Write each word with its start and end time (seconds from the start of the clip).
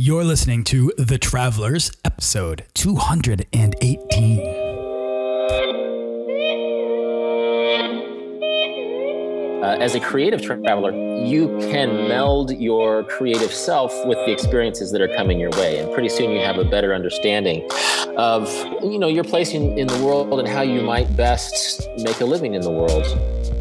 You're 0.00 0.22
listening 0.22 0.62
to 0.66 0.92
The 0.96 1.18
Travelers, 1.18 1.90
episode 2.04 2.64
218. 2.74 4.38
Uh, 9.60 9.76
as 9.80 9.96
a 9.96 10.00
creative 10.00 10.40
traveler, 10.40 10.92
you 11.24 11.48
can 11.72 12.06
meld 12.06 12.52
your 12.52 13.02
creative 13.02 13.52
self 13.52 13.92
with 14.06 14.18
the 14.18 14.30
experiences 14.30 14.92
that 14.92 15.00
are 15.00 15.12
coming 15.16 15.40
your 15.40 15.50
way, 15.50 15.78
and 15.78 15.92
pretty 15.92 16.10
soon 16.10 16.30
you 16.30 16.42
have 16.42 16.58
a 16.58 16.64
better 16.64 16.94
understanding 16.94 17.68
of 18.16 18.48
you 18.84 19.00
know 19.00 19.08
your 19.08 19.24
place 19.24 19.50
in, 19.50 19.76
in 19.76 19.88
the 19.88 20.04
world 20.04 20.38
and 20.38 20.46
how 20.46 20.62
you 20.62 20.80
might 20.80 21.16
best 21.16 21.88
make 21.96 22.20
a 22.20 22.24
living 22.24 22.54
in 22.54 22.62
the 22.62 22.70
world. 22.70 23.57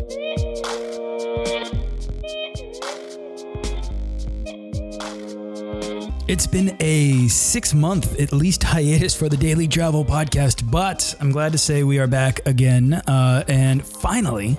It's 6.28 6.46
been 6.46 6.75
a 6.82 7.30
six 7.30 7.73
month, 7.73 8.20
at 8.20 8.34
least, 8.34 8.62
hiatus 8.62 9.16
for 9.16 9.30
the 9.30 9.38
Daily 9.38 9.66
Travel 9.66 10.04
Podcast, 10.04 10.70
but 10.70 11.16
I'm 11.22 11.31
glad 11.31 11.53
to 11.53 11.58
say 11.58 11.84
we 11.84 12.00
are 12.00 12.08
back 12.08 12.45
again. 12.45 12.95
Uh, 12.95 13.45
and 13.48 13.86
finally, 13.86 14.58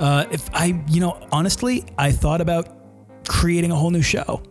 uh, 0.00 0.24
if 0.32 0.52
I, 0.52 0.82
you 0.88 1.00
know, 1.00 1.24
honestly, 1.30 1.84
I 1.96 2.10
thought 2.10 2.40
about 2.40 3.24
creating 3.28 3.70
a 3.70 3.76
whole 3.76 3.92
new 3.92 4.02
show. 4.02 4.42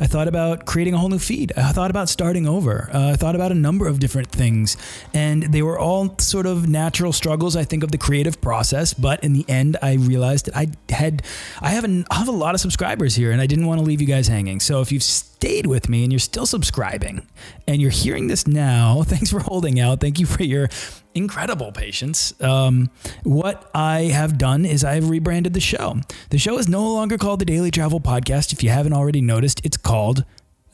I 0.00 0.06
thought 0.06 0.28
about 0.28 0.66
creating 0.66 0.94
a 0.94 0.98
whole 0.98 1.08
new 1.08 1.18
feed. 1.18 1.52
I 1.56 1.72
thought 1.72 1.90
about 1.90 2.08
starting 2.08 2.46
over. 2.46 2.88
Uh, 2.92 3.10
I 3.12 3.16
thought 3.16 3.34
about 3.34 3.50
a 3.50 3.54
number 3.54 3.86
of 3.86 3.98
different 3.98 4.30
things, 4.30 4.76
and 5.12 5.42
they 5.44 5.62
were 5.62 5.78
all 5.78 6.16
sort 6.18 6.46
of 6.46 6.68
natural 6.68 7.12
struggles. 7.12 7.56
I 7.56 7.64
think 7.64 7.82
of 7.82 7.90
the 7.90 7.98
creative 7.98 8.40
process, 8.40 8.94
but 8.94 9.22
in 9.24 9.32
the 9.32 9.44
end, 9.48 9.76
I 9.82 9.94
realized 9.94 10.46
that 10.46 10.56
I 10.56 10.68
had 10.88 11.22
I 11.60 11.70
have, 11.70 11.84
an, 11.84 12.04
I 12.10 12.16
have 12.16 12.28
a 12.28 12.32
lot 12.32 12.54
of 12.54 12.60
subscribers 12.60 13.14
here, 13.14 13.32
and 13.32 13.40
I 13.40 13.46
didn't 13.46 13.66
want 13.66 13.80
to 13.80 13.84
leave 13.84 14.00
you 14.00 14.06
guys 14.06 14.28
hanging. 14.28 14.60
So 14.60 14.80
if 14.80 14.92
you've 14.92 15.02
stayed 15.02 15.66
with 15.66 15.88
me 15.88 16.04
and 16.04 16.12
you're 16.12 16.18
still 16.20 16.46
subscribing, 16.46 17.26
and 17.66 17.82
you're 17.82 17.90
hearing 17.90 18.28
this 18.28 18.46
now, 18.46 19.02
thanks 19.06 19.30
for 19.30 19.40
holding 19.40 19.80
out. 19.80 20.00
Thank 20.00 20.18
you 20.18 20.26
for 20.26 20.42
your 20.42 20.68
incredible 21.14 21.72
patience. 21.72 22.38
Um, 22.40 22.90
what 23.24 23.70
I 23.74 24.02
have 24.02 24.38
done 24.38 24.64
is 24.64 24.84
I 24.84 24.94
have 24.94 25.10
rebranded 25.10 25.54
the 25.54 25.60
show. 25.60 26.00
The 26.30 26.38
show 26.38 26.58
is 26.58 26.68
no 26.68 26.92
longer 26.92 27.18
called 27.18 27.40
the 27.40 27.44
Daily 27.44 27.70
Travel 27.70 28.00
Podcast. 28.00 28.52
If 28.52 28.62
you 28.62 28.70
haven't 28.70 28.92
already 28.92 29.20
noticed, 29.20 29.64
it's 29.64 29.76
called 29.76 30.24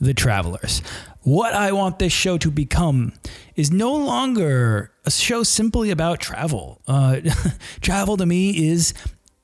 The 0.00 0.14
Travelers. 0.14 0.82
What 1.22 1.54
I 1.54 1.72
want 1.72 1.98
this 1.98 2.12
show 2.12 2.36
to 2.38 2.50
become 2.50 3.14
is 3.56 3.70
no 3.70 3.94
longer 3.94 4.92
a 5.06 5.10
show 5.10 5.42
simply 5.42 5.90
about 5.90 6.20
travel. 6.20 6.82
Uh, 6.86 7.20
travel 7.80 8.16
to 8.18 8.26
me 8.26 8.68
is 8.68 8.92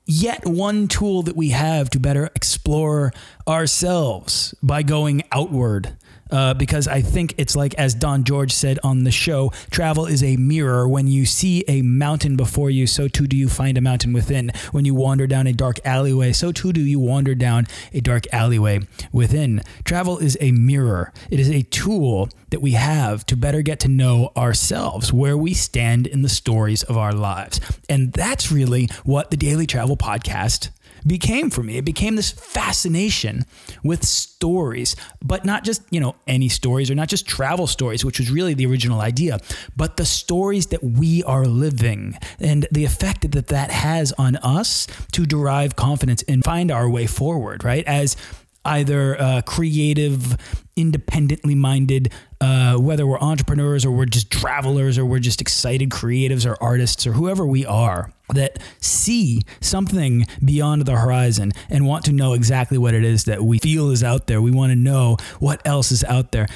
yet 0.04 0.46
one 0.46 0.88
tool 0.88 1.22
that 1.22 1.36
we 1.36 1.50
have 1.50 1.88
to 1.90 2.00
better 2.00 2.26
explore 2.34 3.12
ourselves 3.48 4.54
by 4.62 4.82
going 4.82 5.22
outward 5.32 5.96
uh, 6.30 6.54
because 6.54 6.88
I 6.88 7.00
think 7.02 7.34
it's 7.38 7.56
like, 7.56 7.74
as 7.74 7.94
Don 7.94 8.24
George 8.24 8.52
said 8.52 8.78
on 8.82 9.04
the 9.04 9.10
show, 9.10 9.52
travel 9.70 10.06
is 10.06 10.22
a 10.22 10.36
mirror. 10.36 10.88
When 10.88 11.06
you 11.06 11.26
see 11.26 11.64
a 11.68 11.82
mountain 11.82 12.36
before 12.36 12.70
you, 12.70 12.86
so 12.86 13.08
too 13.08 13.26
do 13.26 13.36
you 13.36 13.48
find 13.48 13.76
a 13.76 13.80
mountain 13.80 14.12
within. 14.12 14.52
When 14.72 14.84
you 14.84 14.94
wander 14.94 15.26
down 15.26 15.46
a 15.46 15.52
dark 15.52 15.78
alleyway, 15.84 16.32
so 16.32 16.52
too 16.52 16.72
do 16.72 16.80
you 16.80 16.98
wander 16.98 17.34
down 17.34 17.66
a 17.92 18.00
dark 18.00 18.24
alleyway 18.32 18.80
within. 19.12 19.62
Travel 19.84 20.18
is 20.18 20.36
a 20.40 20.52
mirror, 20.52 21.12
it 21.30 21.40
is 21.40 21.50
a 21.50 21.62
tool 21.62 22.28
that 22.50 22.60
we 22.60 22.72
have 22.72 23.24
to 23.26 23.36
better 23.36 23.62
get 23.62 23.80
to 23.80 23.88
know 23.88 24.32
ourselves, 24.36 25.12
where 25.12 25.36
we 25.36 25.54
stand 25.54 26.06
in 26.06 26.22
the 26.22 26.28
stories 26.28 26.82
of 26.82 26.96
our 26.96 27.12
lives. 27.12 27.60
And 27.88 28.12
that's 28.12 28.50
really 28.50 28.88
what 29.04 29.30
the 29.30 29.36
Daily 29.36 29.66
Travel 29.66 29.96
Podcast 29.96 30.70
became 31.06 31.50
for 31.50 31.62
me. 31.62 31.76
It 31.76 31.84
became 31.84 32.16
this 32.16 32.30
fascination 32.30 33.44
with 33.82 34.04
stories, 34.04 34.96
but 35.22 35.44
not 35.44 35.64
just, 35.64 35.82
you 35.90 36.00
know, 36.00 36.16
any 36.26 36.48
stories 36.48 36.90
or 36.90 36.94
not 36.94 37.08
just 37.08 37.26
travel 37.26 37.66
stories, 37.66 38.04
which 38.04 38.18
was 38.18 38.30
really 38.30 38.54
the 38.54 38.66
original 38.66 39.00
idea, 39.00 39.38
but 39.76 39.96
the 39.96 40.04
stories 40.04 40.66
that 40.68 40.82
we 40.82 41.22
are 41.24 41.44
living 41.44 42.16
and 42.38 42.66
the 42.70 42.84
effect 42.84 43.30
that 43.30 43.48
that 43.48 43.70
has 43.70 44.12
on 44.12 44.36
us 44.36 44.86
to 45.12 45.26
derive 45.26 45.76
confidence 45.76 46.22
and 46.28 46.44
find 46.44 46.70
our 46.70 46.88
way 46.88 47.06
forward, 47.06 47.64
right? 47.64 47.84
As 47.86 48.16
either 48.64 49.20
uh, 49.20 49.42
creative, 49.42 50.36
independently 50.80 51.54
minded, 51.54 52.12
uh, 52.40 52.76
whether 52.76 53.06
we're 53.06 53.18
entrepreneurs 53.18 53.84
or 53.84 53.90
we're 53.90 54.06
just 54.06 54.30
travelers 54.30 54.98
or 54.98 55.04
we're 55.04 55.18
just 55.18 55.40
excited 55.40 55.90
creatives 55.90 56.48
or 56.48 56.56
artists 56.62 57.06
or 57.06 57.12
whoever 57.12 57.46
we 57.46 57.66
are 57.66 58.12
that 58.32 58.58
see 58.80 59.42
something 59.60 60.26
beyond 60.44 60.84
the 60.86 60.96
horizon 60.96 61.52
and 61.68 61.86
want 61.86 62.04
to 62.04 62.12
know 62.12 62.32
exactly 62.32 62.78
what 62.78 62.94
it 62.94 63.04
is 63.04 63.24
that 63.24 63.42
we 63.42 63.58
feel 63.58 63.90
is 63.90 64.02
out 64.02 64.26
there. 64.26 64.40
We 64.40 64.50
want 64.52 64.70
to 64.70 64.76
know 64.76 65.16
what 65.38 65.60
else 65.66 65.92
is 65.92 66.04
out 66.04 66.32
there 66.32 66.46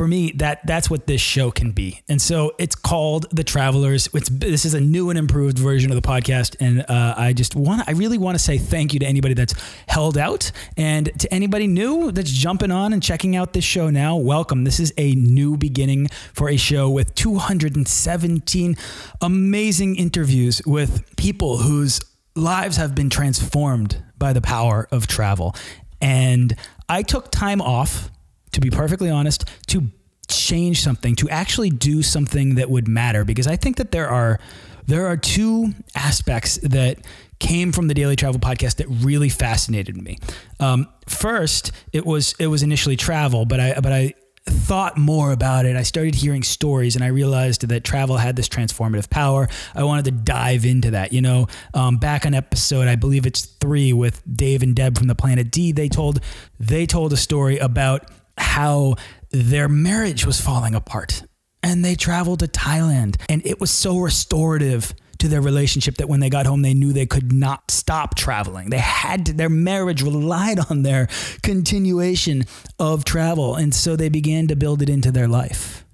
for 0.00 0.08
me 0.08 0.32
that 0.36 0.66
that's 0.66 0.88
what 0.88 1.06
this 1.06 1.20
show 1.20 1.50
can 1.50 1.72
be. 1.72 2.00
And 2.08 2.22
so 2.22 2.54
it's 2.58 2.74
called 2.74 3.26
the 3.36 3.44
travelers. 3.44 4.08
It's 4.14 4.30
this 4.30 4.64
is 4.64 4.72
a 4.72 4.80
new 4.80 5.10
and 5.10 5.18
improved 5.18 5.58
version 5.58 5.90
of 5.90 5.94
the 5.94 6.08
podcast. 6.08 6.56
And 6.58 6.86
uh, 6.88 7.14
i 7.18 7.34
just 7.34 7.54
want 7.54 7.86
i 7.86 7.92
really 7.92 8.16
want 8.16 8.34
to 8.34 8.42
say 8.42 8.56
thank 8.56 8.94
you 8.94 9.00
to 9.00 9.04
anybody 9.04 9.34
that's 9.34 9.52
held 9.88 10.16
out. 10.16 10.52
And 10.78 11.10
to 11.18 11.30
anybody 11.34 11.66
new 11.66 12.12
that's 12.12 12.30
jumping 12.30 12.70
on 12.70 12.94
and 12.94 13.02
checking 13.02 13.36
out 13.36 13.52
this 13.52 13.62
show 13.62 13.90
now 13.90 14.16
welcome. 14.16 14.64
This 14.64 14.80
is 14.80 14.90
a 14.96 15.14
new 15.16 15.58
beginning 15.58 16.06
for 16.32 16.48
a 16.48 16.56
show 16.56 16.88
with 16.88 17.14
217 17.14 18.76
amazing 19.20 19.96
interviews 19.96 20.62
with 20.64 21.14
people 21.16 21.58
whose 21.58 22.00
lives 22.34 22.78
have 22.78 22.94
been 22.94 23.10
transformed 23.10 24.02
by 24.16 24.32
the 24.32 24.40
power 24.40 24.88
of 24.90 25.06
travel. 25.06 25.54
And 26.00 26.56
i 26.88 27.02
took 27.02 27.30
time 27.30 27.60
off 27.60 28.10
to 28.52 28.60
be 28.60 28.70
perfectly 28.70 29.10
honest, 29.10 29.44
to 29.68 29.88
change 30.28 30.82
something, 30.82 31.16
to 31.16 31.28
actually 31.28 31.70
do 31.70 32.02
something 32.02 32.54
that 32.56 32.70
would 32.70 32.88
matter. 32.88 33.24
Because 33.24 33.46
I 33.46 33.56
think 33.56 33.76
that 33.76 33.90
there 33.90 34.08
are 34.08 34.38
there 34.86 35.06
are 35.06 35.16
two 35.16 35.74
aspects 35.94 36.56
that 36.62 36.98
came 37.38 37.72
from 37.72 37.88
the 37.88 37.94
Daily 37.94 38.16
Travel 38.16 38.40
podcast 38.40 38.76
that 38.76 38.86
really 38.88 39.28
fascinated 39.28 39.96
me. 39.96 40.18
Um, 40.58 40.88
first, 41.06 41.72
it 41.92 42.04
was 42.06 42.34
it 42.38 42.48
was 42.48 42.62
initially 42.62 42.96
travel, 42.96 43.44
but 43.44 43.60
I 43.60 43.74
but 43.80 43.92
I 43.92 44.14
thought 44.46 44.96
more 44.96 45.32
about 45.32 45.66
it. 45.66 45.76
I 45.76 45.82
started 45.82 46.14
hearing 46.14 46.42
stories 46.42 46.96
and 46.96 47.04
I 47.04 47.08
realized 47.08 47.68
that 47.68 47.84
travel 47.84 48.16
had 48.16 48.36
this 48.36 48.48
transformative 48.48 49.10
power. 49.10 49.48
I 49.74 49.84
wanted 49.84 50.06
to 50.06 50.10
dive 50.12 50.64
into 50.64 50.92
that. 50.92 51.12
You 51.12 51.20
know, 51.20 51.46
um, 51.74 51.98
back 51.98 52.24
on 52.24 52.34
episode, 52.34 52.88
I 52.88 52.96
believe 52.96 53.26
it's 53.26 53.44
three 53.44 53.92
with 53.92 54.22
Dave 54.30 54.62
and 54.62 54.74
Deb 54.74 54.96
from 54.96 55.08
the 55.08 55.14
Planet 55.14 55.50
D, 55.50 55.72
they 55.72 55.88
told 55.88 56.20
they 56.58 56.86
told 56.86 57.12
a 57.12 57.16
story 57.16 57.58
about 57.58 58.10
how 58.40 58.96
their 59.30 59.68
marriage 59.68 60.26
was 60.26 60.40
falling 60.40 60.74
apart 60.74 61.22
and 61.62 61.84
they 61.84 61.94
traveled 61.94 62.40
to 62.40 62.46
Thailand 62.46 63.20
and 63.28 63.44
it 63.46 63.60
was 63.60 63.70
so 63.70 63.98
restorative 63.98 64.94
to 65.18 65.28
their 65.28 65.42
relationship 65.42 65.96
that 65.96 66.08
when 66.08 66.20
they 66.20 66.30
got 66.30 66.46
home 66.46 66.62
they 66.62 66.74
knew 66.74 66.92
they 66.92 67.06
could 67.06 67.32
not 67.32 67.70
stop 67.70 68.14
traveling. 68.14 68.70
They 68.70 68.78
had 68.78 69.26
to, 69.26 69.32
their 69.34 69.50
marriage 69.50 70.02
relied 70.02 70.58
on 70.70 70.82
their 70.82 71.08
continuation 71.42 72.44
of 72.78 73.04
travel 73.04 73.54
and 73.54 73.74
so 73.74 73.96
they 73.96 74.08
began 74.08 74.48
to 74.48 74.56
build 74.56 74.82
it 74.82 74.88
into 74.88 75.12
their 75.12 75.28
life. 75.28 75.84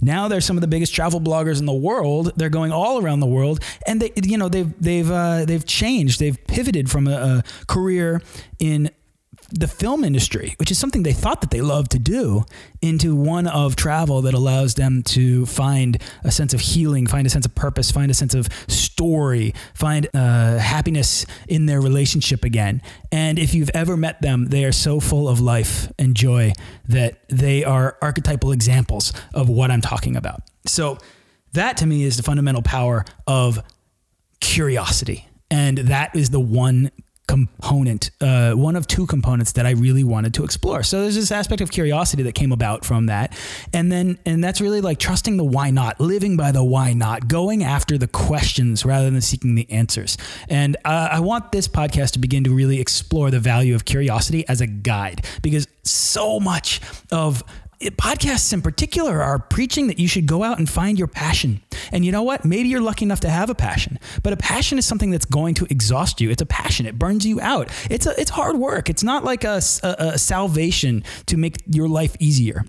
Now 0.00 0.28
they're 0.28 0.40
some 0.40 0.56
of 0.56 0.60
the 0.60 0.66
biggest 0.66 0.94
travel 0.94 1.20
bloggers 1.20 1.60
in 1.60 1.66
the 1.66 1.72
world. 1.72 2.32
They're 2.36 2.50
going 2.50 2.72
all 2.72 3.02
around 3.02 3.20
the 3.20 3.26
world, 3.26 3.60
and 3.86 4.02
they, 4.02 4.12
you 4.22 4.36
know, 4.36 4.48
they've 4.48 4.72
they've 4.80 5.08
uh, 5.08 5.44
they've 5.44 5.64
changed. 5.64 6.18
They've 6.18 6.36
pivoted 6.48 6.90
from 6.90 7.06
a, 7.06 7.12
a 7.12 7.44
career 7.66 8.20
in 8.58 8.90
the 9.54 9.68
film 9.68 10.02
industry, 10.02 10.54
which 10.58 10.70
is 10.70 10.78
something 10.78 11.04
they 11.04 11.12
thought 11.12 11.40
that 11.40 11.50
they 11.50 11.60
loved 11.60 11.92
to 11.92 11.98
do, 11.98 12.44
into 12.82 13.14
one 13.14 13.46
of 13.46 13.76
travel 13.76 14.20
that 14.22 14.34
allows 14.34 14.74
them 14.74 15.02
to 15.02 15.46
find 15.46 16.02
a 16.24 16.32
sense 16.32 16.52
of 16.52 16.60
healing, 16.60 17.06
find 17.06 17.26
a 17.26 17.30
sense 17.30 17.46
of 17.46 17.54
purpose, 17.54 17.90
find 17.90 18.10
a 18.10 18.14
sense 18.14 18.34
of 18.34 18.48
story, 18.66 19.54
find 19.72 20.08
uh, 20.12 20.58
happiness 20.58 21.24
in 21.48 21.66
their 21.66 21.80
relationship 21.80 22.44
again. 22.44 22.82
And 23.12 23.38
if 23.38 23.54
you've 23.54 23.70
ever 23.74 23.96
met 23.96 24.20
them, 24.20 24.46
they 24.46 24.64
are 24.64 24.72
so 24.72 24.98
full 24.98 25.28
of 25.28 25.40
life 25.40 25.90
and 25.98 26.16
joy 26.16 26.52
that 26.88 27.20
they 27.28 27.64
are 27.64 27.96
archetypal 28.02 28.50
examples 28.50 29.12
of 29.32 29.48
what 29.48 29.70
I'm 29.70 29.80
talking 29.80 30.16
about. 30.16 30.42
So, 30.66 30.98
that 31.52 31.76
to 31.76 31.86
me 31.86 32.02
is 32.02 32.16
the 32.16 32.24
fundamental 32.24 32.62
power 32.62 33.04
of 33.28 33.62
curiosity. 34.40 35.28
And 35.50 35.78
that 35.78 36.16
is 36.16 36.30
the 36.30 36.40
one 36.40 36.90
component, 37.26 38.10
uh, 38.20 38.52
one 38.52 38.76
of 38.76 38.86
two 38.86 39.06
components 39.06 39.52
that 39.52 39.66
I 39.66 39.70
really 39.70 40.04
wanted 40.04 40.34
to 40.34 40.44
explore. 40.44 40.82
So 40.82 41.02
there's 41.02 41.14
this 41.14 41.32
aspect 41.32 41.60
of 41.60 41.70
curiosity 41.70 42.22
that 42.24 42.34
came 42.34 42.52
about 42.52 42.84
from 42.84 43.06
that, 43.06 43.36
and 43.72 43.90
then 43.90 44.18
and 44.26 44.42
that's 44.42 44.60
really 44.60 44.80
like 44.80 44.98
trusting 44.98 45.36
the 45.36 45.44
why 45.44 45.70
not, 45.70 46.00
living 46.00 46.36
by 46.36 46.52
the 46.52 46.62
why 46.62 46.92
not, 46.92 47.28
going 47.28 47.64
after 47.64 47.96
the 47.96 48.08
questions 48.08 48.84
rather 48.84 49.10
than 49.10 49.20
seeking 49.20 49.54
the 49.54 49.70
answers. 49.70 50.16
And 50.48 50.76
uh, 50.84 51.08
I 51.12 51.20
want 51.20 51.52
this 51.52 51.68
podcast 51.68 52.12
to 52.12 52.18
begin 52.18 52.44
to 52.44 52.54
really 52.54 52.80
explore 52.80 53.30
the 53.30 53.40
value 53.40 53.74
of 53.74 53.84
curiosity 53.84 54.46
as 54.48 54.60
a 54.60 54.66
guide 54.66 55.26
because 55.42 55.66
so 55.82 56.40
much 56.40 56.80
of 57.10 57.42
podcasts 57.90 58.52
in 58.52 58.62
particular 58.62 59.22
are 59.22 59.38
preaching 59.38 59.86
that 59.88 59.98
you 59.98 60.08
should 60.08 60.26
go 60.26 60.42
out 60.42 60.58
and 60.58 60.68
find 60.68 60.98
your 60.98 61.08
passion 61.08 61.60
And 61.92 62.04
you 62.04 62.12
know 62.12 62.22
what? 62.22 62.44
Maybe 62.44 62.68
you're 62.68 62.80
lucky 62.80 63.04
enough 63.04 63.20
to 63.20 63.30
have 63.30 63.50
a 63.50 63.54
passion, 63.54 63.98
but 64.22 64.32
a 64.32 64.36
passion 64.36 64.78
is 64.78 64.86
something 64.86 65.10
that's 65.10 65.24
going 65.24 65.54
to 65.54 65.66
exhaust 65.70 66.20
you. 66.20 66.30
It's 66.30 66.42
a 66.42 66.46
passion. 66.46 66.86
It 66.86 66.98
burns 66.98 67.26
you 67.26 67.40
out. 67.40 67.70
It's 67.90 68.06
a, 68.06 68.20
it's 68.20 68.30
hard 68.30 68.56
work. 68.56 68.90
It's 68.90 69.02
not 69.02 69.24
like 69.24 69.44
a, 69.44 69.60
a, 69.82 69.96
a 69.98 70.18
salvation 70.18 71.04
to 71.26 71.36
make 71.36 71.56
your 71.66 71.88
life 71.88 72.16
easier. 72.18 72.64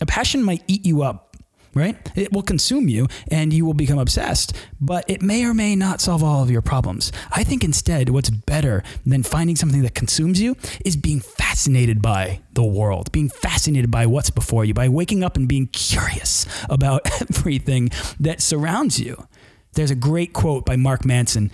A 0.00 0.06
passion 0.06 0.42
might 0.42 0.62
eat 0.66 0.84
you 0.84 1.02
up 1.02 1.31
right? 1.74 1.96
It 2.14 2.32
will 2.32 2.42
consume 2.42 2.88
you 2.88 3.08
and 3.30 3.52
you 3.52 3.64
will 3.64 3.74
become 3.74 3.98
obsessed, 3.98 4.54
but 4.80 5.04
it 5.08 5.22
may 5.22 5.44
or 5.44 5.54
may 5.54 5.74
not 5.74 6.00
solve 6.00 6.22
all 6.22 6.42
of 6.42 6.50
your 6.50 6.62
problems. 6.62 7.12
I 7.30 7.44
think 7.44 7.64
instead, 7.64 8.10
what's 8.10 8.30
better 8.30 8.82
than 9.06 9.22
finding 9.22 9.56
something 9.56 9.82
that 9.82 9.94
consumes 9.94 10.40
you 10.40 10.56
is 10.84 10.96
being 10.96 11.20
fascinated 11.20 12.02
by 12.02 12.40
the 12.52 12.64
world, 12.64 13.10
being 13.12 13.28
fascinated 13.28 13.90
by 13.90 14.06
what's 14.06 14.30
before 14.30 14.64
you, 14.64 14.74
by 14.74 14.88
waking 14.88 15.24
up 15.24 15.36
and 15.36 15.48
being 15.48 15.66
curious 15.68 16.46
about 16.68 17.08
everything 17.20 17.90
that 18.20 18.40
surrounds 18.40 19.00
you. 19.00 19.26
There's 19.74 19.90
a 19.90 19.96
great 19.96 20.34
quote 20.34 20.66
by 20.66 20.76
Mark 20.76 21.04
Manson 21.04 21.50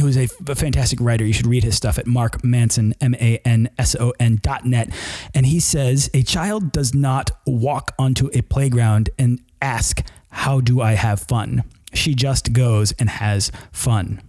who 0.00 0.06
is 0.06 0.16
a, 0.16 0.28
a, 0.48 0.54
fantastic 0.54 1.00
writer. 1.00 1.24
You 1.24 1.32
should 1.32 1.46
read 1.46 1.64
his 1.64 1.76
stuff 1.76 1.98
at 1.98 2.06
Mark 2.06 2.44
Manson, 2.44 2.94
M 3.00 3.14
A 3.14 3.38
N 3.44 3.68
S 3.78 3.96
O 3.96 4.12
N 4.18 4.38
dot 4.42 4.64
net. 4.64 4.90
And 5.34 5.46
he 5.46 5.60
says, 5.60 6.10
A 6.14 6.22
child 6.22 6.72
does 6.72 6.94
not 6.94 7.30
walk 7.46 7.92
onto 7.98 8.30
a 8.32 8.42
playground 8.42 9.10
and 9.18 9.40
ask, 9.60 10.02
How 10.30 10.60
do 10.60 10.80
I 10.80 10.92
have 10.92 11.20
fun? 11.20 11.64
She 11.92 12.14
just 12.14 12.52
goes 12.52 12.92
and 12.92 13.08
has 13.08 13.50
fun. 13.72 14.20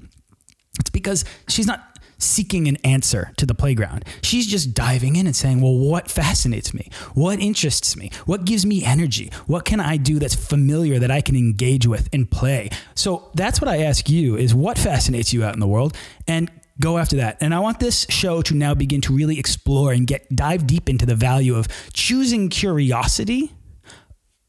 It's 0.79 0.89
because 0.89 1.25
she's 1.47 1.67
not 1.67 1.86
seeking 2.17 2.67
an 2.67 2.77
answer 2.77 3.31
to 3.37 3.45
the 3.45 3.55
playground. 3.55 4.05
She's 4.21 4.47
just 4.47 4.73
diving 4.73 5.15
in 5.15 5.27
and 5.27 5.35
saying, 5.35 5.61
Well, 5.61 5.77
what 5.77 6.09
fascinates 6.09 6.73
me? 6.73 6.89
What 7.13 7.39
interests 7.39 7.95
me? 7.95 8.11
What 8.25 8.45
gives 8.45 8.65
me 8.65 8.83
energy? 8.83 9.31
What 9.45 9.65
can 9.65 9.79
I 9.79 9.97
do 9.97 10.19
that's 10.19 10.35
familiar 10.35 10.99
that 10.99 11.11
I 11.11 11.21
can 11.21 11.35
engage 11.35 11.87
with 11.87 12.09
and 12.13 12.29
play? 12.29 12.69
So 12.95 13.29
that's 13.35 13.61
what 13.61 13.67
I 13.67 13.83
ask 13.83 14.09
you 14.09 14.35
is 14.35 14.53
what 14.53 14.77
fascinates 14.77 15.33
you 15.33 15.43
out 15.43 15.53
in 15.53 15.59
the 15.59 15.67
world? 15.67 15.95
And 16.27 16.51
go 16.79 16.97
after 16.97 17.15
that. 17.17 17.37
And 17.41 17.53
I 17.53 17.59
want 17.59 17.79
this 17.79 18.05
show 18.09 18.41
to 18.43 18.53
now 18.53 18.73
begin 18.73 19.01
to 19.01 19.13
really 19.13 19.39
explore 19.39 19.91
and 19.91 20.05
get 20.05 20.35
dive 20.35 20.67
deep 20.67 20.89
into 20.89 21.05
the 21.05 21.15
value 21.15 21.55
of 21.55 21.67
choosing 21.93 22.49
curiosity 22.49 23.53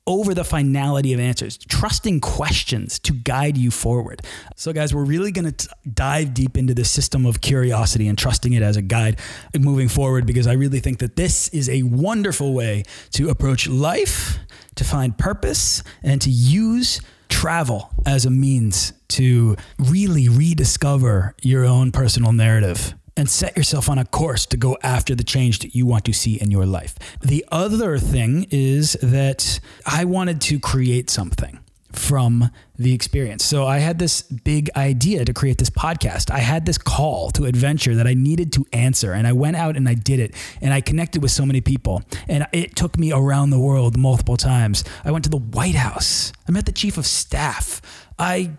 over 0.08 0.32
the 0.32 0.42
finality 0.42 1.12
of 1.12 1.20
answers, 1.20 1.58
trusting 1.58 2.18
questions 2.18 2.98
to 2.98 3.12
guide 3.12 3.58
you 3.58 3.70
forward. 3.70 4.22
So, 4.56 4.72
guys, 4.72 4.94
we're 4.94 5.04
really 5.04 5.30
going 5.30 5.52
to 5.52 5.68
dive 5.92 6.32
deep 6.32 6.56
into 6.56 6.72
the 6.72 6.84
system 6.84 7.26
of 7.26 7.42
curiosity 7.42 8.08
and 8.08 8.16
trusting 8.16 8.54
it 8.54 8.62
as 8.62 8.76
a 8.78 8.82
guide 8.82 9.20
moving 9.56 9.88
forward 9.88 10.26
because 10.26 10.46
I 10.46 10.54
really 10.54 10.80
think 10.80 10.98
that 11.00 11.14
this 11.16 11.48
is 11.48 11.68
a 11.68 11.82
wonderful 11.82 12.54
way 12.54 12.84
to 13.12 13.28
approach 13.28 13.68
life, 13.68 14.38
to 14.76 14.82
find 14.82 15.16
purpose, 15.16 15.82
and 16.02 16.22
to 16.22 16.30
use 16.30 17.02
travel 17.28 17.90
as 18.06 18.24
a 18.24 18.30
means 18.30 18.94
to 19.08 19.56
really 19.78 20.28
rediscover 20.28 21.34
your 21.42 21.66
own 21.66 21.92
personal 21.92 22.32
narrative 22.32 22.94
and 23.18 23.28
set 23.28 23.56
yourself 23.56 23.90
on 23.90 23.98
a 23.98 24.04
course 24.04 24.46
to 24.46 24.56
go 24.56 24.78
after 24.82 25.12
the 25.12 25.24
change 25.24 25.58
that 25.58 25.74
you 25.74 25.84
want 25.84 26.04
to 26.04 26.12
see 26.12 26.40
in 26.40 26.52
your 26.52 26.64
life. 26.64 26.94
The 27.20 27.44
other 27.50 27.98
thing 27.98 28.46
is 28.50 28.92
that 29.02 29.58
I 29.84 30.04
wanted 30.04 30.40
to 30.42 30.60
create 30.60 31.10
something 31.10 31.58
from 31.90 32.50
the 32.76 32.94
experience. 32.94 33.44
So 33.44 33.66
I 33.66 33.78
had 33.78 33.98
this 33.98 34.22
big 34.22 34.70
idea 34.76 35.24
to 35.24 35.32
create 35.32 35.58
this 35.58 35.70
podcast. 35.70 36.30
I 36.30 36.38
had 36.38 36.64
this 36.64 36.78
call 36.78 37.30
to 37.32 37.46
adventure 37.46 37.96
that 37.96 38.06
I 38.06 38.14
needed 38.14 38.52
to 38.52 38.64
answer 38.72 39.12
and 39.12 39.26
I 39.26 39.32
went 39.32 39.56
out 39.56 39.76
and 39.76 39.88
I 39.88 39.94
did 39.94 40.20
it 40.20 40.32
and 40.60 40.72
I 40.72 40.80
connected 40.80 41.20
with 41.20 41.32
so 41.32 41.44
many 41.44 41.60
people 41.60 42.04
and 42.28 42.46
it 42.52 42.76
took 42.76 42.98
me 42.98 43.12
around 43.12 43.50
the 43.50 43.58
world 43.58 43.98
multiple 43.98 44.36
times. 44.36 44.84
I 45.04 45.10
went 45.10 45.24
to 45.24 45.30
the 45.30 45.38
White 45.38 45.74
House. 45.74 46.32
I 46.46 46.52
met 46.52 46.66
the 46.66 46.72
chief 46.72 46.98
of 46.98 47.06
staff. 47.06 47.82
I 48.16 48.52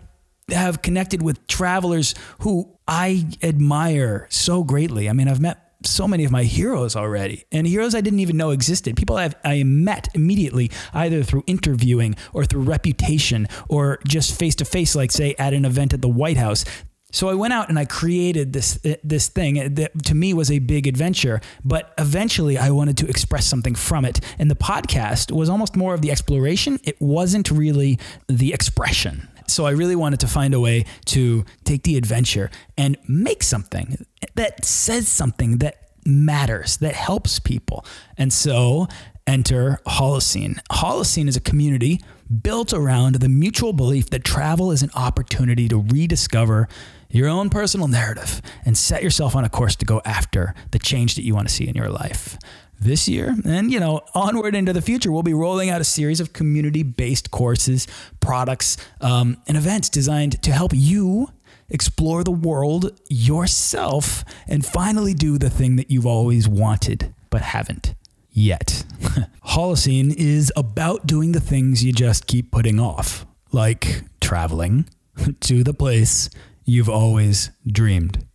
have 0.52 0.82
connected 0.82 1.22
with 1.22 1.46
travelers 1.46 2.14
who 2.40 2.76
I 2.86 3.26
admire 3.42 4.26
so 4.30 4.64
greatly. 4.64 5.08
I 5.08 5.12
mean, 5.12 5.28
I've 5.28 5.40
met 5.40 5.70
so 5.84 6.06
many 6.06 6.24
of 6.24 6.30
my 6.30 6.44
heroes 6.44 6.94
already 6.94 7.44
and 7.50 7.66
heroes 7.66 7.94
I 7.94 8.00
didn't 8.00 8.20
even 8.20 8.36
know 8.36 8.50
existed. 8.50 8.96
People 8.96 9.16
I've, 9.16 9.34
I 9.44 9.62
met 9.62 10.08
immediately 10.14 10.70
either 10.92 11.22
through 11.22 11.44
interviewing 11.46 12.16
or 12.32 12.44
through 12.44 12.62
reputation 12.62 13.46
or 13.68 13.98
just 14.06 14.38
face 14.38 14.54
to 14.56 14.64
face, 14.64 14.94
like 14.94 15.10
say 15.10 15.34
at 15.38 15.54
an 15.54 15.64
event 15.64 15.94
at 15.94 16.02
the 16.02 16.08
White 16.08 16.36
House. 16.36 16.64
So 17.12 17.28
I 17.28 17.34
went 17.34 17.52
out 17.52 17.68
and 17.68 17.78
I 17.78 17.86
created 17.86 18.52
this 18.52 18.78
uh, 18.84 18.94
this 19.02 19.28
thing 19.28 19.74
that 19.74 20.04
to 20.04 20.14
me 20.14 20.32
was 20.32 20.50
a 20.50 20.60
big 20.60 20.86
adventure, 20.86 21.40
but 21.64 21.92
eventually 21.98 22.56
I 22.56 22.70
wanted 22.70 22.96
to 22.98 23.08
express 23.08 23.46
something 23.46 23.74
from 23.74 24.04
it. 24.04 24.20
And 24.38 24.50
the 24.50 24.54
podcast 24.56 25.32
was 25.32 25.48
almost 25.48 25.76
more 25.76 25.92
of 25.94 26.02
the 26.02 26.10
exploration. 26.12 26.78
It 26.84 27.00
wasn't 27.00 27.50
really 27.50 27.98
the 28.28 28.52
expression. 28.52 29.28
So 29.50 29.66
I 29.66 29.70
really 29.70 29.96
wanted 29.96 30.20
to 30.20 30.26
find 30.26 30.54
a 30.54 30.60
way 30.60 30.84
to 31.06 31.44
take 31.64 31.82
the 31.82 31.96
adventure 31.96 32.50
and 32.76 32.96
make 33.08 33.42
something 33.42 34.06
that 34.34 34.64
says 34.64 35.08
something 35.08 35.58
that 35.58 35.90
matters, 36.06 36.78
that 36.78 36.94
helps 36.94 37.38
people. 37.38 37.84
And 38.16 38.32
so 38.32 38.88
enter 39.26 39.80
Holocene. 39.86 40.60
Holocene 40.70 41.28
is 41.28 41.36
a 41.36 41.40
community 41.40 42.00
built 42.42 42.72
around 42.72 43.16
the 43.16 43.28
mutual 43.28 43.72
belief 43.72 44.10
that 44.10 44.24
travel 44.24 44.70
is 44.70 44.82
an 44.82 44.90
opportunity 44.94 45.68
to 45.68 45.78
rediscover 45.78 46.68
your 47.10 47.28
own 47.28 47.50
personal 47.50 47.88
narrative 47.88 48.40
and 48.64 48.78
set 48.78 49.02
yourself 49.02 49.34
on 49.34 49.44
a 49.44 49.48
course 49.48 49.74
to 49.76 49.84
go 49.84 50.00
after 50.04 50.54
the 50.70 50.78
change 50.78 51.16
that 51.16 51.22
you 51.22 51.34
want 51.34 51.48
to 51.48 51.54
see 51.54 51.66
in 51.66 51.74
your 51.74 51.88
life 51.88 52.38
this 52.80 53.08
year. 53.08 53.36
And 53.44 53.70
you 53.72 53.78
know 53.78 54.00
onward 54.14 54.54
into 54.54 54.72
the 54.72 54.82
future 54.82 55.12
we'll 55.12 55.22
be 55.22 55.34
rolling 55.34 55.70
out 55.70 55.80
a 55.80 55.84
series 55.84 56.20
of 56.20 56.32
community-based 56.32 57.30
courses 57.30 57.86
products 58.20 58.76
um, 59.00 59.36
and 59.46 59.56
events 59.56 59.88
designed 59.88 60.42
to 60.42 60.52
help 60.52 60.72
you 60.74 61.28
explore 61.68 62.24
the 62.24 62.30
world 62.32 62.98
yourself 63.08 64.24
and 64.48 64.66
finally 64.66 65.14
do 65.14 65.38
the 65.38 65.50
thing 65.50 65.76
that 65.76 65.90
you've 65.90 66.06
always 66.06 66.48
wanted 66.48 67.14
but 67.30 67.42
haven't 67.42 67.94
yet. 68.32 68.84
Holocene 69.46 70.14
is 70.16 70.52
about 70.56 71.06
doing 71.06 71.32
the 71.32 71.40
things 71.40 71.84
you 71.84 71.92
just 71.92 72.26
keep 72.26 72.50
putting 72.50 72.80
off 72.80 73.26
like 73.52 74.02
traveling 74.20 74.88
to 75.40 75.62
the 75.62 75.74
place 75.74 76.30
you've 76.64 76.88
always 76.88 77.50
dreamed. 77.66 78.26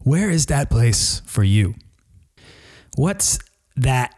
Where 0.00 0.30
is 0.30 0.46
that 0.46 0.70
place 0.70 1.22
for 1.24 1.44
you? 1.44 1.74
What's 2.96 3.38
that 3.76 4.14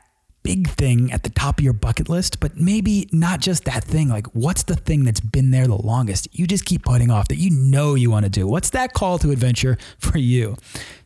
big 0.47 0.69
thing 0.69 1.11
at 1.11 1.25
the 1.25 1.31
top 1.31 1.59
of 1.59 1.65
your 1.65 1.73
bucket 1.73 2.09
list, 2.09 2.39
but 2.39 2.57
maybe 2.57 3.09
not 3.11 3.41
just 3.41 3.65
that 3.65 3.83
thing. 3.83 4.09
Like, 4.09 4.29
what's 4.29 4.63
the 4.63 4.77
thing 4.77 5.05
that's 5.05 5.19
been 5.19 5.51
there 5.51 5.67
the 5.67 5.75
longest? 5.75 6.29
You 6.31 6.47
just 6.47 6.65
keep 6.65 6.85
putting 6.85 7.11
off 7.11 7.27
that 7.29 7.37
you 7.37 7.51
know 7.51 7.97
you 7.97 8.13
want 8.13 8.27
to 8.27 8.31
do. 8.31 8.47
What's 8.47 8.71
that 8.71 8.93
call 8.93 9.19
to 9.19 9.33
adventure 9.33 9.77
for 9.99 10.19
you? 10.19 10.57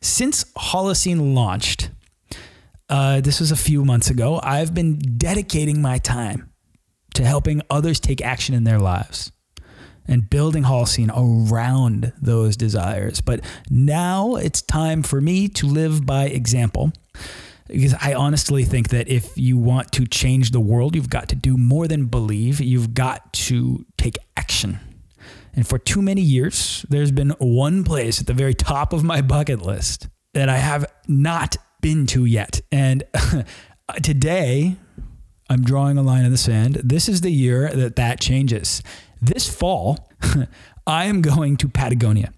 Since 0.03 0.45
Holocene 0.59 1.35
launched, 1.35 1.91
uh, 2.91 3.23
this 3.23 3.41
was 3.41 3.51
a 3.51 3.57
few 3.57 3.83
months 3.83 4.11
ago, 4.11 4.41
I've 4.43 4.75
been 4.75 4.99
dedicating 5.17 5.81
my 5.81 5.97
time 5.97 6.51
to 7.15 7.25
helping 7.25 7.63
others 7.71 7.99
take 7.99 8.21
action 8.21 8.55
in 8.55 8.65
their 8.65 8.79
lives 8.79 9.33
and 10.07 10.29
building 10.29 10.65
Holocene 10.65 11.11
around 11.17 12.13
those 12.21 12.59
desires. 12.59 13.23
But 13.23 13.41
now 13.71 14.35
it's 14.35 14.61
time 14.61 15.03
for 15.03 15.21
me 15.21 15.49
to 15.49 15.67
live 15.67 16.05
by 16.05 16.25
example 16.25 16.93
because 17.71 17.95
I 17.95 18.15
honestly 18.15 18.65
think 18.65 18.89
that 18.89 19.09
if 19.09 19.37
you 19.37 19.57
want 19.57 19.93
to 19.93 20.07
change 20.07 20.51
the 20.51 20.61
world, 20.61 20.95
you've 20.95 21.11
got 21.11 21.29
to 21.29 21.37
do 21.37 21.57
more 21.57 21.87
than 21.89 22.07
believe. 22.07 22.61
You've 22.61 22.95
got 22.95 23.33
to 23.35 23.85
take 23.97 24.19
action. 24.37 24.79
And 25.55 25.67
for 25.67 25.79
too 25.79 26.03
many 26.03 26.21
years, 26.21 26.85
there's 26.89 27.11
been 27.11 27.31
one 27.39 27.85
place 27.85 28.21
at 28.21 28.27
the 28.27 28.35
very 28.35 28.55
top 28.55 28.93
of 28.93 29.03
my 29.03 29.21
bucket 29.21 29.63
list 29.63 30.09
that 30.35 30.49
I 30.49 30.59
have 30.59 30.87
not 31.09 31.57
been 31.81 32.07
to 32.09 32.25
yet. 32.25 32.61
And 32.71 33.03
today, 34.03 34.77
I'm 35.49 35.63
drawing 35.63 35.99
a 35.99 36.03
line 36.03 36.25
in 36.25 36.31
the 36.31 36.39
sand. 36.39 36.81
This 36.85 37.09
is 37.09 37.23
the 37.23 37.31
year 37.31 37.69
that 37.71 37.97
that 37.97 38.21
changes. 38.21 38.83
This 39.21 39.53
fall, 39.53 40.09
I 40.87 41.07
am 41.07 41.21
going 41.21 41.57
to 41.59 41.69
Patagonia. 41.69 42.33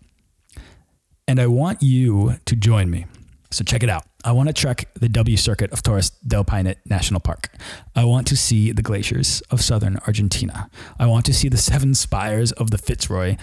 And 1.29 1.39
I 1.39 1.47
want 1.47 1.83
you 1.83 2.37
to 2.47 2.57
join 2.57 2.91
me. 2.91 3.07
So 3.51 3.65
check 3.65 3.83
it 3.83 3.91
out. 3.91 4.05
I 4.25 4.33
want 4.33 4.49
to 4.49 4.53
trek 4.53 4.89
the 4.95 5.09
W 5.09 5.37
circuit 5.37 5.73
of 5.73 5.83
Torres 5.83 6.11
del 6.11 6.45
Paine 6.45 6.75
National 6.85 7.21
Park. 7.21 7.49
I 7.97 8.05
want 8.05 8.27
to 8.29 8.37
see 8.37 8.71
the 8.71 8.83
glaciers 8.83 9.43
of 9.51 9.61
southern 9.61 9.99
Argentina. 10.07 10.71
I 10.99 11.07
want 11.07 11.27
to 11.27 11.35
see 11.35 11.49
the 11.49 11.57
seven 11.57 11.95
spires 12.07 12.53
of 12.53 12.71
the 12.71 12.79
Fitzroy. 12.79 13.37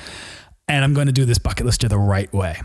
And 0.67 0.85
I'm 0.85 0.93
going 0.93 1.07
to 1.07 1.13
do 1.13 1.25
this 1.25 1.39
bucket 1.39 1.65
list 1.65 1.87
the 1.87 1.97
right 1.97 2.31
way. 2.31 2.61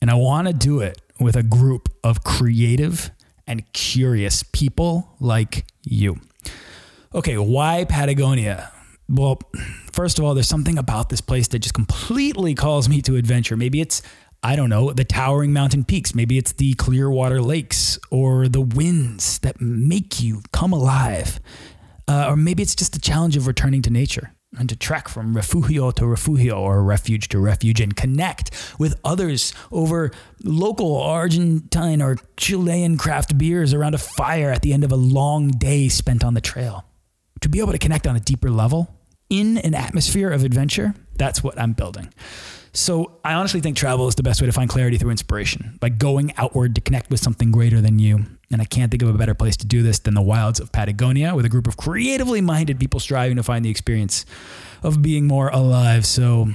And 0.00 0.10
I 0.10 0.14
want 0.14 0.48
to 0.48 0.54
do 0.54 0.80
it 0.80 1.00
with 1.20 1.36
a 1.36 1.42
group 1.42 1.88
of 2.02 2.24
creative 2.24 3.10
and 3.46 3.70
curious 3.72 4.42
people 4.42 5.08
like 5.20 5.66
you. 5.84 6.16
Okay, 7.14 7.38
why 7.38 7.84
Patagonia? 7.88 8.72
Well, 9.08 9.38
first 9.92 10.18
of 10.18 10.24
all, 10.24 10.34
there's 10.34 10.48
something 10.48 10.78
about 10.78 11.10
this 11.10 11.20
place 11.20 11.48
that 11.48 11.60
just 11.60 11.74
completely 11.74 12.54
calls 12.54 12.88
me 12.88 13.00
to 13.02 13.16
adventure. 13.16 13.56
Maybe 13.56 13.80
it's 13.80 14.02
I 14.46 14.54
don't 14.54 14.70
know, 14.70 14.92
the 14.92 15.04
towering 15.04 15.52
mountain 15.52 15.82
peaks. 15.84 16.14
Maybe 16.14 16.38
it's 16.38 16.52
the 16.52 16.74
clear 16.74 17.10
water 17.10 17.42
lakes 17.42 17.98
or 18.12 18.46
the 18.46 18.60
winds 18.60 19.40
that 19.40 19.60
make 19.60 20.22
you 20.22 20.40
come 20.52 20.72
alive. 20.72 21.40
Uh, 22.06 22.26
or 22.28 22.36
maybe 22.36 22.62
it's 22.62 22.76
just 22.76 22.92
the 22.92 23.00
challenge 23.00 23.36
of 23.36 23.48
returning 23.48 23.82
to 23.82 23.90
nature. 23.90 24.30
and 24.56 24.68
to 24.68 24.76
trek 24.76 25.08
from 25.08 25.34
refugio 25.36 25.90
to 25.90 26.06
refugio 26.06 26.60
or 26.60 26.82
refuge 26.84 27.28
to 27.28 27.40
refuge 27.40 27.80
and 27.80 27.96
connect 27.96 28.50
with 28.78 28.94
others 29.04 29.52
over 29.72 30.12
local 30.44 30.96
Argentine 31.02 32.00
or 32.00 32.16
Chilean 32.36 32.96
craft 32.96 33.36
beers 33.36 33.74
around 33.74 33.94
a 33.94 33.98
fire 33.98 34.50
at 34.52 34.62
the 34.62 34.72
end 34.72 34.84
of 34.84 34.92
a 34.92 34.96
long 34.96 35.50
day 35.50 35.88
spent 35.88 36.22
on 36.22 36.34
the 36.34 36.40
trail. 36.40 36.84
To 37.40 37.48
be 37.48 37.58
able 37.58 37.72
to 37.72 37.78
connect 37.78 38.06
on 38.06 38.14
a 38.14 38.20
deeper 38.20 38.50
level 38.50 38.88
in 39.28 39.58
an 39.58 39.74
atmosphere 39.74 40.30
of 40.30 40.44
adventure, 40.44 40.94
that's 41.16 41.42
what 41.42 41.58
I'm 41.60 41.72
building. 41.72 42.14
So 42.76 43.18
I 43.24 43.32
honestly 43.32 43.60
think 43.60 43.76
travel 43.76 44.06
is 44.06 44.16
the 44.16 44.22
best 44.22 44.42
way 44.42 44.46
to 44.46 44.52
find 44.52 44.68
clarity 44.68 44.98
through 44.98 45.10
inspiration 45.10 45.78
by 45.80 45.88
going 45.88 46.34
outward 46.36 46.74
to 46.74 46.82
connect 46.82 47.10
with 47.10 47.20
something 47.20 47.50
greater 47.50 47.80
than 47.80 47.98
you. 47.98 48.26
And 48.52 48.60
I 48.60 48.66
can't 48.66 48.90
think 48.90 49.02
of 49.02 49.08
a 49.08 49.16
better 49.16 49.34
place 49.34 49.56
to 49.58 49.66
do 49.66 49.82
this 49.82 49.98
than 49.98 50.12
the 50.12 50.20
wilds 50.20 50.60
of 50.60 50.72
Patagonia 50.72 51.34
with 51.34 51.46
a 51.46 51.48
group 51.48 51.66
of 51.66 51.78
creatively 51.78 52.42
minded 52.42 52.78
people 52.78 53.00
striving 53.00 53.36
to 53.38 53.42
find 53.42 53.64
the 53.64 53.70
experience 53.70 54.26
of 54.82 55.00
being 55.00 55.26
more 55.26 55.48
alive. 55.48 56.04
So 56.04 56.48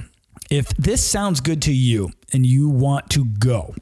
if 0.48 0.68
this 0.76 1.04
sounds 1.04 1.40
good 1.40 1.60
to 1.62 1.72
you 1.72 2.12
and 2.32 2.46
you 2.46 2.68
want 2.68 3.10
to 3.10 3.24
go, 3.24 3.74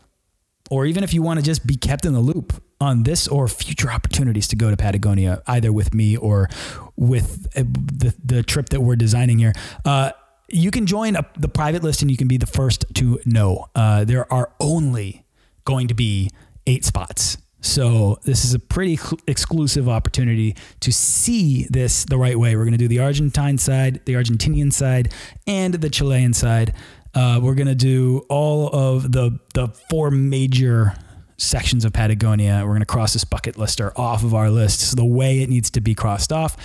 or 0.70 0.86
even 0.86 1.04
if 1.04 1.12
you 1.12 1.20
want 1.20 1.40
to 1.40 1.44
just 1.44 1.66
be 1.66 1.76
kept 1.76 2.06
in 2.06 2.14
the 2.14 2.20
loop 2.20 2.54
on 2.80 3.02
this 3.02 3.28
or 3.28 3.48
future 3.48 3.90
opportunities 3.90 4.48
to 4.48 4.56
go 4.56 4.70
to 4.70 4.76
Patagonia, 4.78 5.42
either 5.46 5.72
with 5.72 5.92
me 5.92 6.16
or 6.16 6.48
with 6.96 7.46
uh, 7.54 7.64
the, 7.64 8.14
the 8.24 8.42
trip 8.42 8.70
that 8.70 8.80
we're 8.80 8.96
designing 8.96 9.38
here, 9.38 9.52
uh, 9.84 10.12
you 10.50 10.70
can 10.70 10.86
join 10.86 11.16
a, 11.16 11.26
the 11.38 11.48
private 11.48 11.82
list 11.82 12.02
and 12.02 12.10
you 12.10 12.16
can 12.16 12.28
be 12.28 12.36
the 12.36 12.46
first 12.46 12.84
to 12.94 13.20
know. 13.24 13.66
Uh, 13.74 14.04
there 14.04 14.30
are 14.32 14.52
only 14.60 15.24
going 15.64 15.88
to 15.88 15.94
be 15.94 16.30
eight 16.66 16.84
spots. 16.84 17.38
So 17.60 18.18
this 18.24 18.44
is 18.44 18.54
a 18.54 18.58
pretty 18.58 18.96
cl- 18.96 19.18
exclusive 19.26 19.88
opportunity 19.88 20.56
to 20.80 20.92
see 20.92 21.66
this 21.70 22.04
the 22.04 22.16
right 22.16 22.38
way. 22.38 22.56
We're 22.56 22.64
going 22.64 22.72
to 22.72 22.78
do 22.78 22.88
the 22.88 23.00
Argentine 23.00 23.58
side, 23.58 24.00
the 24.06 24.14
Argentinian 24.14 24.72
side, 24.72 25.12
and 25.46 25.74
the 25.74 25.90
Chilean 25.90 26.32
side. 26.32 26.74
Uh, 27.14 27.40
we're 27.42 27.54
going 27.54 27.66
to 27.68 27.74
do 27.74 28.24
all 28.28 28.68
of 28.68 29.12
the 29.12 29.38
the 29.54 29.68
four 29.90 30.10
major 30.10 30.94
sections 31.40 31.84
of 31.84 31.92
Patagonia. 31.92 32.60
We're 32.62 32.70
going 32.70 32.80
to 32.80 32.86
cross 32.86 33.12
this 33.14 33.24
bucket 33.24 33.56
lister 33.56 33.92
off 33.98 34.22
of 34.24 34.34
our 34.34 34.50
list 34.50 34.80
so 34.80 34.94
the 34.94 35.04
way 35.04 35.40
it 35.40 35.48
needs 35.48 35.70
to 35.70 35.80
be 35.80 35.94
crossed 35.94 36.32
off. 36.32 36.56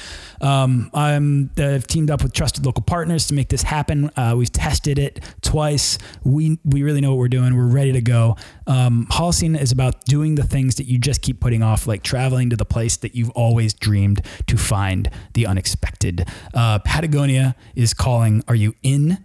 Um, 0.42 0.90
I'm 0.94 1.50
I've 1.58 1.88
teamed 1.88 2.12
up 2.12 2.22
with 2.22 2.34
trusted 2.34 2.66
local 2.66 2.84
partners 2.84 3.28
to 3.28 3.34
make 3.34 3.48
this 3.50 3.64
happen. 3.64 4.12
Uh, 4.16 4.36
we've 4.38 4.52
tested 4.52 5.00
it 5.00 5.24
twice. 5.42 5.98
We 6.24 6.60
we 6.66 6.84
really 6.84 7.02
know 7.02 7.12
what 7.12 7.20
we're 7.20 7.30
doing. 7.30 7.56
We're 7.56 7.68
ready 7.68 7.94
to 7.94 8.02
go. 8.02 8.36
Um, 8.68 9.08
Holocene 9.12 9.58
is 9.60 9.72
about 9.72 10.06
doing 10.06 10.36
the 10.36 10.44
things 10.44 10.76
that 10.76 10.86
you 10.86 11.00
just 11.00 11.22
keep 11.22 11.40
putting 11.40 11.64
off, 11.64 11.88
like 11.88 12.04
traveling 12.04 12.50
to 12.50 12.58
the 12.58 12.66
place 12.66 12.98
that 12.98 13.16
you've 13.16 13.32
always 13.32 13.74
dreamed 13.74 14.22
to 14.48 14.58
find 14.58 15.10
the 15.34 15.48
unexpected. 15.48 16.28
Uh, 16.54 16.80
Patagonia 16.80 17.56
is 17.76 17.94
calling. 17.94 18.44
Are 18.48 18.56
you 18.56 18.74
in? 18.84 19.24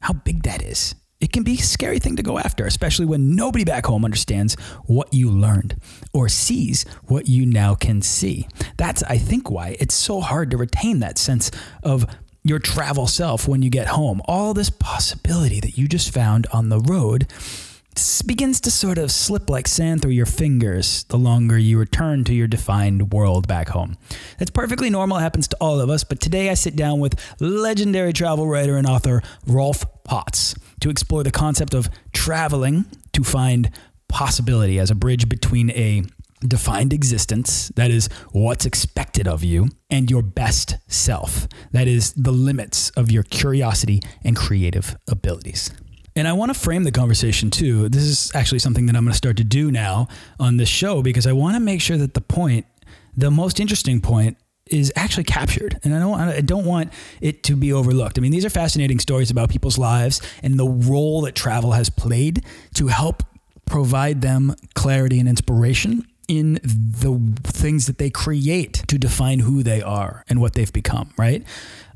how 0.00 0.12
big 0.12 0.42
that 0.42 0.62
is, 0.62 0.94
it 1.20 1.32
can 1.32 1.42
be 1.42 1.54
a 1.54 1.62
scary 1.62 1.98
thing 1.98 2.16
to 2.16 2.22
go 2.22 2.38
after, 2.38 2.66
especially 2.66 3.06
when 3.06 3.34
nobody 3.34 3.64
back 3.64 3.86
home 3.86 4.04
understands 4.04 4.56
what 4.84 5.14
you 5.14 5.30
learned 5.30 5.76
or 6.12 6.28
sees 6.28 6.84
what 7.06 7.28
you 7.28 7.46
now 7.46 7.74
can 7.74 8.02
see. 8.02 8.46
That's, 8.76 9.02
I 9.04 9.16
think, 9.16 9.50
why 9.50 9.76
it's 9.80 9.94
so 9.94 10.20
hard 10.20 10.50
to 10.50 10.58
retain 10.58 11.00
that 11.00 11.16
sense 11.16 11.50
of 11.82 12.06
your 12.42 12.58
travel 12.58 13.06
self 13.06 13.48
when 13.48 13.62
you 13.62 13.70
get 13.70 13.86
home. 13.86 14.20
All 14.26 14.52
this 14.52 14.68
possibility 14.68 15.60
that 15.60 15.78
you 15.78 15.88
just 15.88 16.12
found 16.12 16.46
on 16.52 16.68
the 16.68 16.80
road 16.80 17.26
begins 18.26 18.60
to 18.62 18.70
sort 18.70 18.98
of 18.98 19.10
slip 19.10 19.50
like 19.50 19.68
sand 19.68 20.02
through 20.02 20.12
your 20.12 20.26
fingers 20.26 21.04
the 21.04 21.18
longer 21.18 21.58
you 21.58 21.78
return 21.78 22.24
to 22.24 22.34
your 22.34 22.46
defined 22.46 23.12
world 23.12 23.46
back 23.46 23.68
home. 23.68 23.96
That's 24.38 24.50
perfectly 24.50 24.90
normal, 24.90 25.18
happens 25.18 25.48
to 25.48 25.56
all 25.60 25.80
of 25.80 25.90
us, 25.90 26.04
but 26.04 26.20
today 26.20 26.50
I 26.50 26.54
sit 26.54 26.76
down 26.76 27.00
with 27.00 27.20
legendary 27.40 28.12
travel 28.12 28.46
writer 28.46 28.76
and 28.76 28.86
author 28.86 29.22
Rolf 29.46 29.84
Potts 30.04 30.54
to 30.80 30.90
explore 30.90 31.22
the 31.22 31.30
concept 31.30 31.74
of 31.74 31.88
traveling 32.12 32.84
to 33.12 33.24
find 33.24 33.70
possibility 34.08 34.78
as 34.78 34.90
a 34.90 34.94
bridge 34.94 35.28
between 35.28 35.70
a 35.70 36.02
defined 36.46 36.92
existence, 36.92 37.68
that 37.76 37.90
is 37.90 38.08
what's 38.32 38.66
expected 38.66 39.26
of 39.26 39.42
you, 39.42 39.68
and 39.88 40.10
your 40.10 40.22
best 40.22 40.76
self, 40.88 41.48
that 41.72 41.88
is 41.88 42.12
the 42.14 42.32
limits 42.32 42.90
of 42.90 43.10
your 43.10 43.22
curiosity 43.22 44.02
and 44.22 44.36
creative 44.36 44.96
abilities. 45.08 45.70
And 46.16 46.28
I 46.28 46.32
want 46.32 46.54
to 46.54 46.58
frame 46.58 46.84
the 46.84 46.92
conversation 46.92 47.50
too. 47.50 47.88
This 47.88 48.04
is 48.04 48.30
actually 48.34 48.60
something 48.60 48.86
that 48.86 48.94
I'm 48.94 49.04
going 49.04 49.12
to 49.12 49.16
start 49.16 49.36
to 49.38 49.44
do 49.44 49.70
now 49.70 50.08
on 50.38 50.56
this 50.58 50.68
show 50.68 51.02
because 51.02 51.26
I 51.26 51.32
want 51.32 51.56
to 51.56 51.60
make 51.60 51.80
sure 51.80 51.96
that 51.96 52.14
the 52.14 52.20
point, 52.20 52.66
the 53.16 53.30
most 53.30 53.58
interesting 53.58 54.00
point, 54.00 54.36
is 54.70 54.92
actually 54.96 55.24
captured. 55.24 55.78
And 55.82 55.94
I 55.94 55.98
don't, 55.98 56.20
I 56.20 56.40
don't 56.40 56.64
want 56.64 56.92
it 57.20 57.42
to 57.44 57.56
be 57.56 57.72
overlooked. 57.72 58.18
I 58.18 58.20
mean, 58.20 58.32
these 58.32 58.44
are 58.44 58.50
fascinating 58.50 58.98
stories 58.98 59.30
about 59.30 59.50
people's 59.50 59.76
lives 59.76 60.22
and 60.42 60.58
the 60.58 60.66
role 60.66 61.22
that 61.22 61.34
travel 61.34 61.72
has 61.72 61.90
played 61.90 62.44
to 62.74 62.86
help 62.86 63.22
provide 63.66 64.22
them 64.22 64.54
clarity 64.74 65.18
and 65.18 65.28
inspiration 65.28 66.06
in 66.28 66.54
the 66.64 67.20
things 67.44 67.86
that 67.86 67.98
they 67.98 68.08
create 68.08 68.72
to 68.88 68.98
define 68.98 69.40
who 69.40 69.62
they 69.62 69.82
are 69.82 70.24
and 70.28 70.40
what 70.40 70.54
they've 70.54 70.72
become, 70.72 71.10
right? 71.18 71.44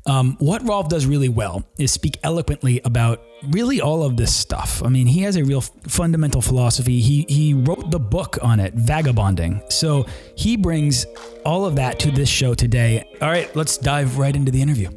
Um, 0.09 0.37
what 0.39 0.67
Rolf 0.67 0.89
does 0.89 1.05
really 1.05 1.29
well 1.29 1.63
is 1.77 1.91
speak 1.91 2.17
eloquently 2.23 2.81
about 2.83 3.21
really 3.49 3.79
all 3.79 4.01
of 4.01 4.17
this 4.17 4.35
stuff. 4.35 4.81
I 4.83 4.89
mean, 4.89 5.05
he 5.05 5.21
has 5.21 5.35
a 5.35 5.43
real 5.43 5.61
fundamental 5.61 6.41
philosophy. 6.41 6.99
He 6.99 7.27
he 7.29 7.53
wrote 7.53 7.91
the 7.91 7.99
book 7.99 8.39
on 8.41 8.59
it, 8.59 8.73
Vagabonding. 8.73 9.61
So 9.69 10.07
he 10.35 10.57
brings 10.57 11.05
all 11.45 11.63
of 11.63 11.75
that 11.75 11.99
to 11.99 12.11
this 12.11 12.27
show 12.27 12.55
today. 12.55 13.07
All 13.21 13.29
right, 13.29 13.55
let's 13.55 13.77
dive 13.77 14.17
right 14.17 14.35
into 14.35 14.51
the 14.51 14.61
interview. 14.63 14.89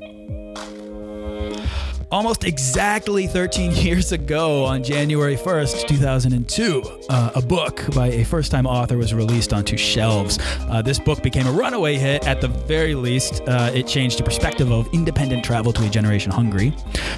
Almost 2.11 2.45
exactly 2.45 3.27
13 3.27 3.73
years 3.77 4.13
ago, 4.13 4.65
on 4.65 4.83
January 4.83 5.37
1st, 5.37 5.87
2002, 5.87 6.83
uh, 7.09 7.31
a 7.35 7.43
book 7.43 7.83
by 7.95 8.09
a 8.09 8.25
first 8.25 8.51
time 8.51 8.67
author 8.67 8.97
was 8.97 9.15
released 9.15 9.53
onto 9.53 9.77
shelves. 9.77 10.39
Uh, 10.69 10.83
this 10.83 10.99
book 10.99 11.23
became 11.23 11.47
a 11.47 11.53
runaway 11.53 11.97
hit. 11.97 12.27
At 12.27 12.41
the 12.41 12.49
very 12.49 12.95
least, 12.95 13.43
uh, 13.47 13.71
it 13.75 13.87
changed 13.87 14.19
the 14.19 14.23
perspective 14.25 14.71
of 14.71 14.89
independent 14.93 15.45
travel 15.45 15.73
to 15.73 15.87
a 15.87 15.89
generation 15.89 16.31
hungry 16.31 16.75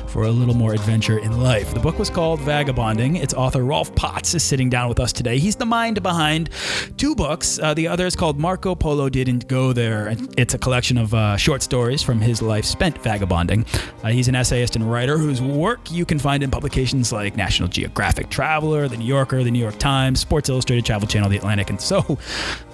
for 0.06 0.24
a 0.24 0.30
little 0.30 0.54
more 0.54 0.74
adventure 0.74 1.18
in 1.18 1.40
life. 1.40 1.72
The 1.74 1.80
book 1.80 1.98
was 1.98 2.10
called 2.10 2.40
Vagabonding. 2.40 3.16
Its 3.16 3.34
author, 3.34 3.64
Rolf 3.64 3.94
Potts, 3.94 4.34
is 4.34 4.42
sitting 4.42 4.70
down 4.70 4.88
with 4.88 5.00
us 5.00 5.12
today. 5.12 5.38
He's 5.38 5.56
the 5.56 5.66
mind 5.66 6.02
behind 6.02 6.50
two 6.96 7.14
books. 7.14 7.58
Uh, 7.58 7.74
the 7.74 7.88
other 7.88 8.06
is 8.06 8.14
called 8.14 8.38
Marco 8.38 8.74
Polo 8.74 9.08
Didn't 9.08 9.48
Go 9.48 9.72
There. 9.72 10.14
It's 10.36 10.54
a 10.54 10.58
collection 10.58 10.98
of 10.98 11.14
uh, 11.14 11.36
short 11.36 11.62
stories 11.62 12.02
from 12.02 12.20
his 12.20 12.42
life 12.42 12.64
spent 12.64 12.98
vagabonding. 13.02 13.66
Uh, 14.02 14.08
he's 14.08 14.28
an 14.28 14.34
essayist 14.34 14.76
and 14.76 14.83
writer 14.84 15.18
whose 15.18 15.40
work 15.40 15.90
you 15.90 16.04
can 16.04 16.18
find 16.18 16.42
in 16.42 16.50
publications 16.50 17.12
like 17.12 17.36
National 17.36 17.68
Geographic 17.68 18.30
Traveler, 18.30 18.88
The 18.88 18.96
New 18.96 19.06
Yorker, 19.06 19.42
The 19.42 19.50
New 19.50 19.58
York 19.58 19.78
Times, 19.78 20.20
Sports 20.20 20.48
Illustrated, 20.48 20.84
Travel 20.84 21.08
Channel, 21.08 21.28
The 21.28 21.36
Atlantic, 21.36 21.70
and 21.70 21.80
so 21.80 22.18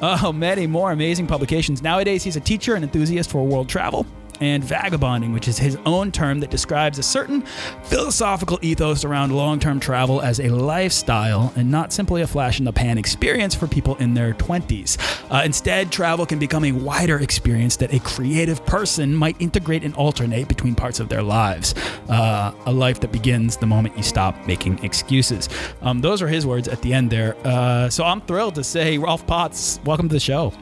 uh, 0.00 0.32
many 0.34 0.66
more 0.66 0.92
amazing 0.92 1.26
publications. 1.26 1.82
Nowadays, 1.82 2.22
he's 2.22 2.36
a 2.36 2.40
teacher 2.40 2.74
and 2.74 2.84
enthusiast 2.84 3.30
for 3.30 3.46
world 3.46 3.68
travel 3.68 4.06
and 4.40 4.64
vagabonding, 4.64 5.32
which 5.32 5.48
is 5.48 5.58
his 5.58 5.76
own 5.86 6.10
term 6.12 6.40
that 6.40 6.50
describes 6.50 6.98
a 6.98 7.02
certain 7.02 7.42
philosophical 7.84 8.58
ethos 8.62 9.04
around 9.04 9.32
long 9.32 9.60
term 9.60 9.80
travel 9.80 10.20
as 10.20 10.40
a 10.40 10.48
lifestyle 10.48 11.52
and 11.56 11.70
not 11.70 11.92
simply 11.92 12.22
a 12.22 12.26
flash 12.26 12.58
in 12.58 12.64
the 12.64 12.72
pan 12.72 12.98
experience 12.98 13.54
for 13.54 13.66
people 13.66 13.96
in 13.96 14.14
their 14.14 14.34
20s. 14.34 14.96
Uh, 15.30 15.42
instead, 15.44 15.92
travel 15.92 16.26
can 16.26 16.38
become 16.38 16.64
a 16.64 16.72
wider 16.72 17.18
experience 17.18 17.76
that 17.76 17.92
a 17.92 18.00
creative 18.00 18.64
person 18.66 19.14
might 19.14 19.36
integrate 19.40 19.84
and 19.84 19.94
alternate 19.94 20.48
between 20.48 20.74
parts 20.74 21.00
of 21.00 21.08
their 21.08 21.22
lives. 21.22 21.74
Uh, 22.08 22.52
a 22.66 22.72
life 22.72 23.00
that 23.00 23.12
begins 23.12 23.56
the 23.56 23.66
moment 23.66 23.96
you 23.96 24.02
stop 24.02 24.34
making 24.46 24.82
excuses. 24.84 25.48
Um, 25.82 26.00
those 26.00 26.22
are 26.22 26.28
his 26.28 26.46
words 26.46 26.68
at 26.68 26.82
the 26.82 26.92
end 26.92 27.10
there. 27.10 27.36
Uh, 27.44 27.88
so 27.88 28.04
I'm 28.04 28.20
thrilled 28.22 28.54
to 28.56 28.64
say, 28.64 28.98
Rolf 28.98 29.26
Potts, 29.26 29.80
welcome 29.84 30.08
to 30.08 30.14
the 30.14 30.20
show. 30.20 30.52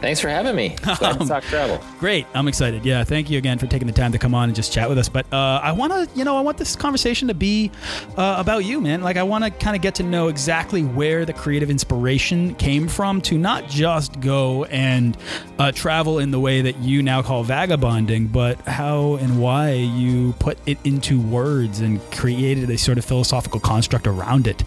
Thanks 0.00 0.20
for 0.20 0.28
having 0.28 0.54
me. 0.54 0.76
Glad 0.98 1.20
to 1.20 1.26
talk 1.26 1.42
travel. 1.44 1.80
Great. 1.98 2.26
I'm 2.34 2.46
excited. 2.46 2.84
Yeah. 2.84 3.02
Thank 3.02 3.30
you 3.30 3.38
again 3.38 3.58
for 3.58 3.66
taking 3.66 3.86
the 3.86 3.92
time 3.92 4.12
to 4.12 4.18
come 4.18 4.34
on 4.34 4.44
and 4.48 4.54
just 4.54 4.72
chat 4.72 4.88
with 4.88 4.98
us. 4.98 5.08
But 5.08 5.26
uh, 5.32 5.60
I 5.62 5.72
want 5.72 5.92
to, 5.92 6.08
you 6.16 6.24
know, 6.24 6.36
I 6.36 6.40
want 6.40 6.56
this 6.56 6.76
conversation 6.76 7.28
to 7.28 7.34
be 7.34 7.72
uh, 8.16 8.36
about 8.38 8.64
you, 8.64 8.80
man. 8.80 9.02
Like, 9.02 9.16
I 9.16 9.24
want 9.24 9.44
to 9.44 9.50
kind 9.50 9.74
of 9.74 9.82
get 9.82 9.96
to 9.96 10.02
know 10.04 10.28
exactly 10.28 10.82
where 10.84 11.24
the 11.24 11.32
creative 11.32 11.70
inspiration 11.70 12.54
came 12.56 12.86
from 12.86 13.20
to 13.22 13.38
not 13.38 13.68
just 13.68 14.20
go 14.20 14.64
and 14.66 15.16
uh, 15.58 15.72
travel 15.72 16.18
in 16.18 16.30
the 16.30 16.40
way 16.40 16.60
that 16.62 16.78
you 16.78 17.02
now 17.02 17.22
call 17.22 17.42
vagabonding, 17.42 18.28
but 18.28 18.60
how 18.62 19.16
and 19.16 19.40
why 19.40 19.72
you 19.72 20.32
put 20.34 20.58
it 20.66 20.78
into 20.84 21.20
words 21.20 21.80
and 21.80 22.00
created 22.12 22.70
a 22.70 22.78
sort 22.78 22.98
of 22.98 23.04
philosophical 23.04 23.58
construct 23.58 24.06
around 24.06 24.46
it. 24.46 24.62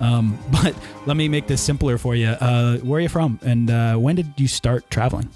Um, 0.00 0.38
but 0.50 0.74
let 1.06 1.16
me 1.16 1.28
make 1.28 1.46
this 1.46 1.62
simpler 1.62 1.96
for 1.96 2.14
you. 2.14 2.28
Uh, 2.28 2.78
where 2.78 2.98
are 2.98 3.02
you 3.02 3.08
from? 3.08 3.38
And 3.42 3.70
uh, 3.70 3.96
when 3.96 4.16
did 4.16 4.32
you 4.36 4.48
start? 4.48 4.73
Start 4.74 4.90
traveling? 4.90 5.28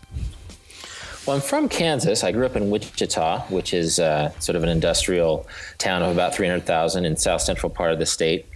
Well, 1.24 1.36
I'm 1.36 1.42
from 1.42 1.68
Kansas. 1.68 2.24
I 2.24 2.32
grew 2.32 2.46
up 2.46 2.56
in 2.56 2.70
Wichita, 2.70 3.42
which 3.48 3.74
is 3.74 4.00
uh, 4.00 4.30
sort 4.40 4.56
of 4.56 4.62
an 4.62 4.70
industrial 4.70 5.46
town 5.76 6.02
of 6.02 6.10
about 6.10 6.34
300,000 6.34 7.04
in 7.04 7.16
south 7.18 7.42
central 7.42 7.68
part 7.68 7.92
of 7.92 7.98
the 7.98 8.06
state. 8.06 8.46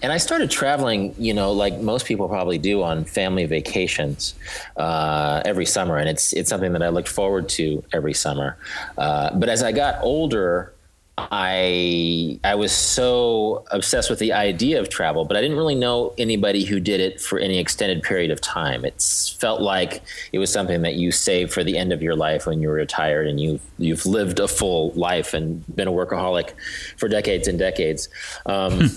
And 0.00 0.10
I 0.10 0.16
started 0.16 0.50
traveling, 0.50 1.14
you 1.18 1.34
know, 1.34 1.52
like 1.52 1.78
most 1.80 2.06
people 2.06 2.26
probably 2.26 2.56
do 2.56 2.82
on 2.82 3.04
family 3.04 3.44
vacations 3.44 4.34
uh, 4.78 5.42
every 5.44 5.66
summer. 5.66 5.98
And 5.98 6.08
it's, 6.08 6.32
it's 6.32 6.48
something 6.48 6.72
that 6.72 6.82
I 6.82 6.88
looked 6.88 7.08
forward 7.08 7.48
to 7.50 7.84
every 7.92 8.14
summer. 8.14 8.56
Uh, 8.96 9.36
but 9.38 9.50
as 9.50 9.62
I 9.62 9.72
got 9.72 10.02
older, 10.02 10.73
I 11.16 12.40
I 12.42 12.56
was 12.56 12.72
so 12.72 13.64
obsessed 13.70 14.10
with 14.10 14.18
the 14.18 14.32
idea 14.32 14.80
of 14.80 14.88
travel, 14.88 15.24
but 15.24 15.36
I 15.36 15.40
didn't 15.40 15.56
really 15.56 15.76
know 15.76 16.12
anybody 16.18 16.64
who 16.64 16.80
did 16.80 17.00
it 17.00 17.20
for 17.20 17.38
any 17.38 17.58
extended 17.58 18.02
period 18.02 18.32
of 18.32 18.40
time. 18.40 18.84
It 18.84 19.00
felt 19.38 19.60
like 19.60 20.02
it 20.32 20.38
was 20.38 20.52
something 20.52 20.82
that 20.82 20.94
you 20.94 21.12
save 21.12 21.52
for 21.52 21.62
the 21.62 21.78
end 21.78 21.92
of 21.92 22.02
your 22.02 22.16
life 22.16 22.46
when 22.46 22.60
you're 22.60 22.74
retired 22.74 23.28
and 23.28 23.38
you 23.38 23.60
you've 23.78 24.06
lived 24.06 24.40
a 24.40 24.48
full 24.48 24.90
life 24.92 25.34
and 25.34 25.64
been 25.76 25.86
a 25.86 25.92
workaholic 25.92 26.50
for 26.96 27.08
decades 27.08 27.46
and 27.46 27.60
decades. 27.60 28.08
Um, 28.46 28.90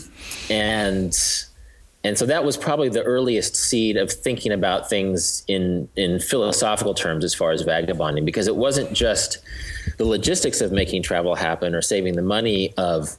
and 0.49 1.15
and 2.07 2.17
so 2.17 2.25
that 2.25 2.45
was 2.45 2.55
probably 2.55 2.87
the 2.87 3.03
earliest 3.03 3.57
seed 3.57 3.97
of 3.97 4.09
thinking 4.09 4.53
about 4.53 4.89
things 4.89 5.43
in 5.47 5.89
in 5.97 6.19
philosophical 6.19 6.93
terms 6.93 7.25
as 7.25 7.33
far 7.33 7.51
as 7.51 7.61
vagabonding 7.63 8.23
because 8.23 8.47
it 8.47 8.55
wasn't 8.55 8.91
just 8.93 9.39
the 9.97 10.05
logistics 10.05 10.61
of 10.61 10.71
making 10.71 11.03
travel 11.03 11.35
happen 11.35 11.75
or 11.75 11.81
saving 11.81 12.15
the 12.15 12.21
money 12.21 12.73
of 12.77 13.17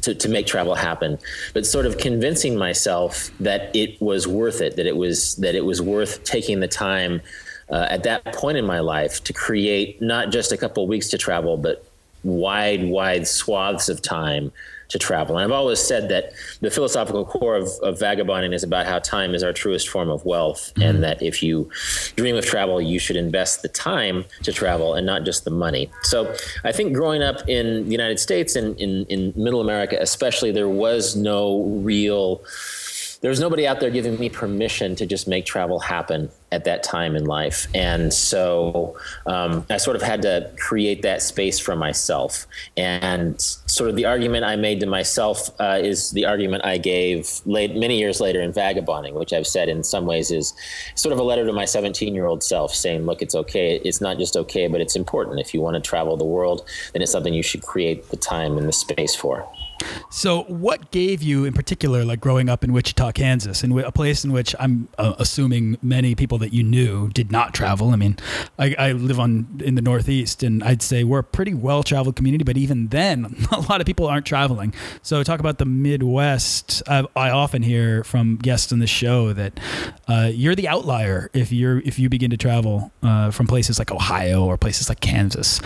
to, 0.00 0.14
to 0.14 0.28
make 0.28 0.46
travel 0.46 0.74
happen 0.74 1.18
but 1.52 1.66
sort 1.66 1.84
of 1.84 1.98
convincing 1.98 2.56
myself 2.56 3.30
that 3.40 3.74
it 3.76 4.00
was 4.00 4.26
worth 4.26 4.62
it 4.62 4.76
that 4.76 4.86
it 4.86 4.96
was 4.96 5.36
that 5.36 5.54
it 5.54 5.64
was 5.64 5.82
worth 5.82 6.24
taking 6.24 6.60
the 6.60 6.68
time 6.68 7.20
uh, 7.68 7.86
at 7.90 8.02
that 8.04 8.24
point 8.34 8.56
in 8.56 8.64
my 8.64 8.80
life 8.80 9.22
to 9.22 9.32
create 9.34 10.00
not 10.00 10.30
just 10.30 10.50
a 10.50 10.56
couple 10.56 10.86
weeks 10.86 11.08
to 11.08 11.18
travel 11.18 11.58
but 11.58 11.84
wide 12.24 12.88
wide 12.88 13.28
swaths 13.28 13.90
of 13.90 14.00
time 14.00 14.50
to 14.90 14.98
travel. 14.98 15.36
And 15.36 15.44
I've 15.44 15.56
always 15.56 15.80
said 15.80 16.08
that 16.10 16.32
the 16.60 16.70
philosophical 16.70 17.24
core 17.24 17.56
of, 17.56 17.68
of 17.82 17.98
vagabonding 17.98 18.52
is 18.52 18.62
about 18.62 18.86
how 18.86 18.98
time 18.98 19.34
is 19.34 19.42
our 19.42 19.52
truest 19.52 19.88
form 19.88 20.10
of 20.10 20.24
wealth, 20.24 20.72
mm-hmm. 20.74 20.82
and 20.82 21.02
that 21.02 21.22
if 21.22 21.42
you 21.42 21.70
dream 22.16 22.36
of 22.36 22.44
travel, 22.44 22.80
you 22.80 22.98
should 22.98 23.16
invest 23.16 23.62
the 23.62 23.68
time 23.68 24.24
to 24.42 24.52
travel 24.52 24.94
and 24.94 25.06
not 25.06 25.24
just 25.24 25.44
the 25.44 25.50
money. 25.50 25.90
So 26.02 26.34
I 26.64 26.72
think 26.72 26.92
growing 26.92 27.22
up 27.22 27.48
in 27.48 27.84
the 27.84 27.90
United 27.90 28.18
States 28.18 28.56
and 28.56 28.78
in, 28.78 29.04
in 29.06 29.32
middle 29.36 29.60
America, 29.60 29.96
especially, 30.00 30.50
there 30.52 30.68
was 30.68 31.16
no 31.16 31.62
real 31.64 32.42
there 33.20 33.28
was 33.28 33.38
nobody 33.38 33.66
out 33.66 33.80
there 33.80 33.90
giving 33.90 34.18
me 34.18 34.30
permission 34.30 34.96
to 34.96 35.04
just 35.04 35.28
make 35.28 35.44
travel 35.44 35.78
happen 35.78 36.30
at 36.52 36.64
that 36.64 36.82
time 36.82 37.14
in 37.14 37.26
life. 37.26 37.66
And 37.74 38.12
so 38.12 38.96
um, 39.26 39.66
I 39.68 39.76
sort 39.76 39.94
of 39.94 40.02
had 40.02 40.22
to 40.22 40.50
create 40.58 41.02
that 41.02 41.20
space 41.20 41.58
for 41.58 41.76
myself. 41.76 42.46
And 42.78 43.38
sort 43.40 43.90
of 43.90 43.96
the 43.96 44.06
argument 44.06 44.44
I 44.44 44.56
made 44.56 44.80
to 44.80 44.86
myself 44.86 45.50
uh, 45.60 45.78
is 45.82 46.10
the 46.12 46.24
argument 46.24 46.64
I 46.64 46.78
gave 46.78 47.42
late, 47.44 47.76
many 47.76 47.98
years 47.98 48.20
later 48.20 48.40
in 48.40 48.52
Vagabonding, 48.52 49.14
which 49.14 49.34
I've 49.34 49.46
said 49.46 49.68
in 49.68 49.84
some 49.84 50.06
ways 50.06 50.30
is 50.30 50.54
sort 50.94 51.12
of 51.12 51.18
a 51.18 51.22
letter 51.22 51.44
to 51.44 51.52
my 51.52 51.66
17 51.66 52.14
year 52.14 52.24
old 52.24 52.42
self 52.42 52.74
saying, 52.74 53.04
look, 53.04 53.20
it's 53.20 53.34
okay. 53.34 53.76
It's 53.84 54.00
not 54.00 54.18
just 54.18 54.34
okay, 54.34 54.66
but 54.66 54.80
it's 54.80 54.96
important. 54.96 55.40
If 55.40 55.52
you 55.52 55.60
want 55.60 55.74
to 55.74 55.80
travel 55.80 56.16
the 56.16 56.24
world, 56.24 56.66
then 56.94 57.02
it's 57.02 57.12
something 57.12 57.34
you 57.34 57.42
should 57.42 57.62
create 57.62 58.08
the 58.08 58.16
time 58.16 58.56
and 58.56 58.66
the 58.66 58.72
space 58.72 59.14
for. 59.14 59.46
So, 60.10 60.42
what 60.44 60.90
gave 60.90 61.22
you, 61.22 61.44
in 61.44 61.52
particular, 61.52 62.04
like 62.04 62.20
growing 62.20 62.48
up 62.48 62.64
in 62.64 62.72
Wichita, 62.72 63.12
Kansas, 63.12 63.62
in 63.62 63.76
a 63.78 63.92
place 63.92 64.24
in 64.24 64.32
which 64.32 64.54
I'm 64.58 64.88
uh, 64.98 65.14
assuming 65.18 65.78
many 65.82 66.14
people 66.14 66.38
that 66.38 66.52
you 66.52 66.62
knew 66.62 67.08
did 67.10 67.30
not 67.30 67.54
travel? 67.54 67.90
I 67.90 67.96
mean, 67.96 68.16
I, 68.58 68.74
I, 68.78 68.92
live 68.92 69.20
on 69.20 69.60
in 69.64 69.76
the 69.76 69.82
Northeast, 69.82 70.42
and 70.42 70.62
I'd 70.64 70.82
say 70.82 71.04
we're 71.04 71.20
a 71.20 71.24
pretty 71.24 71.54
well-traveled 71.54 72.16
community, 72.16 72.44
but 72.44 72.56
even 72.56 72.88
then, 72.88 73.46
a 73.52 73.60
lot 73.60 73.80
of 73.80 73.86
people 73.86 74.06
aren't 74.06 74.26
traveling. 74.26 74.74
So, 75.02 75.22
talk 75.22 75.40
about 75.40 75.58
the 75.58 75.64
Midwest. 75.64 76.82
I, 76.86 77.06
I 77.14 77.30
often 77.30 77.62
hear 77.62 78.04
from 78.04 78.36
guests 78.36 78.72
on 78.72 78.80
the 78.80 78.86
show 78.86 79.32
that 79.32 79.60
uh, 80.08 80.30
you're 80.32 80.54
the 80.54 80.68
outlier 80.68 81.30
if 81.32 81.52
you're 81.52 81.80
if 81.80 81.98
you 81.98 82.08
begin 82.08 82.30
to 82.30 82.36
travel 82.36 82.90
uh, 83.02 83.30
from 83.30 83.46
places 83.46 83.78
like 83.78 83.90
Ohio 83.90 84.44
or 84.44 84.56
places 84.56 84.88
like 84.88 85.00
Kansas, 85.00 85.60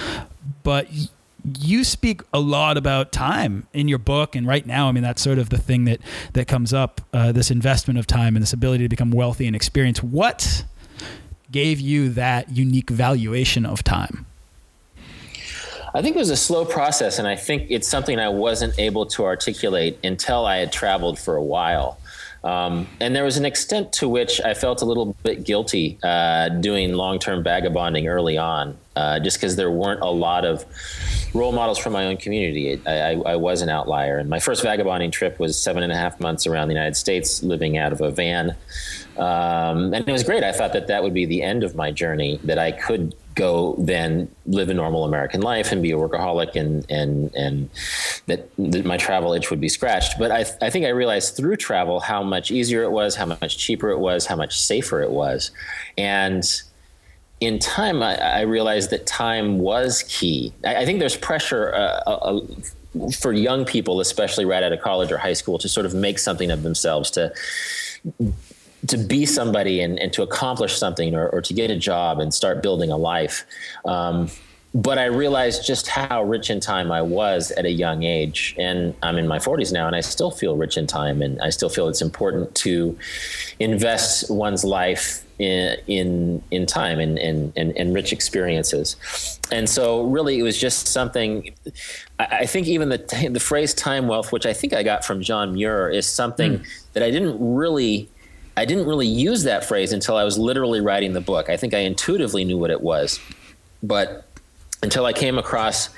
but 0.63 0.89
you 1.61 1.85
speak 1.85 2.23
a 2.33 2.41
lot 2.41 2.77
about 2.77 3.13
time 3.13 3.67
in 3.73 3.87
your 3.87 3.99
book 3.99 4.35
and 4.35 4.47
right 4.47 4.67
now 4.67 4.89
i 4.89 4.93
mean 4.93 5.03
that's 5.03 5.23
sort 5.23 5.39
of 5.39 5.51
the 5.51 5.59
thing 5.59 5.85
that 5.85 6.01
that 6.33 6.49
comes 6.49 6.73
up 6.73 7.01
uh, 7.13 7.33
this 7.33 7.51
investment 7.51 7.99
of 7.99 8.07
time 8.07 8.35
and 8.35 8.43
this 8.43 8.53
ability 8.53 8.85
to 8.85 8.89
become 8.89 9.11
wealthy 9.11 9.47
and 9.47 9.55
experience 9.55 10.03
what 10.03 10.65
gave 11.51 11.79
you 11.79 12.09
that 12.09 12.51
unique 12.51 12.91
valuation 12.91 13.67
of 13.67 13.85
time 13.85 14.27
I 15.97 16.03
think 16.03 16.17
it 16.17 16.19
was 16.19 16.31
a 16.31 16.37
slow 16.37 16.65
process, 16.65 17.21
and 17.21 17.29
I 17.29 17.37
think 17.37 17.69
it's 17.71 17.87
something 17.87 18.19
I 18.19 18.29
wasn't 18.29 18.77
able 18.81 19.07
to 19.07 19.25
articulate 19.25 19.97
until 20.03 20.45
I 20.45 20.57
had 20.57 20.73
traveled 20.73 21.21
for 21.21 21.37
a 21.37 21.43
while. 21.43 21.99
Um, 22.45 22.87
and 23.01 23.17
there 23.17 23.25
was 23.25 23.39
an 23.39 23.47
extent 23.47 23.95
to 23.95 24.09
which 24.09 24.39
I 24.43 24.53
felt 24.53 24.83
a 24.83 24.85
little 24.85 25.17
bit 25.23 25.45
guilty 25.45 25.99
uh, 26.03 26.51
doing 26.51 26.93
long 26.93 27.19
term 27.19 27.43
vagabonding 27.43 28.07
early 28.07 28.37
on, 28.37 28.77
uh, 28.95 29.19
just 29.19 29.39
because 29.39 29.57
there 29.57 29.71
weren't 29.71 30.03
a 30.03 30.11
lot 30.11 30.45
of 30.45 30.67
role 31.33 31.53
models 31.53 31.79
from 31.79 31.95
my 31.95 32.05
own 32.05 32.19
community. 32.19 32.81
I, 32.87 32.99
I, 32.99 33.13
I, 33.33 33.37
was 33.37 33.63
an 33.63 33.71
outlier. 33.71 34.19
And 34.19 34.29
my 34.29 34.39
first 34.39 34.63
vagabonding 34.63 35.11
trip 35.11 35.41
was 35.41 35.61
seven 35.61 35.83
and 35.83 35.91
a 35.91 35.97
half 35.97 36.21
months 36.21 36.47
around 36.47 36.69
the 36.69 36.75
United 36.75 36.97
States, 36.97 37.43
living 37.43 37.79
out 37.79 37.93
of 37.93 38.03
a 38.03 38.11
van. 38.11 38.51
Um, 39.17 39.95
and 39.95 40.07
it 40.07 40.13
was 40.13 40.23
great. 40.23 40.45
I 40.45 40.53
thought 40.53 40.75
that 40.75 40.87
that 40.89 41.03
would 41.03 41.15
be 41.15 41.25
the 41.25 41.43
end 41.43 41.65
of 41.65 41.75
my 41.75 41.91
journey, 41.91 42.39
that 42.45 42.59
I 42.59 42.73
could 42.73 43.15
go 43.35 43.75
then 43.79 44.29
live 44.47 44.69
a 44.69 44.75
normal 44.75 45.05
American 45.05 45.41
life 45.41 45.73
and 45.73 45.83
be 45.83 45.93
a 45.93 45.97
workaholic 45.97 46.55
and 46.57 46.89
and 46.91 47.35
and 47.35 47.69
that, 48.27 48.49
that 48.59 48.85
my 48.85 48.97
travel 48.97 49.33
itch 49.33 49.51
would 49.51 49.61
be 49.61 49.69
scratched. 49.69 50.19
But 50.19 50.31
I 50.31 50.45
I 50.61 50.71
think 50.71 50.87
I 50.87 50.91
realized 50.91 51.37
through 51.37 51.57
travel 51.57 52.01
how 52.01 52.23
much 52.23 52.51
easier 52.51 52.83
it 52.83 52.91
was, 52.91 53.17
how 53.17 53.27
much 53.27 53.59
cheaper 53.59 53.91
it 53.91 53.99
was, 53.99 54.27
how 54.27 54.37
much 54.37 54.59
safer 54.59 55.03
it 55.03 55.11
was, 55.11 55.51
and 55.99 56.45
in 57.41 57.59
time 57.59 58.03
I, 58.03 58.17
I 58.17 58.41
realized 58.43 58.91
that 58.91 59.07
time 59.07 59.59
was 59.59 60.05
key. 60.09 60.53
I, 60.65 60.77
I 60.77 60.85
think 60.85 61.01
there's 61.01 61.17
pressure. 61.17 61.75
Uh, 61.75 62.01
uh, 62.07 62.11
uh 62.11 62.41
for 63.19 63.33
young 63.33 63.65
people, 63.65 63.99
especially 63.99 64.45
right 64.45 64.63
out 64.63 64.73
of 64.73 64.81
college 64.81 65.11
or 65.11 65.19
high 65.19 65.33
school, 65.33 65.59
to 65.59 65.69
sort 65.69 65.85
of 65.85 65.95
make 65.95 66.17
something 66.17 66.53
of 66.53 66.63
themselves, 66.63 67.11
to 67.11 67.35
to 68.89 68.97
be 68.97 69.27
somebody 69.27 69.81
and, 69.81 69.99
and 69.99 70.13
to 70.13 70.23
accomplish 70.23 70.77
something 70.77 71.15
or, 71.15 71.29
or 71.29 71.41
to 71.43 71.55
get 71.55 71.71
a 71.71 71.77
job 71.77 72.21
and 72.21 72.33
start 72.33 72.63
building 72.63 72.91
a 72.91 72.97
life. 72.97 73.45
Um, 73.85 74.29
but 74.75 74.99
I 74.99 75.05
realized 75.05 75.65
just 75.65 75.87
how 75.87 76.25
rich 76.25 76.51
in 76.51 76.59
time 76.59 76.91
I 76.91 77.01
was 77.01 77.53
at 77.53 77.65
a 77.65 77.71
young 77.71 78.03
age. 78.03 78.57
And 78.59 78.93
I'm 79.05 79.19
in 79.19 79.29
my 79.29 79.39
40s 79.39 79.73
now, 79.73 79.87
and 79.87 79.95
I 79.95 80.01
still 80.01 80.33
feel 80.33 80.57
rich 80.57 80.77
in 80.77 80.89
time. 80.89 81.23
And 81.23 81.41
I 81.41 81.51
still 81.51 81.69
feel 81.69 81.87
it's 81.87 82.03
important 82.03 82.53
to 82.57 82.99
invest 83.61 84.29
one's 84.31 84.65
life 84.65 85.25
in 85.39 85.77
in, 85.87 86.43
in 86.51 86.67
time 86.67 86.99
and, 86.99 87.19
and, 87.19 87.53
and, 87.57 87.77
and 87.77 87.95
rich 87.95 88.13
experiences. 88.13 89.39
And 89.53 89.69
so, 89.69 90.03
really, 90.03 90.41
it 90.41 90.43
was 90.43 90.59
just 90.59 90.89
something. 90.89 91.55
I, 92.19 92.25
I 92.25 92.47
think 92.47 92.67
even 92.67 92.89
the 92.89 93.29
the 93.31 93.41
phrase 93.41 93.75
"time 93.75 94.09
wealth," 94.09 94.33
which 94.33 94.47
I 94.47 94.53
think 94.53 94.73
I 94.73 94.83
got 94.83 95.05
from 95.05 95.23
John 95.23 95.55
Muir, 95.55 95.89
is 95.89 96.07
something 96.07 96.59
mm. 96.59 96.67
that 96.95 97.03
I 97.05 97.13
didn't 97.13 97.37
really 97.39 98.09
I 98.57 98.65
didn't 98.65 98.87
really 98.87 99.07
use 99.07 99.45
that 99.45 99.65
phrase 99.65 99.93
until 99.93 100.17
I 100.17 100.25
was 100.25 100.39
literally 100.39 100.81
writing 100.81 101.13
the 101.13 101.21
book. 101.21 101.49
I 101.49 101.57
think 101.57 101.75
I 101.75 101.79
intuitively 101.79 102.45
knew 102.45 102.59
what 102.59 102.71
it 102.71 102.81
was, 102.81 103.21
but 103.83 104.27
until 104.83 105.07
I 105.07 105.13
came 105.13 105.39
across 105.39 105.89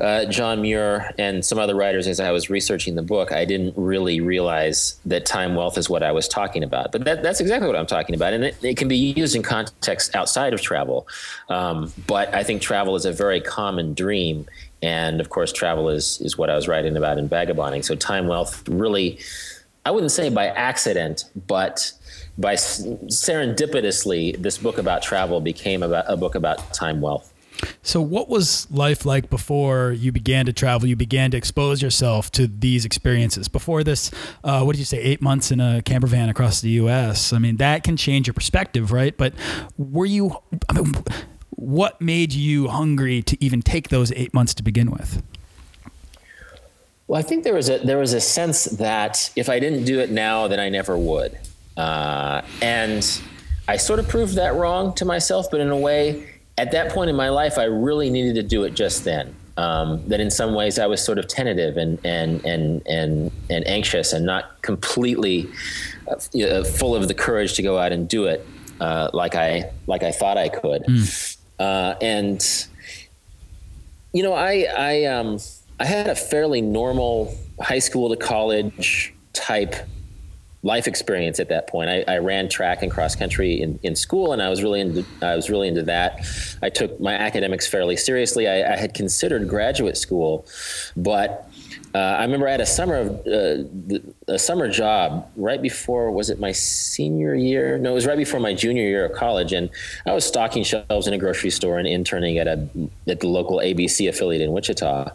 uh, 0.00 0.24
John 0.26 0.62
Muir 0.62 1.12
and 1.18 1.44
some 1.44 1.58
other 1.58 1.74
writers 1.74 2.06
as 2.06 2.20
I 2.20 2.30
was 2.30 2.48
researching 2.48 2.94
the 2.94 3.02
book, 3.02 3.32
I 3.32 3.44
didn't 3.44 3.74
really 3.76 4.20
realize 4.20 4.98
that 5.04 5.26
time 5.26 5.54
wealth 5.54 5.76
is 5.76 5.90
what 5.90 6.02
I 6.02 6.12
was 6.12 6.26
talking 6.26 6.62
about. 6.62 6.90
But 6.90 7.04
that, 7.04 7.22
that's 7.22 7.40
exactly 7.40 7.66
what 7.66 7.76
I'm 7.76 7.86
talking 7.86 8.14
about. 8.14 8.32
And 8.32 8.44
it, 8.44 8.56
it, 8.62 8.76
can 8.78 8.88
be 8.88 8.96
used 8.96 9.36
in 9.36 9.42
context 9.42 10.14
outside 10.14 10.54
of 10.54 10.62
travel. 10.62 11.06
Um, 11.50 11.92
but 12.06 12.32
I 12.34 12.42
think 12.42 12.62
travel 12.62 12.96
is 12.96 13.04
a 13.04 13.12
very 13.12 13.40
common 13.40 13.92
dream. 13.92 14.46
And 14.80 15.20
of 15.20 15.28
course, 15.28 15.52
travel 15.52 15.90
is, 15.90 16.18
is 16.22 16.38
what 16.38 16.48
I 16.48 16.56
was 16.56 16.66
writing 16.66 16.96
about 16.96 17.18
in 17.18 17.28
Vagabonding. 17.28 17.82
So 17.82 17.94
time 17.94 18.26
wealth 18.26 18.66
really, 18.68 19.18
I 19.84 19.90
wouldn't 19.90 20.12
say 20.12 20.28
by 20.28 20.46
accident, 20.48 21.24
but 21.46 21.92
by 22.36 22.54
serendipitously, 22.54 24.40
this 24.40 24.58
book 24.58 24.78
about 24.78 25.02
travel 25.02 25.40
became 25.40 25.82
about 25.82 26.04
a 26.08 26.16
book 26.16 26.34
about 26.34 26.72
time 26.74 27.00
wealth. 27.00 27.32
So, 27.82 28.00
what 28.00 28.28
was 28.28 28.70
life 28.70 29.04
like 29.04 29.28
before 29.28 29.92
you 29.92 30.12
began 30.12 30.46
to 30.46 30.52
travel? 30.52 30.88
You 30.88 30.96
began 30.96 31.30
to 31.32 31.36
expose 31.36 31.82
yourself 31.82 32.30
to 32.32 32.46
these 32.46 32.84
experiences. 32.84 33.48
Before 33.48 33.84
this, 33.84 34.10
uh, 34.44 34.62
what 34.62 34.72
did 34.72 34.78
you 34.78 34.86
say, 34.86 34.98
eight 34.98 35.20
months 35.20 35.50
in 35.50 35.60
a 35.60 35.82
camper 35.82 36.06
van 36.06 36.28
across 36.28 36.60
the 36.60 36.70
U.S.? 36.70 37.32
I 37.32 37.38
mean, 37.38 37.56
that 37.56 37.84
can 37.84 37.96
change 37.96 38.26
your 38.26 38.34
perspective, 38.34 38.92
right? 38.92 39.16
But 39.16 39.34
were 39.76 40.06
you, 40.06 40.38
I 40.68 40.72
mean, 40.72 40.94
what 41.50 42.00
made 42.00 42.32
you 42.32 42.68
hungry 42.68 43.22
to 43.22 43.44
even 43.44 43.60
take 43.60 43.88
those 43.88 44.12
eight 44.12 44.32
months 44.32 44.54
to 44.54 44.62
begin 44.62 44.90
with? 44.90 45.22
Well, 47.10 47.18
I 47.18 47.22
think 47.22 47.42
there 47.42 47.54
was 47.54 47.68
a 47.68 47.78
there 47.78 47.98
was 47.98 48.12
a 48.12 48.20
sense 48.20 48.66
that 48.66 49.32
if 49.34 49.48
I 49.48 49.58
didn't 49.58 49.84
do 49.84 49.98
it 49.98 50.12
now, 50.12 50.46
then 50.46 50.60
I 50.60 50.68
never 50.68 50.96
would, 50.96 51.36
uh, 51.76 52.42
and 52.62 53.04
I 53.66 53.78
sort 53.78 53.98
of 53.98 54.08
proved 54.08 54.36
that 54.36 54.54
wrong 54.54 54.94
to 54.94 55.04
myself. 55.04 55.50
But 55.50 55.58
in 55.58 55.70
a 55.70 55.76
way, 55.76 56.24
at 56.56 56.70
that 56.70 56.92
point 56.92 57.10
in 57.10 57.16
my 57.16 57.28
life, 57.28 57.58
I 57.58 57.64
really 57.64 58.10
needed 58.10 58.36
to 58.36 58.44
do 58.44 58.62
it 58.62 58.74
just 58.74 59.02
then. 59.02 59.34
Um, 59.56 60.06
that 60.06 60.20
in 60.20 60.30
some 60.30 60.54
ways 60.54 60.78
I 60.78 60.86
was 60.86 61.04
sort 61.04 61.18
of 61.18 61.26
tentative 61.26 61.76
and 61.78 61.98
and 62.04 62.44
and 62.46 62.86
and 62.86 63.32
and 63.50 63.66
anxious 63.66 64.12
and 64.12 64.24
not 64.24 64.62
completely 64.62 65.48
uh, 66.06 66.62
full 66.62 66.94
of 66.94 67.08
the 67.08 67.14
courage 67.14 67.54
to 67.54 67.62
go 67.62 67.76
out 67.76 67.90
and 67.90 68.08
do 68.08 68.26
it 68.26 68.46
uh, 68.80 69.10
like 69.12 69.34
I 69.34 69.72
like 69.88 70.04
I 70.04 70.12
thought 70.12 70.38
I 70.38 70.48
could. 70.48 70.84
Mm. 70.84 71.36
Uh, 71.58 71.96
and 72.00 72.68
you 74.12 74.22
know, 74.22 74.32
I 74.32 74.68
I 74.78 75.04
um 75.06 75.40
I 75.80 75.86
had 75.86 76.08
a 76.08 76.14
fairly 76.14 76.60
normal 76.60 77.34
high 77.58 77.78
school 77.78 78.10
to 78.10 78.16
college 78.16 79.14
type 79.32 79.74
life 80.62 80.86
experience 80.86 81.40
at 81.40 81.48
that 81.48 81.68
point. 81.68 81.88
I, 81.88 82.04
I, 82.06 82.18
ran 82.18 82.50
track 82.50 82.82
and 82.82 82.92
cross 82.92 83.16
country 83.16 83.62
in, 83.62 83.80
in 83.82 83.96
school, 83.96 84.34
and 84.34 84.42
I 84.42 84.50
was 84.50 84.62
really 84.62 84.80
into 84.80 85.06
I 85.22 85.34
was 85.34 85.48
really 85.48 85.68
into 85.68 85.82
that. 85.84 86.20
I 86.60 86.68
took 86.68 87.00
my 87.00 87.14
academics 87.14 87.66
fairly 87.66 87.96
seriously. 87.96 88.46
I, 88.46 88.74
I 88.74 88.76
had 88.76 88.92
considered 88.92 89.48
graduate 89.48 89.96
school, 89.96 90.44
but 90.96 91.50
uh, 91.94 91.98
I 91.98 92.22
remember 92.24 92.46
I 92.46 92.50
had 92.50 92.60
a 92.60 92.66
summer 92.66 92.96
of 92.96 93.26
uh, 93.26 93.98
a 94.30 94.38
summer 94.38 94.68
job 94.68 95.28
right 95.36 95.60
before 95.60 96.10
was 96.10 96.30
it 96.30 96.38
my 96.38 96.52
senior 96.52 97.34
year? 97.34 97.78
No, 97.78 97.90
it 97.90 97.94
was 97.94 98.06
right 98.06 98.16
before 98.16 98.40
my 98.40 98.54
junior 98.54 98.84
year 98.84 99.04
of 99.04 99.12
college, 99.12 99.52
and 99.52 99.68
I 100.06 100.12
was 100.12 100.24
stocking 100.24 100.62
shelves 100.62 101.06
in 101.06 101.12
a 101.12 101.18
grocery 101.18 101.50
store 101.50 101.78
and 101.78 101.86
interning 101.86 102.38
at 102.38 102.46
a 102.46 102.68
at 103.08 103.20
the 103.20 103.26
local 103.26 103.58
ABC 103.58 104.08
affiliate 104.08 104.40
in 104.40 104.52
Wichita, 104.52 105.10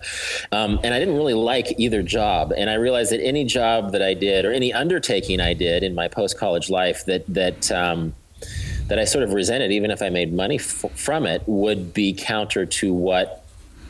um, 0.51 0.79
and 0.83 0.93
I 0.93 0.99
didn't 0.99 1.15
really 1.15 1.33
like 1.33 1.79
either 1.79 2.03
job. 2.03 2.53
And 2.55 2.69
I 2.69 2.75
realized 2.75 3.11
that 3.11 3.21
any 3.21 3.45
job 3.45 3.93
that 3.93 4.01
I 4.01 4.13
did 4.13 4.45
or 4.45 4.51
any 4.51 4.73
undertaking 4.73 5.39
I 5.39 5.53
did 5.53 5.83
in 5.83 5.95
my 5.95 6.07
post 6.07 6.37
college 6.37 6.69
life 6.69 7.05
that 7.05 7.25
that 7.33 7.71
um, 7.71 8.13
that 8.87 8.99
I 8.99 9.05
sort 9.05 9.23
of 9.23 9.33
resented, 9.33 9.71
even 9.71 9.91
if 9.91 10.01
I 10.01 10.09
made 10.09 10.33
money 10.33 10.55
f- 10.55 10.85
from 10.95 11.25
it, 11.25 11.41
would 11.47 11.93
be 11.93 12.13
counter 12.13 12.65
to 12.65 12.93
what 12.93 13.44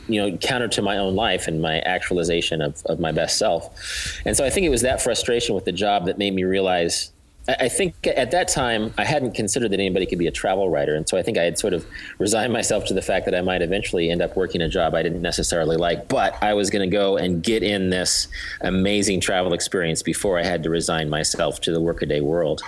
you 0.08 0.20
know 0.20 0.36
counter 0.38 0.68
to 0.68 0.82
my 0.82 0.98
own 0.98 1.14
life 1.14 1.48
and 1.48 1.60
my 1.60 1.80
actualization 1.80 2.62
of, 2.62 2.82
of 2.86 3.00
my 3.00 3.12
best 3.12 3.38
self. 3.38 4.20
And 4.24 4.36
so 4.36 4.44
i 4.44 4.50
think 4.50 4.66
it 4.66 4.70
was 4.70 4.82
that 4.82 5.00
frustration 5.00 5.54
with 5.54 5.64
the 5.64 5.72
job 5.72 6.06
that 6.06 6.18
made 6.18 6.34
me 6.34 6.44
realize 6.44 7.12
I 7.48 7.68
think 7.68 8.06
at 8.06 8.32
that 8.32 8.48
time 8.48 8.92
I 8.98 9.04
hadn't 9.04 9.34
considered 9.34 9.70
that 9.70 9.78
anybody 9.78 10.04
could 10.04 10.18
be 10.18 10.26
a 10.26 10.32
travel 10.32 10.68
writer, 10.68 10.94
and 10.94 11.08
so 11.08 11.16
I 11.16 11.22
think 11.22 11.38
I 11.38 11.44
had 11.44 11.58
sort 11.58 11.74
of 11.74 11.86
resigned 12.18 12.52
myself 12.52 12.84
to 12.86 12.94
the 12.94 13.02
fact 13.02 13.24
that 13.26 13.34
I 13.34 13.40
might 13.40 13.62
eventually 13.62 14.10
end 14.10 14.20
up 14.20 14.36
working 14.36 14.60
a 14.60 14.68
job 14.68 14.94
I 14.94 15.02
didn't 15.02 15.22
necessarily 15.22 15.76
like, 15.76 16.08
but 16.08 16.42
I 16.42 16.54
was 16.54 16.70
going 16.70 16.88
to 16.88 16.94
go 16.94 17.16
and 17.16 17.42
get 17.42 17.62
in 17.62 17.90
this 17.90 18.28
amazing 18.62 19.20
travel 19.20 19.52
experience 19.52 20.02
before 20.02 20.38
I 20.38 20.42
had 20.42 20.62
to 20.64 20.70
resign 20.70 21.08
myself 21.08 21.60
to 21.62 21.72
the 21.72 21.80
workaday 21.80 22.20
world. 22.20 22.62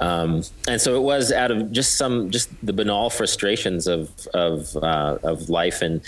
Um, 0.00 0.42
and 0.68 0.80
so 0.80 0.96
it 0.96 1.02
was 1.02 1.30
out 1.30 1.50
of 1.50 1.70
just 1.70 1.96
some 1.96 2.30
just 2.30 2.48
the 2.64 2.72
banal 2.72 3.10
frustrations 3.10 3.86
of 3.86 4.10
of 4.32 4.74
uh, 4.76 5.18
of 5.22 5.50
life 5.50 5.82
in 5.82 6.00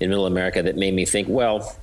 in 0.00 0.10
Middle 0.10 0.26
America 0.26 0.62
that 0.62 0.76
made 0.76 0.94
me 0.94 1.04
think, 1.04 1.28
well 1.28 1.76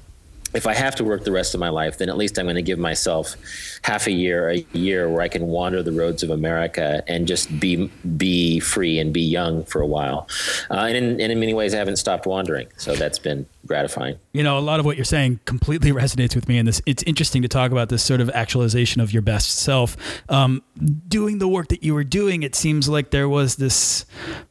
if 0.53 0.65
I 0.67 0.73
have 0.73 0.95
to 0.95 1.03
work 1.03 1.23
the 1.23 1.31
rest 1.31 1.53
of 1.53 1.59
my 1.59 1.69
life, 1.69 1.97
then 1.97 2.09
at 2.09 2.17
least 2.17 2.37
I'm 2.37 2.45
going 2.45 2.55
to 2.55 2.61
give 2.61 2.79
myself 2.79 3.35
half 3.83 4.07
a 4.07 4.11
year, 4.11 4.49
a 4.49 4.65
year 4.73 5.09
where 5.09 5.21
I 5.21 5.27
can 5.27 5.47
wander 5.47 5.83
the 5.83 5.91
roads 5.91 6.23
of 6.23 6.29
America 6.29 7.03
and 7.07 7.27
just 7.27 7.59
be 7.59 7.87
be 8.17 8.59
free 8.59 8.99
and 8.99 9.13
be 9.13 9.21
young 9.21 9.63
for 9.63 9.81
a 9.81 9.87
while. 9.87 10.27
Uh, 10.69 10.75
and, 10.75 10.97
in, 10.97 11.21
and 11.21 11.31
in 11.31 11.39
many 11.39 11.53
ways, 11.53 11.73
I 11.73 11.77
haven't 11.77 11.97
stopped 11.97 12.25
wandering, 12.25 12.67
so 12.77 12.95
that's 12.95 13.19
been 13.19 13.45
gratifying. 13.67 14.17
You 14.33 14.43
know, 14.43 14.57
a 14.57 14.61
lot 14.61 14.79
of 14.79 14.85
what 14.85 14.95
you're 14.95 15.05
saying 15.05 15.41
completely 15.45 15.91
resonates 16.03 16.35
with 16.35 16.47
me, 16.47 16.57
and 16.57 16.67
this 16.67 16.81
it's 16.85 17.03
interesting 17.03 17.41
to 17.43 17.47
talk 17.47 17.71
about 17.71 17.89
this 17.89 18.03
sort 18.03 18.21
of 18.21 18.29
actualization 18.31 19.01
of 19.01 19.11
your 19.11 19.21
best 19.21 19.57
self. 19.57 19.97
Um, 20.29 20.63
doing 21.07 21.37
the 21.37 21.47
work 21.47 21.67
that 21.67 21.83
you 21.83 21.93
were 21.93 22.03
doing, 22.03 22.43
it 22.43 22.55
seems 22.55 22.87
like 22.87 23.11
there 23.11 23.29
was 23.29 23.57
this 23.57 24.05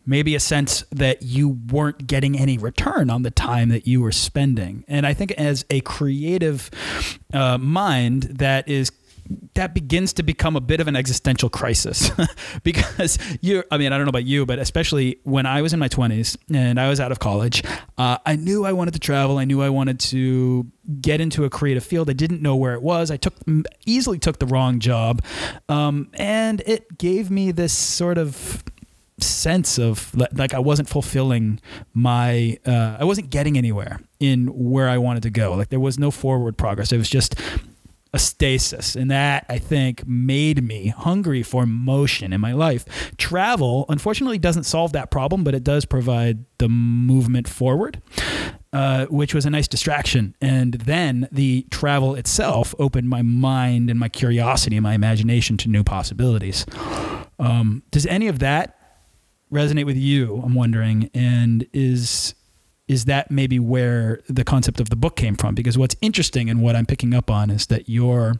maybe 0.05 0.35
a 0.35 0.41
sense 0.41 0.85
that 0.93 1.23
you 1.23 1.49
weren't 1.71 2.07
getting 2.07 2.39
any 2.39 2.59
return 2.59 3.11
on 3.11 3.23
the 3.23 3.31
time 3.31 3.71
that 3.71 3.87
you 3.87 4.01
were 4.01 4.13
spending, 4.13 4.85
and 4.87 5.07
I 5.07 5.15
think 5.15 5.33
as 5.33 5.65
a 5.71 5.81
creative 5.87 6.71
uh, 7.33 7.57
mind, 7.57 8.25
that 8.25 8.69
is 8.69 8.91
that 9.55 9.75
begins 9.75 10.13
to 10.13 10.23
become 10.23 10.55
a 10.55 10.61
bit 10.61 10.81
of 10.81 10.89
an 10.89 10.97
existential 10.97 11.49
crisis. 11.49 12.11
Because 12.63 13.19
you 13.41 13.63
I 13.71 13.79
mean 13.79 13.93
I 13.93 13.97
don't 13.97 14.07
know 14.07 14.11
about 14.11 14.25
you 14.25 14.45
but 14.45 14.59
especially 14.59 15.19
when 15.23 15.47
I 15.47 15.63
was 15.63 15.73
in 15.73 15.79
my 15.79 15.89
20s 15.89 16.37
and 16.53 16.81
I 16.81 16.89
was 16.89 17.01
out 17.01 17.13
of 17.13 17.19
college 17.19 17.63
uh, 17.99 18.19
I 18.27 18.37
knew 18.37 18.65
I 18.65 18.73
wanted 18.73 18.95
to 18.95 19.01
travel. 19.01 19.39
I 19.39 19.45
knew 19.45 19.63
I 19.63 19.69
wanted 19.69 20.01
to 20.01 20.67
get 21.01 21.21
into 21.21 21.45
a 21.45 21.51
creative 21.51 21.85
field. 21.85 22.11
I 22.11 22.13
didn't 22.13 22.43
know 22.43 22.57
where 22.57 22.75
it 22.75 22.83
was. 22.83 23.11
I 23.11 23.17
took 23.17 23.35
easily 23.85 24.19
took 24.19 24.39
the 24.39 24.47
wrong 24.47 24.81
job. 24.81 25.23
Um, 25.69 26.11
and 26.15 26.63
it 26.67 26.99
gave 26.99 27.31
me 27.31 27.53
this 27.53 27.73
sort 27.73 28.19
of 28.19 28.65
sense 29.19 29.79
of 29.79 30.15
like 30.33 30.55
I 30.55 30.59
wasn't 30.59 30.89
fulfilling 30.89 31.61
my 31.95 32.59
uh, 32.67 32.97
I 32.99 33.05
wasn't 33.05 33.31
getting 33.31 33.57
anywhere 33.57 34.01
in 34.19 34.47
where 34.47 34.89
I 34.89 34.99
wanted 34.99 35.23
to 35.25 35.31
go 35.31 35.55
like 35.55 35.69
there 35.69 35.81
was 35.81 35.99
no 35.99 36.11
forward 36.11 36.57
progress 36.57 36.93
it 36.93 36.99
was 36.99 37.11
just 37.11 37.35
a 38.17 38.19
stasis. 38.19 38.97
And 38.97 39.11
that, 39.11 39.45
I 39.49 39.59
think, 39.59 40.07
made 40.09 40.65
me 40.65 40.89
hungry 40.89 41.43
for 41.43 41.67
motion 41.67 42.33
in 42.33 42.41
my 42.41 42.53
life. 42.53 43.13
Travel, 43.19 43.85
unfortunately, 43.91 44.39
doesn't 44.39 44.65
solve 44.65 44.93
that 44.93 45.11
problem, 45.11 45.45
but 45.45 45.55
it 45.55 45.63
does 45.63 45.85
provide 45.85 46.45
the 46.59 46.69
movement 46.69 47.47
forward. 47.47 48.01
Uh, 48.73 49.07
which 49.07 49.33
was 49.33 49.47
a 49.47 49.51
nice 49.51 49.67
distraction. 49.67 50.35
And 50.39 50.75
then 50.75 51.29
the 51.33 51.67
travel 51.71 52.15
itself 52.15 52.75
opened 52.79 53.09
my 53.09 53.23
mind 53.23 53.89
and 53.89 53.99
my 53.99 54.11
curiosity 54.11 54.77
and 54.77 54.83
my 54.83 54.93
imagination 54.93 55.57
to 55.59 55.71
new 55.71 55.83
possibilities. 55.83 56.67
Um, 57.39 57.85
does 57.91 58.05
any 58.05 58.29
of 58.29 58.41
that 58.41 58.77
resonate 59.51 59.87
with 59.87 59.97
you? 59.97 60.43
I'm 60.45 60.55
wondering. 60.55 61.09
And 61.15 61.67
is 61.73 62.35
is 62.89 63.07
that 63.07 63.31
maybe 63.31 63.59
where 63.59 64.21
the 64.29 64.45
concept 64.45 64.81
of 64.81 64.91
the 64.91 64.97
book 64.97 65.17
came 65.17 65.35
from? 65.35 65.55
Because 65.55 65.77
what's 65.77 65.97
interesting 66.01 66.49
and 66.49 66.63
what 66.63 66.77
I'm 66.77 66.87
picking 66.87 67.15
up 67.15 67.31
on 67.31 67.51
is 67.51 67.67
that 67.67 67.89
your 67.89 68.35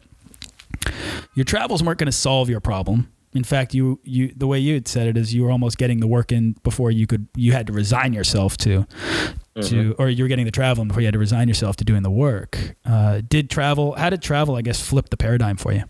your 1.33 1.43
travels 1.43 1.83
weren't 1.83 1.99
going 1.99 2.07
to 2.07 2.11
solve 2.11 2.49
your 2.49 2.59
problem. 2.59 3.11
In 3.33 3.43
fact, 3.43 3.73
you 3.73 3.99
you 4.03 4.33
the 4.35 4.47
way 4.47 4.57
you 4.57 4.73
had 4.75 4.87
said 4.87 5.07
it 5.07 5.17
is 5.17 5.33
you 5.33 5.43
were 5.43 5.51
almost 5.51 5.77
getting 5.77 5.99
the 5.99 6.07
work 6.07 6.31
in 6.31 6.53
before 6.63 6.91
you 6.91 7.05
could 7.05 7.27
you 7.35 7.51
had 7.51 7.67
to 7.67 7.73
resign 7.73 8.13
yourself 8.13 8.57
to 8.57 8.79
mm-hmm. 8.79 9.61
to 9.61 9.95
or 9.99 10.09
you 10.09 10.23
were 10.23 10.29
getting 10.29 10.45
the 10.45 10.51
travel 10.51 10.85
before 10.85 11.01
you 11.01 11.07
had 11.07 11.13
to 11.13 11.19
resign 11.19 11.47
yourself 11.47 11.75
to 11.77 11.83
doing 11.83 12.03
the 12.03 12.11
work. 12.11 12.75
Uh, 12.85 13.21
did 13.27 13.49
travel? 13.49 13.93
How 13.95 14.09
did 14.09 14.21
travel? 14.21 14.55
I 14.55 14.61
guess 14.61 14.79
flip 14.79 15.09
the 15.09 15.17
paradigm 15.17 15.57
for 15.57 15.73
you. 15.73 15.83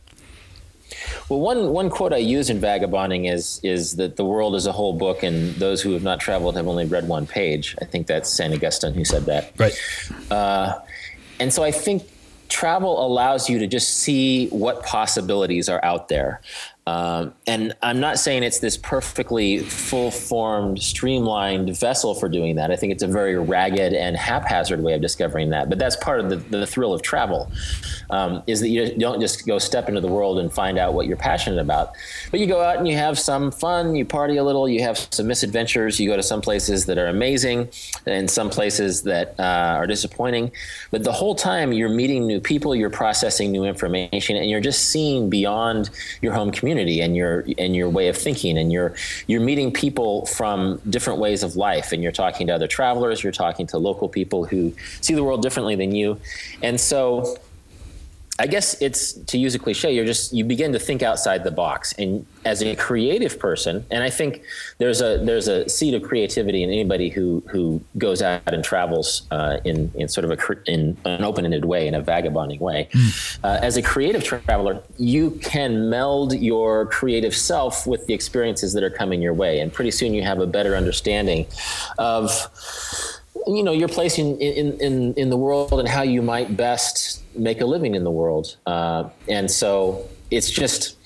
Well, 1.30 1.40
one 1.40 1.70
one 1.72 1.90
quote 1.90 2.14
I 2.14 2.18
use 2.18 2.50
in 2.50 2.60
Vagabonding 2.60 3.26
is 3.26 3.60
is 3.64 3.96
that 3.96 4.16
the 4.16 4.26
world 4.26 4.56
is 4.56 4.66
a 4.66 4.72
whole 4.72 4.94
book, 4.94 5.24
and 5.24 5.56
those 5.56 5.82
who 5.82 5.92
have 5.94 6.04
not 6.04 6.20
traveled 6.20 6.56
have 6.56 6.68
only 6.68 6.86
read 6.86 7.08
one 7.08 7.28
page. 7.28 7.76
I 7.82 7.86
think 7.86 8.08
that's 8.08 8.30
Saint 8.30 8.54
Augustine 8.54 8.94
who 8.94 9.06
said 9.06 9.26
that. 9.26 9.54
Right. 9.58 9.74
Uh, 10.32 10.80
and 11.40 11.54
so 11.54 11.64
I 11.64 11.72
think 11.72 12.04
travel 12.50 13.06
allows 13.06 13.50
you 13.50 13.60
to 13.60 13.68
just 13.68 13.90
see 14.00 14.48
what 14.48 14.84
possibilities 14.84 15.70
are 15.70 15.84
out 15.84 16.08
there. 16.08 16.42
Um, 16.88 17.34
and 17.48 17.74
I'm 17.84 18.00
not 18.00 18.18
saying 18.18 18.44
it's 18.44 18.60
this 18.60 18.78
perfectly 18.78 19.60
full 19.60 20.10
formed, 20.10 20.82
streamlined 20.82 21.78
vessel 21.78 22.16
for 22.16 22.30
doing 22.30 22.56
that. 22.56 22.72
I 22.72 22.78
think 22.78 22.94
it's 22.94 23.04
a 23.04 23.08
very 23.08 23.38
ragged 23.38 23.92
and 23.92 24.16
haphazard 24.16 24.82
way 24.82 24.94
of 24.94 25.02
discovering 25.02 25.50
that. 25.50 25.68
But 25.68 25.80
that's 25.80 25.98
part 25.98 26.22
of 26.22 26.30
the, 26.30 26.38
the 26.38 26.66
thrill 26.66 26.94
of 26.94 27.02
travel, 27.02 27.52
um, 28.10 28.42
is 28.48 28.62
that 28.62 28.70
you 28.70 28.98
don't 28.98 29.20
just 29.20 29.46
go 29.46 29.60
step 29.60 29.90
into 29.90 30.00
the 30.00 30.08
world 30.08 30.40
and 30.40 30.50
find 30.52 30.78
out 30.78 30.94
what 30.94 31.08
you're 31.08 31.18
passionate 31.18 31.60
about, 31.60 31.92
but 32.32 32.40
you 32.40 32.48
go 32.48 32.62
out 32.62 32.78
and 32.78 32.88
you 32.88 32.96
have 32.96 33.20
some 33.20 33.52
fun, 33.52 33.94
you 33.94 34.06
party 34.06 34.38
a 34.38 34.44
little, 34.46 34.70
you 34.70 34.82
have 34.82 34.98
some 35.12 35.28
misadventures, 35.28 36.00
you 36.00 36.10
go 36.10 36.16
to 36.16 36.24
some 36.24 36.40
places 36.40 36.86
that 36.86 36.98
are 36.98 37.08
amazing 37.08 37.68
and 38.06 38.32
some 38.32 38.50
places 38.50 39.04
that 39.04 39.36
uh, 39.38 39.76
are 39.76 39.88
disappointing. 39.88 40.50
But 40.92 41.04
the 41.04 41.12
whole 41.12 41.36
time 41.36 41.74
you're 41.74 41.90
meeting 41.90 42.26
new 42.26 42.40
people, 42.40 42.74
you're 42.74 42.90
processing 42.90 43.52
new 43.52 43.66
information, 43.66 44.38
and 44.38 44.50
you're 44.50 44.62
just 44.62 44.88
seeing 44.88 45.30
beyond 45.30 45.90
your 46.22 46.32
home 46.32 46.50
community 46.50 46.77
community 46.78 47.02
and 47.02 47.16
your 47.16 47.46
and 47.58 47.76
your 47.76 47.90
way 47.90 48.08
of 48.08 48.18
thinking 48.18 48.58
and 48.58 48.72
you're 48.72 48.94
you're 49.26 49.42
meeting 49.42 49.72
people 49.72 50.26
from 50.28 50.80
different 50.90 51.20
ways 51.20 51.44
of 51.44 51.56
life 51.56 51.92
and 51.92 52.04
you're 52.04 52.12
talking 52.12 52.48
to 52.48 52.54
other 52.54 52.68
travelers 52.68 53.24
you're 53.24 53.32
talking 53.32 53.66
to 53.66 53.78
local 53.78 54.08
people 54.08 54.46
who 54.46 54.74
see 55.02 55.16
the 55.16 55.24
world 55.24 55.42
differently 55.42 55.76
than 55.76 55.94
you. 55.94 56.20
And 56.62 56.80
so 56.80 57.38
I 58.40 58.46
guess 58.46 58.80
it's 58.82 59.14
to 59.14 59.38
use 59.38 59.56
a 59.56 59.60
cliche, 59.60 59.94
you're 59.94 60.06
just 60.06 60.32
you 60.32 60.44
begin 60.44 60.72
to 60.74 60.80
think 60.80 61.02
outside 61.02 61.44
the 61.44 61.52
box. 61.52 61.94
And 61.94 62.26
as 62.46 62.62
a 62.62 62.76
creative 62.76 63.40
person, 63.40 63.84
and 63.90 64.04
I 64.04 64.12
think 64.12 64.44
there's 64.78 65.02
a 65.02 65.18
there's 65.18 65.48
a 65.48 65.68
seed 65.68 65.96
of 65.96 66.04
creativity 66.04 66.62
in 66.62 66.70
anybody 66.70 67.10
who 67.10 67.44
who 67.48 67.82
goes 67.98 68.22
out 68.22 68.54
and 68.54 68.64
travels 68.64 69.24
uh, 69.32 69.58
in 69.66 69.92
in 69.96 70.08
sort 70.08 70.24
of 70.24 70.32
a 70.32 70.72
in 70.72 70.96
an 71.06 71.24
open-ended 71.24 71.66
way, 71.66 71.88
in 71.88 71.96
a 71.96 72.02
vagabonding 72.02 72.60
way. 72.60 72.90
Mm. 72.92 73.40
Uh, 73.44 73.60
as 73.62 73.76
a 73.76 73.82
creative 73.82 74.24
traveler, 74.24 74.84
you 74.98 75.32
can 75.42 75.90
meld 75.90 76.34
your 76.34 76.86
creative 76.86 77.36
self 77.36 77.88
with 77.88 78.06
the 78.06 78.14
experiences 78.14 78.74
that 78.74 78.84
are 78.84 78.92
coming 78.92 79.20
your 79.20 79.34
way, 79.34 79.60
and 79.60 79.74
pretty 79.74 79.92
soon 79.92 80.14
you 80.14 80.22
have 80.22 80.40
a 80.40 80.48
better 80.48 80.76
understanding 80.76 81.48
of 81.98 82.30
you 83.48 83.64
know 83.64 83.72
your 83.72 83.88
place 83.88 84.18
in 84.18 84.38
in 84.40 84.80
in, 84.80 85.14
in 85.16 85.30
the 85.30 85.38
world 85.38 85.74
and 85.74 85.88
how 85.88 86.02
you 86.02 86.22
might 86.22 86.56
best 86.56 87.24
make 87.36 87.62
a 87.62 87.66
living 87.66 87.96
in 87.96 88.04
the 88.04 88.12
world. 88.12 88.58
Uh, 88.66 89.10
and 89.28 89.50
so 89.50 90.08
it's 90.30 90.50
just 90.50 90.98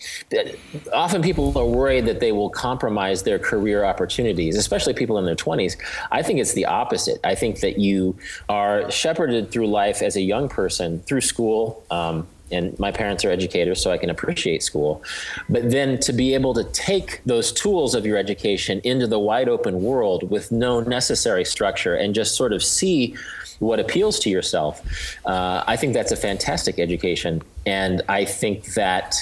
often 0.93 1.21
people 1.21 1.56
are 1.58 1.65
worried 1.65 2.06
that 2.06 2.19
they 2.19 2.32
will 2.32 2.49
compromise 2.49 3.23
their 3.23 3.38
career 3.38 3.84
opportunities, 3.84 4.56
especially 4.56 4.93
people 4.93 5.19
in 5.19 5.25
their 5.25 5.36
20s. 5.36 5.77
I 6.12 6.23
think 6.23 6.39
it's 6.39 6.54
the 6.54 6.65
opposite. 6.65 7.19
I 7.23 7.36
think 7.36 7.60
that 7.60 7.77
you 7.77 8.17
are 8.49 8.89
shepherded 8.89 9.51
through 9.51 9.67
life 9.67 10.01
as 10.01 10.15
a 10.15 10.21
young 10.21 10.49
person 10.49 11.01
through 11.01 11.21
school. 11.21 11.84
Um, 11.91 12.27
and 12.51 12.77
my 12.79 12.91
parents 12.91 13.23
are 13.25 13.31
educators, 13.31 13.81
so 13.81 13.91
I 13.91 13.97
can 13.97 14.09
appreciate 14.09 14.63
school. 14.63 15.03
But 15.49 15.71
then 15.71 15.99
to 16.01 16.13
be 16.13 16.33
able 16.33 16.53
to 16.53 16.63
take 16.65 17.21
those 17.25 17.51
tools 17.51 17.95
of 17.95 18.05
your 18.05 18.17
education 18.17 18.81
into 18.83 19.07
the 19.07 19.19
wide 19.19 19.49
open 19.49 19.81
world 19.81 20.29
with 20.29 20.51
no 20.51 20.81
necessary 20.81 21.45
structure 21.45 21.95
and 21.95 22.13
just 22.13 22.35
sort 22.35 22.53
of 22.53 22.63
see 22.63 23.15
what 23.59 23.79
appeals 23.79 24.19
to 24.19 24.29
yourself. 24.29 24.81
Uh, 25.25 25.63
I 25.67 25.75
think 25.77 25.93
that's 25.93 26.11
a 26.11 26.15
fantastic 26.15 26.79
education. 26.79 27.43
And 27.65 28.01
I 28.09 28.25
think 28.25 28.73
that 28.73 29.15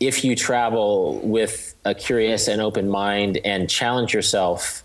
if 0.00 0.24
you 0.24 0.34
travel 0.36 1.20
with 1.20 1.74
a 1.84 1.94
curious 1.94 2.48
and 2.48 2.60
open 2.60 2.88
mind 2.88 3.38
and 3.44 3.70
challenge 3.70 4.12
yourself, 4.12 4.82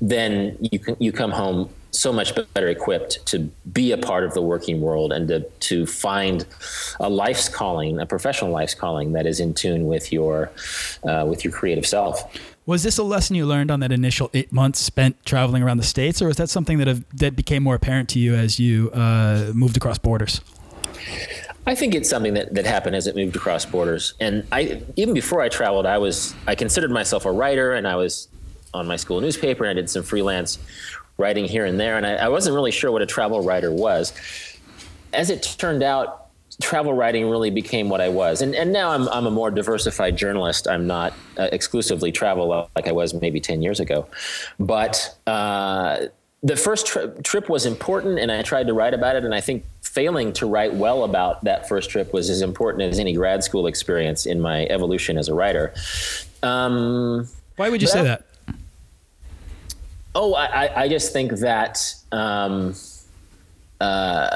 then 0.00 0.56
you 0.60 0.78
can, 0.78 0.96
you 0.98 1.12
come 1.12 1.30
home 1.32 1.68
so 1.96 2.12
much 2.12 2.34
better 2.34 2.68
equipped 2.68 3.24
to 3.26 3.38
be 3.72 3.92
a 3.92 3.98
part 3.98 4.24
of 4.24 4.34
the 4.34 4.42
working 4.42 4.80
world 4.80 5.12
and 5.12 5.28
to, 5.28 5.40
to 5.60 5.86
find 5.86 6.46
a 7.00 7.08
life's 7.08 7.48
calling, 7.48 7.98
a 7.98 8.06
professional 8.06 8.50
life's 8.50 8.74
calling 8.74 9.12
that 9.12 9.26
is 9.26 9.40
in 9.40 9.54
tune 9.54 9.86
with 9.86 10.12
your 10.12 10.50
uh, 11.04 11.24
with 11.28 11.44
your 11.44 11.52
creative 11.52 11.86
self. 11.86 12.32
Was 12.66 12.82
this 12.82 12.98
a 12.98 13.04
lesson 13.04 13.36
you 13.36 13.46
learned 13.46 13.70
on 13.70 13.80
that 13.80 13.92
initial 13.92 14.28
eight 14.34 14.52
months 14.52 14.80
spent 14.80 15.24
traveling 15.24 15.62
around 15.62 15.76
the 15.76 15.84
states, 15.84 16.20
or 16.20 16.26
was 16.26 16.36
that 16.36 16.50
something 16.50 16.78
that 16.78 16.88
have, 16.88 17.04
that 17.16 17.36
became 17.36 17.62
more 17.62 17.76
apparent 17.76 18.08
to 18.10 18.18
you 18.18 18.34
as 18.34 18.58
you 18.58 18.90
uh, 18.90 19.52
moved 19.54 19.76
across 19.76 19.98
borders? 19.98 20.40
I 21.64 21.74
think 21.74 21.94
it's 21.94 22.08
something 22.08 22.34
that, 22.34 22.54
that 22.54 22.66
happened 22.66 22.96
as 22.96 23.06
it 23.06 23.16
moved 23.16 23.36
across 23.36 23.64
borders. 23.64 24.14
And 24.20 24.46
I 24.52 24.82
even 24.96 25.14
before 25.14 25.42
I 25.42 25.48
traveled, 25.48 25.86
I 25.86 25.98
was 25.98 26.34
I 26.46 26.54
considered 26.54 26.90
myself 26.90 27.24
a 27.24 27.32
writer, 27.32 27.72
and 27.72 27.86
I 27.86 27.96
was 27.96 28.28
on 28.74 28.86
my 28.86 28.96
school 28.96 29.20
newspaper, 29.20 29.64
and 29.64 29.70
I 29.70 29.74
did 29.80 29.88
some 29.88 30.02
freelance 30.02 30.58
writing 31.18 31.44
here 31.46 31.64
and 31.64 31.78
there. 31.78 31.96
And 31.96 32.06
I, 32.06 32.14
I 32.14 32.28
wasn't 32.28 32.54
really 32.54 32.70
sure 32.70 32.90
what 32.92 33.02
a 33.02 33.06
travel 33.06 33.42
writer 33.42 33.72
was. 33.72 34.12
As 35.12 35.30
it 35.30 35.42
turned 35.58 35.82
out, 35.82 36.26
travel 36.60 36.94
writing 36.94 37.28
really 37.28 37.50
became 37.50 37.88
what 37.88 38.00
I 38.00 38.08
was. 38.08 38.42
And, 38.42 38.54
and 38.54 38.72
now 38.72 38.90
I'm, 38.90 39.08
I'm 39.08 39.26
a 39.26 39.30
more 39.30 39.50
diversified 39.50 40.16
journalist. 40.16 40.66
I'm 40.66 40.86
not 40.86 41.12
uh, 41.38 41.48
exclusively 41.52 42.12
travel 42.12 42.70
like 42.74 42.88
I 42.88 42.92
was 42.92 43.14
maybe 43.14 43.40
10 43.40 43.62
years 43.62 43.80
ago. 43.80 44.06
But 44.58 45.16
uh, 45.26 46.06
the 46.42 46.56
first 46.56 46.86
tri- 46.86 47.06
trip 47.22 47.48
was 47.48 47.66
important, 47.66 48.18
and 48.18 48.30
I 48.30 48.42
tried 48.42 48.66
to 48.68 48.74
write 48.74 48.94
about 48.94 49.16
it. 49.16 49.24
And 49.24 49.34
I 49.34 49.40
think 49.40 49.64
failing 49.82 50.32
to 50.34 50.46
write 50.46 50.74
well 50.74 51.04
about 51.04 51.44
that 51.44 51.68
first 51.68 51.90
trip 51.90 52.12
was 52.12 52.30
as 52.30 52.40
important 52.40 52.84
as 52.84 52.98
any 52.98 53.12
grad 53.12 53.44
school 53.44 53.66
experience 53.66 54.26
in 54.26 54.40
my 54.40 54.66
evolution 54.66 55.18
as 55.18 55.28
a 55.28 55.34
writer. 55.34 55.74
Um, 56.42 57.28
Why 57.56 57.68
would 57.68 57.82
you 57.82 57.88
say 57.88 58.00
I, 58.00 58.04
that? 58.04 58.25
Oh, 60.18 60.32
I, 60.34 60.84
I 60.84 60.88
just 60.88 61.12
think 61.12 61.30
that. 61.40 61.94
Um, 62.10 62.74
uh, 63.82 64.28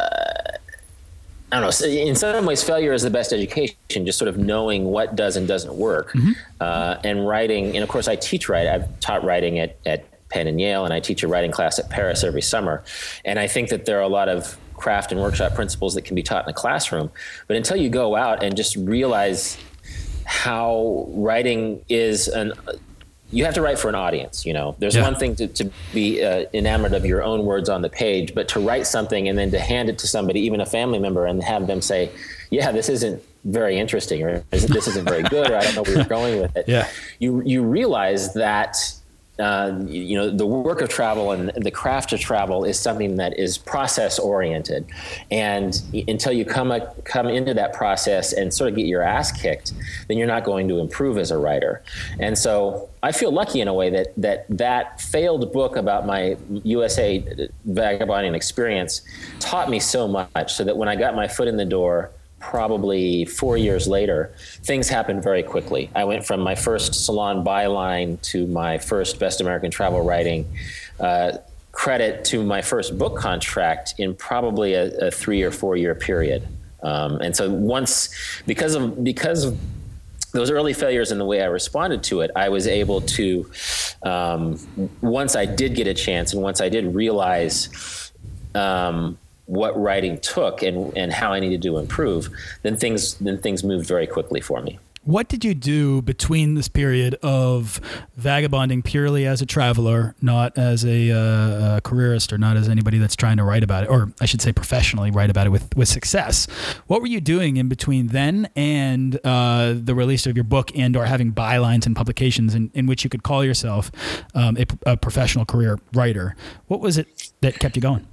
I 1.50 1.58
don't 1.58 1.62
know. 1.62 1.86
In 1.86 2.14
some 2.14 2.44
ways, 2.44 2.62
failure 2.62 2.92
is 2.92 3.02
the 3.02 3.08
best 3.08 3.32
education. 3.32 3.74
Just 3.90 4.18
sort 4.18 4.28
of 4.28 4.36
knowing 4.36 4.84
what 4.84 5.16
does 5.16 5.36
and 5.36 5.48
doesn't 5.48 5.74
work, 5.74 6.12
mm-hmm. 6.12 6.32
uh, 6.60 6.98
and 7.02 7.26
writing. 7.26 7.74
And 7.76 7.82
of 7.82 7.88
course, 7.88 8.08
I 8.08 8.16
teach 8.16 8.48
writing. 8.50 8.70
I've 8.70 9.00
taught 9.00 9.24
writing 9.24 9.58
at 9.58 9.78
at 9.86 10.04
Penn 10.28 10.46
and 10.46 10.60
Yale, 10.60 10.84
and 10.84 10.92
I 10.92 11.00
teach 11.00 11.22
a 11.22 11.28
writing 11.28 11.50
class 11.50 11.78
at 11.78 11.88
Paris 11.88 12.24
every 12.24 12.42
summer. 12.42 12.84
And 13.24 13.38
I 13.38 13.46
think 13.46 13.70
that 13.70 13.86
there 13.86 13.98
are 13.98 14.02
a 14.02 14.08
lot 14.08 14.28
of 14.28 14.58
craft 14.74 15.12
and 15.12 15.20
workshop 15.20 15.54
principles 15.54 15.94
that 15.94 16.02
can 16.02 16.14
be 16.14 16.22
taught 16.22 16.44
in 16.44 16.50
a 16.50 16.54
classroom. 16.54 17.10
But 17.48 17.56
until 17.56 17.78
you 17.78 17.88
go 17.88 18.16
out 18.16 18.42
and 18.42 18.54
just 18.54 18.76
realize 18.76 19.56
how 20.26 21.06
writing 21.08 21.82
is 21.88 22.28
an 22.28 22.52
you 23.32 23.44
have 23.44 23.54
to 23.54 23.62
write 23.62 23.78
for 23.78 23.88
an 23.88 23.94
audience. 23.94 24.44
You 24.44 24.52
know, 24.52 24.76
there's 24.78 24.96
yeah. 24.96 25.02
one 25.02 25.14
thing 25.14 25.36
to, 25.36 25.46
to 25.48 25.70
be 25.92 26.22
uh, 26.22 26.46
enamored 26.52 26.94
of 26.94 27.04
your 27.04 27.22
own 27.22 27.44
words 27.44 27.68
on 27.68 27.82
the 27.82 27.88
page, 27.88 28.34
but 28.34 28.48
to 28.48 28.60
write 28.60 28.86
something 28.86 29.28
and 29.28 29.38
then 29.38 29.50
to 29.52 29.58
hand 29.58 29.88
it 29.88 29.98
to 29.98 30.06
somebody, 30.06 30.40
even 30.40 30.60
a 30.60 30.66
family 30.66 30.98
member, 30.98 31.26
and 31.26 31.42
have 31.42 31.66
them 31.66 31.80
say, 31.80 32.10
"Yeah, 32.50 32.72
this 32.72 32.88
isn't 32.88 33.22
very 33.44 33.78
interesting," 33.78 34.22
or 34.22 34.44
"This 34.50 34.88
isn't 34.88 35.04
very 35.04 35.22
good," 35.24 35.50
or 35.50 35.56
"I 35.56 35.62
don't 35.62 35.76
know 35.76 35.82
where 35.82 35.96
you're 35.96 36.04
going 36.04 36.40
with 36.40 36.56
it." 36.56 36.64
Yeah, 36.68 36.88
you 37.18 37.42
you 37.44 37.62
realize 37.62 38.34
that 38.34 38.76
uh, 39.40 39.78
you 39.86 40.16
know 40.16 40.30
the 40.30 40.46
work 40.46 40.80
of 40.80 40.88
travel 40.88 41.32
and 41.32 41.50
the 41.56 41.70
craft 41.70 42.12
of 42.12 42.20
travel 42.20 42.64
is 42.64 42.78
something 42.78 43.16
that 43.16 43.38
is 43.38 43.58
process 43.58 44.18
oriented. 44.18 44.86
And 45.30 45.80
until 46.08 46.32
you 46.32 46.44
come 46.44 46.70
a, 46.70 46.92
come 47.04 47.28
into 47.28 47.54
that 47.54 47.72
process 47.72 48.32
and 48.32 48.52
sort 48.52 48.70
of 48.70 48.76
get 48.76 48.86
your 48.86 49.02
ass 49.02 49.32
kicked 49.32 49.72
then 50.08 50.18
you're 50.18 50.26
not 50.26 50.44
going 50.44 50.68
to 50.68 50.78
improve 50.78 51.18
as 51.18 51.30
a 51.30 51.38
writer. 51.38 51.82
And 52.18 52.36
so 52.36 52.88
I 53.02 53.12
feel 53.12 53.32
lucky 53.32 53.60
in 53.60 53.68
a 53.68 53.74
way 53.74 53.90
that 53.90 54.12
that 54.16 54.46
that 54.50 55.00
failed 55.00 55.52
book 55.52 55.76
about 55.76 56.06
my 56.06 56.36
USA 56.64 57.24
vagabonding 57.64 58.34
experience 58.34 59.02
taught 59.38 59.70
me 59.70 59.80
so 59.80 60.08
much 60.08 60.52
so 60.52 60.64
that 60.64 60.76
when 60.76 60.88
I 60.88 60.96
got 60.96 61.14
my 61.14 61.28
foot 61.28 61.48
in 61.48 61.56
the 61.56 61.64
door 61.64 62.10
probably 62.40 63.24
four 63.26 63.56
years 63.56 63.86
later, 63.86 64.34
things 64.64 64.88
happened 64.88 65.22
very 65.22 65.42
quickly. 65.42 65.90
I 65.94 66.04
went 66.04 66.24
from 66.26 66.40
my 66.40 66.54
first 66.54 67.04
salon 67.04 67.44
byline 67.44 68.20
to 68.22 68.46
my 68.46 68.78
first 68.78 69.20
Best 69.20 69.40
American 69.40 69.70
Travel 69.70 70.02
Writing 70.02 70.46
uh, 70.98 71.38
credit 71.72 72.24
to 72.26 72.42
my 72.42 72.62
first 72.62 72.98
book 72.98 73.16
contract 73.16 73.94
in 73.98 74.14
probably 74.14 74.74
a, 74.74 75.06
a 75.06 75.10
three 75.10 75.42
or 75.42 75.50
four 75.50 75.76
year 75.76 75.94
period. 75.94 76.46
Um, 76.82 77.20
and 77.20 77.36
so 77.36 77.50
once, 77.50 78.14
because 78.46 78.74
of 78.74 79.04
because 79.04 79.44
of 79.44 79.58
those 80.32 80.50
early 80.50 80.72
failures 80.72 81.10
and 81.10 81.20
the 81.20 81.24
way 81.24 81.42
I 81.42 81.46
responded 81.46 82.02
to 82.04 82.20
it, 82.20 82.30
I 82.34 82.48
was 82.48 82.66
able 82.66 83.00
to, 83.02 83.50
um, 84.02 84.58
once 85.00 85.36
I 85.36 85.44
did 85.44 85.74
get 85.74 85.86
a 85.88 85.94
chance 85.94 86.32
and 86.32 86.42
once 86.42 86.60
I 86.60 86.68
did 86.68 86.94
realize 86.94 88.12
um, 88.54 89.18
what 89.50 89.76
writing 89.76 90.16
took 90.20 90.62
and, 90.62 90.96
and 90.96 91.12
how 91.12 91.32
I 91.32 91.40
needed 91.40 91.60
to 91.62 91.78
improve, 91.78 92.30
then 92.62 92.76
things 92.76 93.14
then 93.14 93.38
things 93.38 93.64
moved 93.64 93.86
very 93.86 94.06
quickly 94.06 94.40
for 94.40 94.62
me. 94.62 94.78
What 95.02 95.28
did 95.28 95.46
you 95.46 95.54
do 95.54 96.02
between 96.02 96.54
this 96.54 96.68
period 96.68 97.14
of 97.22 97.80
vagabonding 98.16 98.82
purely 98.82 99.26
as 99.26 99.40
a 99.40 99.46
traveler, 99.46 100.14
not 100.20 100.56
as 100.58 100.84
a, 100.84 101.10
uh, 101.10 101.76
a, 101.78 101.80
careerist 101.80 102.34
or 102.34 102.38
not 102.38 102.58
as 102.58 102.68
anybody 102.68 102.98
that's 102.98 103.16
trying 103.16 103.38
to 103.38 103.44
write 103.44 103.62
about 103.62 103.84
it, 103.84 103.88
or 103.88 104.12
I 104.20 104.26
should 104.26 104.42
say 104.42 104.52
professionally 104.52 105.10
write 105.10 105.30
about 105.30 105.46
it 105.46 105.50
with, 105.50 105.74
with 105.74 105.88
success? 105.88 106.46
What 106.86 107.00
were 107.00 107.06
you 107.06 107.22
doing 107.22 107.56
in 107.56 107.66
between 107.66 108.08
then 108.08 108.50
and 108.54 109.18
uh, 109.24 109.72
the 109.74 109.94
release 109.94 110.26
of 110.26 110.36
your 110.36 110.44
book 110.44 110.70
and 110.76 110.94
or 110.94 111.06
having 111.06 111.32
bylines 111.32 111.86
and 111.86 111.96
publications 111.96 112.54
in, 112.54 112.70
in 112.74 112.86
which 112.86 113.02
you 113.02 113.08
could 113.08 113.22
call 113.22 113.42
yourself 113.42 113.90
um, 114.34 114.58
a, 114.58 114.66
a 114.84 114.96
professional 114.98 115.46
career 115.46 115.78
writer? 115.94 116.36
What 116.66 116.80
was 116.80 116.98
it 116.98 117.32
that 117.40 117.58
kept 117.58 117.74
you 117.74 117.80
going? 117.80 118.06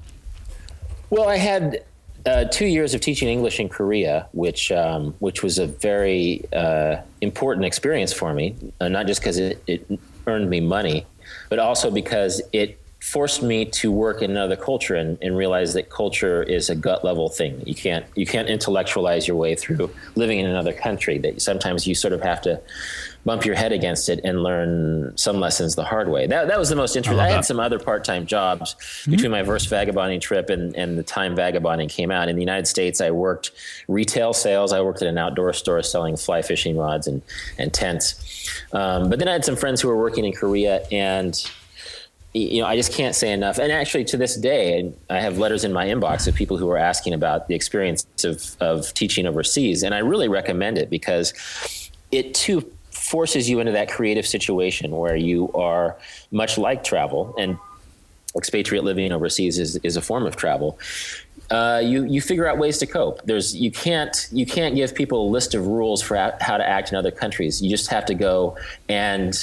Well, 1.10 1.30
I 1.30 1.38
had 1.38 1.84
uh, 2.26 2.46
two 2.46 2.66
years 2.66 2.94
of 2.94 3.02
teaching 3.02 3.30
English 3.30 3.60
in 3.60 3.70
Korea, 3.70 4.28
which 4.34 4.72
um, 4.72 5.14
which 5.20 5.44
was 5.44 5.58
a 5.58 5.68
very 5.68 6.44
uh, 6.54 6.98
important 7.22 7.66
experience 7.66 8.12
for 8.12 8.34
me, 8.34 8.56
uh, 8.82 8.90
not 8.90 9.08
just 9.08 9.22
because 9.22 9.38
it, 9.38 9.64
it 9.68 10.00
earned 10.26 10.50
me 10.50 10.60
money, 10.60 11.06
but 11.50 11.60
also 11.60 11.90
because 11.90 12.42
it 12.52 12.78
forced 13.00 13.44
me 13.44 13.64
to 13.64 13.92
work 13.92 14.22
in 14.22 14.32
another 14.32 14.56
culture 14.56 14.96
and, 14.96 15.18
and 15.22 15.38
realize 15.38 15.74
that 15.74 15.90
culture 15.90 16.42
is 16.44 16.70
a 16.70 16.76
gut 16.76 17.04
level 17.04 17.30
thing. 17.30 17.62
You 17.66 17.76
can't 17.76 18.06
you 18.16 18.26
can't 18.26 18.50
intellectualize 18.50 19.28
your 19.28 19.38
way 19.38 19.56
through 19.56 19.90
living 20.16 20.40
in 20.40 20.48
another 20.48 20.74
country. 20.74 21.18
That 21.20 21.42
sometimes 21.42 21.86
you 21.86 21.94
sort 21.94 22.14
of 22.14 22.22
have 22.22 22.42
to 22.42 22.62
bump 23.28 23.46
your 23.46 23.56
head 23.56 23.74
against 23.74 24.08
it 24.08 24.22
and 24.24 24.42
learn 24.42 25.16
some 25.18 25.40
lessons 25.40 25.76
the 25.76 25.84
hard 25.84 26.08
way. 26.08 26.26
That, 26.26 26.48
that 26.48 26.58
was 26.58 26.70
the 26.70 26.78
most 26.78 26.96
interesting. 26.96 27.20
I, 27.20 27.28
I 27.28 27.32
had 27.32 27.46
some 27.46 27.60
other 27.60 27.78
part 27.78 28.04
time 28.04 28.26
jobs 28.26 28.74
mm-hmm. 28.76 29.12
between 29.12 29.32
my 29.32 29.44
first 29.44 29.70
vagabonding 29.70 30.22
trip 30.22 30.50
and, 30.50 30.76
and 30.76 30.98
the 30.98 31.04
time 31.04 31.36
vagabonding 31.36 31.90
came 31.90 32.10
out. 32.10 32.30
In 32.30 32.36
the 32.36 32.42
United 32.42 32.68
States, 32.68 33.02
I 33.02 33.12
worked 33.12 33.52
retail 33.88 34.34
sales. 34.34 34.72
I 34.72 34.82
worked 34.82 35.02
at 35.02 35.10
an 35.10 35.18
outdoor 35.18 35.54
store 35.54 35.84
selling 35.84 36.16
fly 36.16 36.42
fishing 36.42 36.78
rods 36.78 37.06
and, 37.06 37.22
and 37.58 37.74
tents. 37.74 38.50
Um, 38.72 39.10
but 39.10 39.20
then 39.20 39.28
I 39.28 39.34
had 39.34 39.46
some 39.46 39.58
friends 39.58 39.82
who 39.82 39.90
were 39.90 39.98
working 39.98 40.24
in 40.24 40.32
Korea 40.32 40.84
and 40.90 41.36
you 42.34 42.62
know, 42.62 42.68
I 42.68 42.76
just 42.76 42.94
can't 42.94 43.16
say 43.16 43.32
enough. 43.32 43.58
And 43.58 43.72
actually, 43.72 44.06
to 44.06 44.18
this 44.18 44.36
day, 44.36 44.94
I 45.10 45.20
have 45.20 45.38
letters 45.38 45.64
in 45.64 45.74
my 45.74 45.88
inbox 45.88 46.28
of 46.28 46.36
people 46.36 46.58
who 46.58 46.70
are 46.70 46.78
asking 46.78 47.14
about 47.14 47.48
the 47.48 47.56
experience 47.56 48.06
of, 48.24 48.56
of 48.60 48.94
teaching 48.94 49.26
overseas. 49.26 49.84
And 49.84 49.96
I 49.96 50.00
really 50.00 50.28
recommend 50.28 50.78
it 50.78 50.90
because 50.90 51.34
it 52.12 52.34
too 52.34 52.70
forces 52.92 53.50
you 53.50 53.60
into 53.60 53.72
that 53.72 53.90
creative 53.90 54.28
situation 54.28 54.92
where 54.92 55.16
you 55.16 55.52
are 55.54 55.98
much 56.32 56.58
like 56.58 56.84
travel 56.84 57.34
and 57.38 57.58
expatriate 58.36 58.84
living 58.84 59.12
overseas 59.12 59.58
is, 59.58 59.78
is 59.78 59.96
a 59.96 60.02
form 60.02 60.26
of 60.26 60.36
travel. 60.36 60.78
Uh, 61.50 61.82
you 61.82 62.04
you 62.04 62.20
figure 62.20 62.46
out 62.46 62.58
ways 62.58 62.78
to 62.78 62.86
cope. 62.86 63.22
There's 63.26 63.56
you 63.56 63.72
can't 63.72 64.28
you 64.34 64.46
can't 64.46 64.76
give 64.76 64.94
people 64.94 65.30
a 65.30 65.30
list 65.30 65.56
of 65.56 65.66
rules 65.66 66.02
for 66.02 66.18
how 66.42 66.58
to 66.58 66.68
act 66.68 66.92
in 66.92 66.98
other 66.98 67.12
countries. 67.12 67.62
You 67.62 67.70
just 67.70 67.90
have 67.90 68.06
to 68.08 68.14
go 68.14 68.58
and 68.90 69.34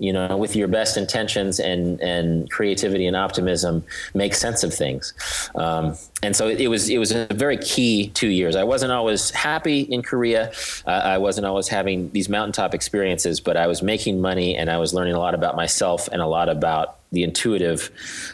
you 0.00 0.14
know, 0.14 0.34
with 0.36 0.56
your 0.56 0.66
best 0.66 0.96
intentions 0.96 1.60
and 1.60 2.00
and 2.00 2.50
creativity 2.50 3.06
and 3.06 3.14
optimism, 3.14 3.84
make 4.14 4.34
sense 4.34 4.64
of 4.64 4.72
things. 4.72 5.12
Um, 5.54 5.94
and 6.22 6.34
so 6.34 6.48
it, 6.48 6.60
it, 6.60 6.68
was 6.68 6.88
it 6.88 6.98
was 6.98 7.12
a 7.12 7.26
very 7.26 7.58
key 7.58 8.08
two 8.08 8.28
years. 8.28 8.56
I 8.56 8.64
wasn't 8.64 8.92
always 8.92 9.30
happy 9.30 9.82
in 9.82 10.02
Korea. 10.02 10.52
Uh, 10.86 10.90
I 10.90 11.18
wasn't 11.18 11.46
always 11.46 11.68
having 11.68 12.10
these 12.12 12.30
mountaintop 12.30 12.74
experiences, 12.74 13.40
but 13.40 13.58
I 13.58 13.66
was 13.66 13.82
making 13.82 14.20
money 14.20 14.56
and 14.56 14.70
I 14.70 14.78
was 14.78 14.94
learning 14.94 15.14
a 15.14 15.18
lot 15.18 15.34
about 15.34 15.54
myself 15.54 16.08
and 16.10 16.22
a 16.22 16.26
lot 16.26 16.48
about 16.48 16.96
the 17.12 17.22
intuitive 17.22 17.90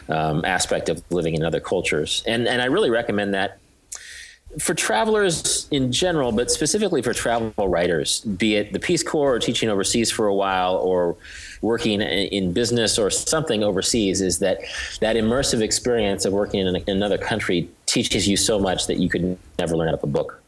um, 0.07 0.45
aspect 0.45 0.87
of 0.87 1.03
living 1.09 1.35
in 1.35 1.43
other 1.43 1.59
cultures. 1.59 2.23
And 2.25 2.47
and 2.47 2.61
I 2.61 2.65
really 2.65 2.89
recommend 2.89 3.33
that 3.33 3.59
for 4.59 4.73
travelers 4.73 5.67
in 5.71 5.91
general, 5.91 6.31
but 6.31 6.49
specifically 6.49 7.01
for 7.01 7.13
travel 7.13 7.67
writers, 7.67 8.21
be 8.21 8.55
it 8.55 8.73
the 8.73 8.79
Peace 8.79 9.03
Corps 9.03 9.35
or 9.35 9.39
teaching 9.39 9.69
overseas 9.69 10.11
for 10.11 10.27
a 10.27 10.33
while 10.35 10.75
or 10.77 11.15
working 11.61 12.01
in 12.01 12.53
business 12.53 12.97
or 12.97 13.09
something 13.09 13.63
overseas, 13.63 14.21
is 14.21 14.39
that 14.39 14.61
that 14.99 15.15
immersive 15.15 15.61
experience 15.61 16.25
of 16.25 16.33
working 16.33 16.65
in 16.65 16.75
another 16.87 17.17
country 17.17 17.69
teaches 17.85 18.27
you 18.27 18.37
so 18.37 18.59
much 18.59 18.87
that 18.87 18.97
you 18.97 19.09
could 19.09 19.37
never 19.59 19.75
learn 19.75 19.89
out 19.89 19.95
of 19.95 20.03
a 20.03 20.07
book. 20.07 20.41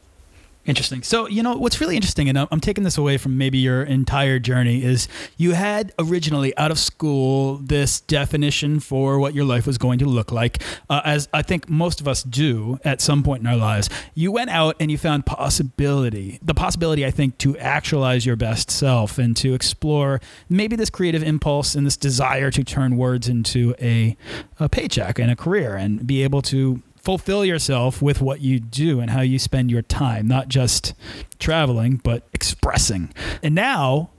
Interesting. 0.66 1.02
So, 1.02 1.26
you 1.26 1.42
know, 1.42 1.56
what's 1.56 1.80
really 1.80 1.96
interesting, 1.96 2.28
and 2.28 2.36
I'm 2.38 2.60
taking 2.60 2.84
this 2.84 2.98
away 2.98 3.16
from 3.16 3.38
maybe 3.38 3.56
your 3.56 3.82
entire 3.82 4.38
journey, 4.38 4.84
is 4.84 5.08
you 5.38 5.52
had 5.52 5.92
originally 5.98 6.54
out 6.58 6.70
of 6.70 6.78
school 6.78 7.56
this 7.56 8.02
definition 8.02 8.78
for 8.78 9.18
what 9.18 9.34
your 9.34 9.46
life 9.46 9.66
was 9.66 9.78
going 9.78 9.98
to 10.00 10.04
look 10.04 10.30
like, 10.30 10.62
uh, 10.90 11.00
as 11.02 11.28
I 11.32 11.40
think 11.40 11.70
most 11.70 12.00
of 12.02 12.06
us 12.06 12.22
do 12.22 12.78
at 12.84 13.00
some 13.00 13.22
point 13.22 13.40
in 13.40 13.46
our 13.46 13.56
lives. 13.56 13.88
You 14.14 14.32
went 14.32 14.50
out 14.50 14.76
and 14.78 14.90
you 14.90 14.98
found 14.98 15.24
possibility, 15.24 16.38
the 16.42 16.54
possibility, 16.54 17.06
I 17.06 17.10
think, 17.10 17.38
to 17.38 17.56
actualize 17.56 18.26
your 18.26 18.36
best 18.36 18.70
self 18.70 19.16
and 19.16 19.34
to 19.38 19.54
explore 19.54 20.20
maybe 20.50 20.76
this 20.76 20.90
creative 20.90 21.22
impulse 21.22 21.74
and 21.74 21.86
this 21.86 21.96
desire 21.96 22.50
to 22.50 22.62
turn 22.62 22.98
words 22.98 23.28
into 23.28 23.74
a, 23.80 24.14
a 24.58 24.68
paycheck 24.68 25.18
and 25.18 25.30
a 25.30 25.36
career 25.36 25.74
and 25.74 26.06
be 26.06 26.22
able 26.22 26.42
to 26.42 26.82
fulfill 27.02 27.44
yourself 27.44 28.00
with 28.02 28.20
what 28.20 28.40
you 28.40 28.60
do 28.60 29.00
and 29.00 29.10
how 29.10 29.20
you 29.20 29.38
spend 29.38 29.70
your 29.70 29.82
time, 29.82 30.26
not 30.26 30.48
just 30.48 30.94
traveling, 31.38 32.00
but 32.02 32.28
expressing. 32.32 33.12
And 33.42 33.54
now 33.54 34.10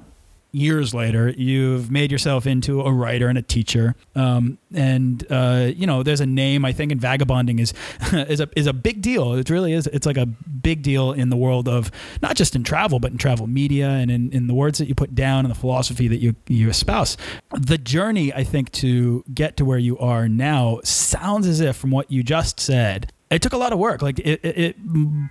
years 0.51 0.93
later, 0.93 1.29
you've 1.29 1.91
made 1.91 2.11
yourself 2.11 2.45
into 2.45 2.81
a 2.81 2.91
writer 2.91 3.27
and 3.27 3.37
a 3.37 3.41
teacher. 3.41 3.95
Um, 4.15 4.57
and 4.73 5.25
uh, 5.29 5.71
you 5.75 5.87
know, 5.87 6.03
there's 6.03 6.21
a 6.21 6.25
name 6.25 6.65
I 6.65 6.71
think 6.71 6.91
in 6.91 6.99
vagabonding 6.99 7.59
is 7.59 7.73
is 8.13 8.39
a 8.39 8.49
is 8.55 8.67
a 8.67 8.73
big 8.73 9.01
deal. 9.01 9.33
It 9.33 9.49
really 9.49 9.73
is. 9.73 9.87
It's 9.87 10.05
like 10.05 10.17
a 10.17 10.25
big 10.25 10.83
deal 10.83 11.11
in 11.11 11.29
the 11.29 11.37
world 11.37 11.67
of 11.67 11.91
not 12.21 12.35
just 12.35 12.55
in 12.55 12.63
travel, 12.63 12.99
but 12.99 13.11
in 13.11 13.17
travel 13.17 13.47
media 13.47 13.89
and 13.89 14.11
in, 14.11 14.31
in 14.31 14.47
the 14.47 14.53
words 14.53 14.77
that 14.79 14.87
you 14.87 14.95
put 14.95 15.15
down 15.15 15.45
and 15.45 15.53
the 15.53 15.59
philosophy 15.59 16.07
that 16.07 16.19
you 16.19 16.35
you 16.47 16.69
espouse. 16.69 17.17
The 17.51 17.77
journey, 17.77 18.33
I 18.33 18.43
think, 18.43 18.71
to 18.73 19.23
get 19.33 19.57
to 19.57 19.65
where 19.65 19.79
you 19.79 19.97
are 19.99 20.27
now 20.27 20.79
sounds 20.83 21.47
as 21.47 21.59
if, 21.59 21.75
from 21.75 21.91
what 21.91 22.11
you 22.11 22.23
just 22.23 22.59
said, 22.59 23.11
it 23.31 23.41
took 23.41 23.53
a 23.53 23.57
lot 23.57 23.71
of 23.71 23.79
work. 23.79 24.01
Like 24.01 24.19
it, 24.19 24.41
it, 24.43 24.57
it, 24.57 24.75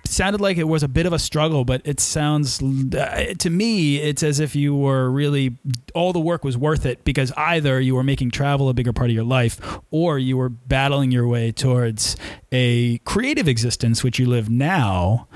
sounded 0.05 0.41
like 0.41 0.57
it 0.57 0.67
was 0.67 0.81
a 0.81 0.87
bit 0.87 1.05
of 1.05 1.13
a 1.13 1.19
struggle, 1.19 1.63
but 1.63 1.81
it 1.85 1.99
sounds 1.99 2.61
uh, 2.61 3.33
to 3.37 3.49
me 3.49 3.97
it's 3.97 4.23
as 4.23 4.39
if 4.39 4.55
you 4.55 4.75
were 4.75 5.09
really 5.09 5.57
all 5.93 6.11
the 6.11 6.19
work 6.19 6.43
was 6.43 6.57
worth 6.57 6.85
it 6.85 7.03
because 7.03 7.31
either 7.37 7.79
you 7.79 7.93
were 7.95 8.03
making 8.03 8.31
travel 8.31 8.69
a 8.69 8.73
bigger 8.73 8.91
part 8.91 9.09
of 9.09 9.15
your 9.15 9.23
life, 9.23 9.79
or 9.91 10.17
you 10.17 10.35
were 10.35 10.49
battling 10.49 11.11
your 11.11 11.27
way 11.27 11.51
towards 11.51 12.17
a 12.51 12.97
creative 12.99 13.47
existence 13.47 14.03
which 14.03 14.17
you 14.17 14.25
live 14.25 14.49
now 14.49 15.27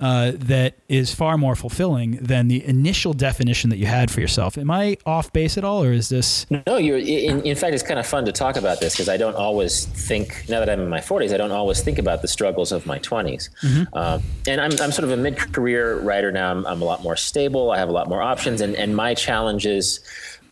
uh, 0.00 0.32
that 0.34 0.74
is 0.88 1.14
far 1.14 1.38
more 1.38 1.54
fulfilling 1.54 2.12
than 2.16 2.48
the 2.48 2.64
initial 2.64 3.12
definition 3.12 3.70
that 3.70 3.76
you 3.76 3.86
had 3.86 4.10
for 4.10 4.20
yourself. 4.20 4.58
Am 4.58 4.70
I 4.70 4.96
off 5.06 5.32
base 5.32 5.56
at 5.56 5.64
all, 5.64 5.82
or 5.84 5.92
is 5.92 6.08
this? 6.08 6.46
No, 6.66 6.76
you're. 6.76 6.98
In, 6.98 7.42
in 7.42 7.56
fact, 7.56 7.74
it's 7.74 7.82
kind 7.82 8.00
of 8.00 8.06
fun 8.06 8.24
to 8.24 8.32
talk 8.32 8.56
about 8.56 8.80
this 8.80 8.94
because 8.94 9.08
I 9.08 9.16
don't 9.16 9.36
always 9.36 9.86
think. 9.86 10.44
Now 10.48 10.58
that 10.60 10.68
I'm 10.68 10.80
in 10.80 10.88
my 10.88 11.00
40s, 11.00 11.32
I 11.32 11.36
don't 11.36 11.52
always 11.52 11.80
think 11.80 11.98
about 11.98 12.22
the 12.22 12.28
struggles 12.28 12.72
of 12.72 12.86
my 12.86 12.98
20s. 12.98 13.50
Mm-hmm. 13.62 13.96
Um, 13.96 14.22
and 14.46 14.60
I'm, 14.60 14.72
I'm 14.80 14.92
sort 14.92 15.04
of 15.04 15.12
a 15.12 15.16
mid-career 15.16 15.98
writer 16.00 16.32
now. 16.32 16.50
I'm, 16.50 16.66
I'm 16.66 16.82
a 16.82 16.84
lot 16.84 17.02
more 17.02 17.16
stable. 17.16 17.70
I 17.70 17.78
have 17.78 17.88
a 17.88 17.92
lot 17.92 18.08
more 18.08 18.20
options, 18.20 18.60
and 18.60 18.74
and 18.74 18.96
my 18.96 19.14
challenges 19.14 20.00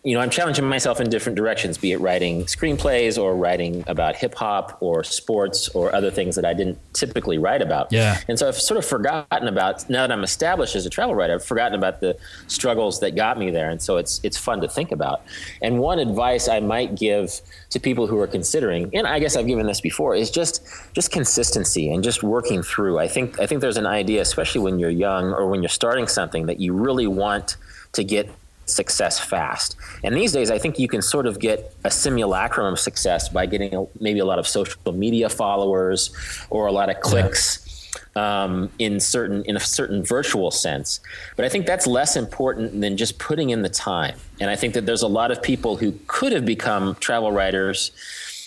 you 0.04 0.14
know, 0.14 0.20
I'm 0.20 0.30
challenging 0.30 0.64
myself 0.64 1.00
in 1.00 1.08
different 1.10 1.36
directions, 1.36 1.78
be 1.78 1.92
it 1.92 2.00
writing 2.00 2.42
screenplays 2.46 3.22
or 3.22 3.36
writing 3.36 3.84
about 3.86 4.16
hip 4.16 4.34
hop 4.34 4.78
or 4.80 5.04
sports 5.04 5.68
or 5.70 5.94
other 5.94 6.10
things 6.10 6.34
that 6.34 6.44
I 6.44 6.54
didn't 6.54 6.78
typically 6.92 7.38
write 7.38 7.62
about. 7.62 7.92
Yeah. 7.92 8.18
And 8.26 8.36
so 8.36 8.48
I've 8.48 8.56
sort 8.56 8.78
of 8.78 8.84
forgotten 8.84 9.46
about 9.46 9.88
now 9.88 10.04
that 10.04 10.10
I'm 10.10 10.24
established 10.24 10.74
as 10.74 10.86
a 10.86 10.90
travel 10.90 11.14
writer, 11.14 11.34
I've 11.34 11.44
forgotten 11.44 11.78
about 11.78 12.00
the 12.00 12.16
struggles 12.48 12.98
that 12.98 13.14
got 13.14 13.38
me 13.38 13.52
there. 13.52 13.70
And 13.70 13.80
so 13.80 13.96
it's 13.96 14.20
it's 14.24 14.36
fun 14.36 14.60
to 14.62 14.68
think 14.68 14.90
about. 14.90 15.22
And 15.62 15.78
one 15.78 16.00
advice 16.00 16.48
I 16.48 16.58
might 16.58 16.96
give 16.96 17.40
to 17.70 17.78
people 17.78 18.08
who 18.08 18.18
are 18.18 18.26
considering, 18.26 18.90
and 18.94 19.06
I 19.06 19.20
guess 19.20 19.36
I've 19.36 19.46
given 19.46 19.66
this 19.66 19.80
before, 19.80 20.16
is 20.16 20.32
just 20.32 20.66
just 20.94 21.12
consistency 21.12 21.92
and 21.92 22.02
just 22.02 22.24
working 22.24 22.64
through. 22.64 22.98
I 22.98 23.06
think 23.06 23.38
I 23.38 23.46
think 23.46 23.60
there's 23.60 23.76
an 23.76 23.86
idea, 23.86 24.20
especially 24.20 24.62
when 24.62 24.80
you're 24.80 24.90
young 24.90 25.32
or 25.32 25.48
when 25.48 25.62
you're 25.62 25.68
starting 25.68 26.08
something, 26.08 26.46
that 26.46 26.58
you 26.58 26.72
really 26.72 27.06
want 27.06 27.56
to 27.92 28.02
get 28.02 28.28
success 28.72 29.18
fast. 29.18 29.76
And 30.02 30.16
these 30.16 30.32
days, 30.32 30.50
I 30.50 30.58
think 30.58 30.78
you 30.78 30.88
can 30.88 31.02
sort 31.02 31.26
of 31.26 31.38
get 31.38 31.74
a 31.84 31.90
simulacrum 31.90 32.72
of 32.72 32.80
success 32.80 33.28
by 33.28 33.46
getting 33.46 33.74
a, 33.74 33.86
maybe 34.00 34.20
a 34.20 34.24
lot 34.24 34.38
of 34.38 34.46
social 34.46 34.92
media 34.92 35.28
followers 35.28 36.10
or 36.50 36.66
a 36.66 36.72
lot 36.72 36.90
of 36.90 37.00
clicks. 37.00 37.58
Yeah. 37.58 37.68
Um, 38.14 38.70
in 38.78 39.00
certain 39.00 39.42
in 39.44 39.56
a 39.56 39.60
certain 39.60 40.02
virtual 40.02 40.50
sense, 40.50 41.00
but 41.36 41.46
I 41.46 41.48
think 41.48 41.64
that's 41.64 41.86
less 41.86 42.14
important 42.14 42.78
than 42.82 42.98
just 42.98 43.18
putting 43.18 43.50
in 43.50 43.62
the 43.62 43.70
time. 43.70 44.16
And 44.38 44.50
I 44.50 44.56
think 44.56 44.74
that 44.74 44.84
there's 44.84 45.02
a 45.02 45.08
lot 45.08 45.30
of 45.30 45.42
people 45.42 45.76
who 45.76 45.92
could 46.08 46.32
have 46.32 46.44
become 46.44 46.94
travel 46.96 47.32
writers 47.32 47.90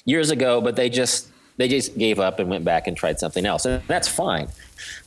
years 0.06 0.30
ago, 0.30 0.62
but 0.62 0.76
they 0.76 0.90
just 0.90 1.30
they 1.58 1.68
just 1.68 1.98
gave 1.98 2.20
up 2.20 2.40
and 2.40 2.50
went 2.50 2.64
back 2.66 2.88
and 2.88 2.96
tried 2.96 3.20
something 3.20 3.46
else, 3.46 3.66
and 3.66 3.82
that's 3.88 4.08
fine. 4.08 4.48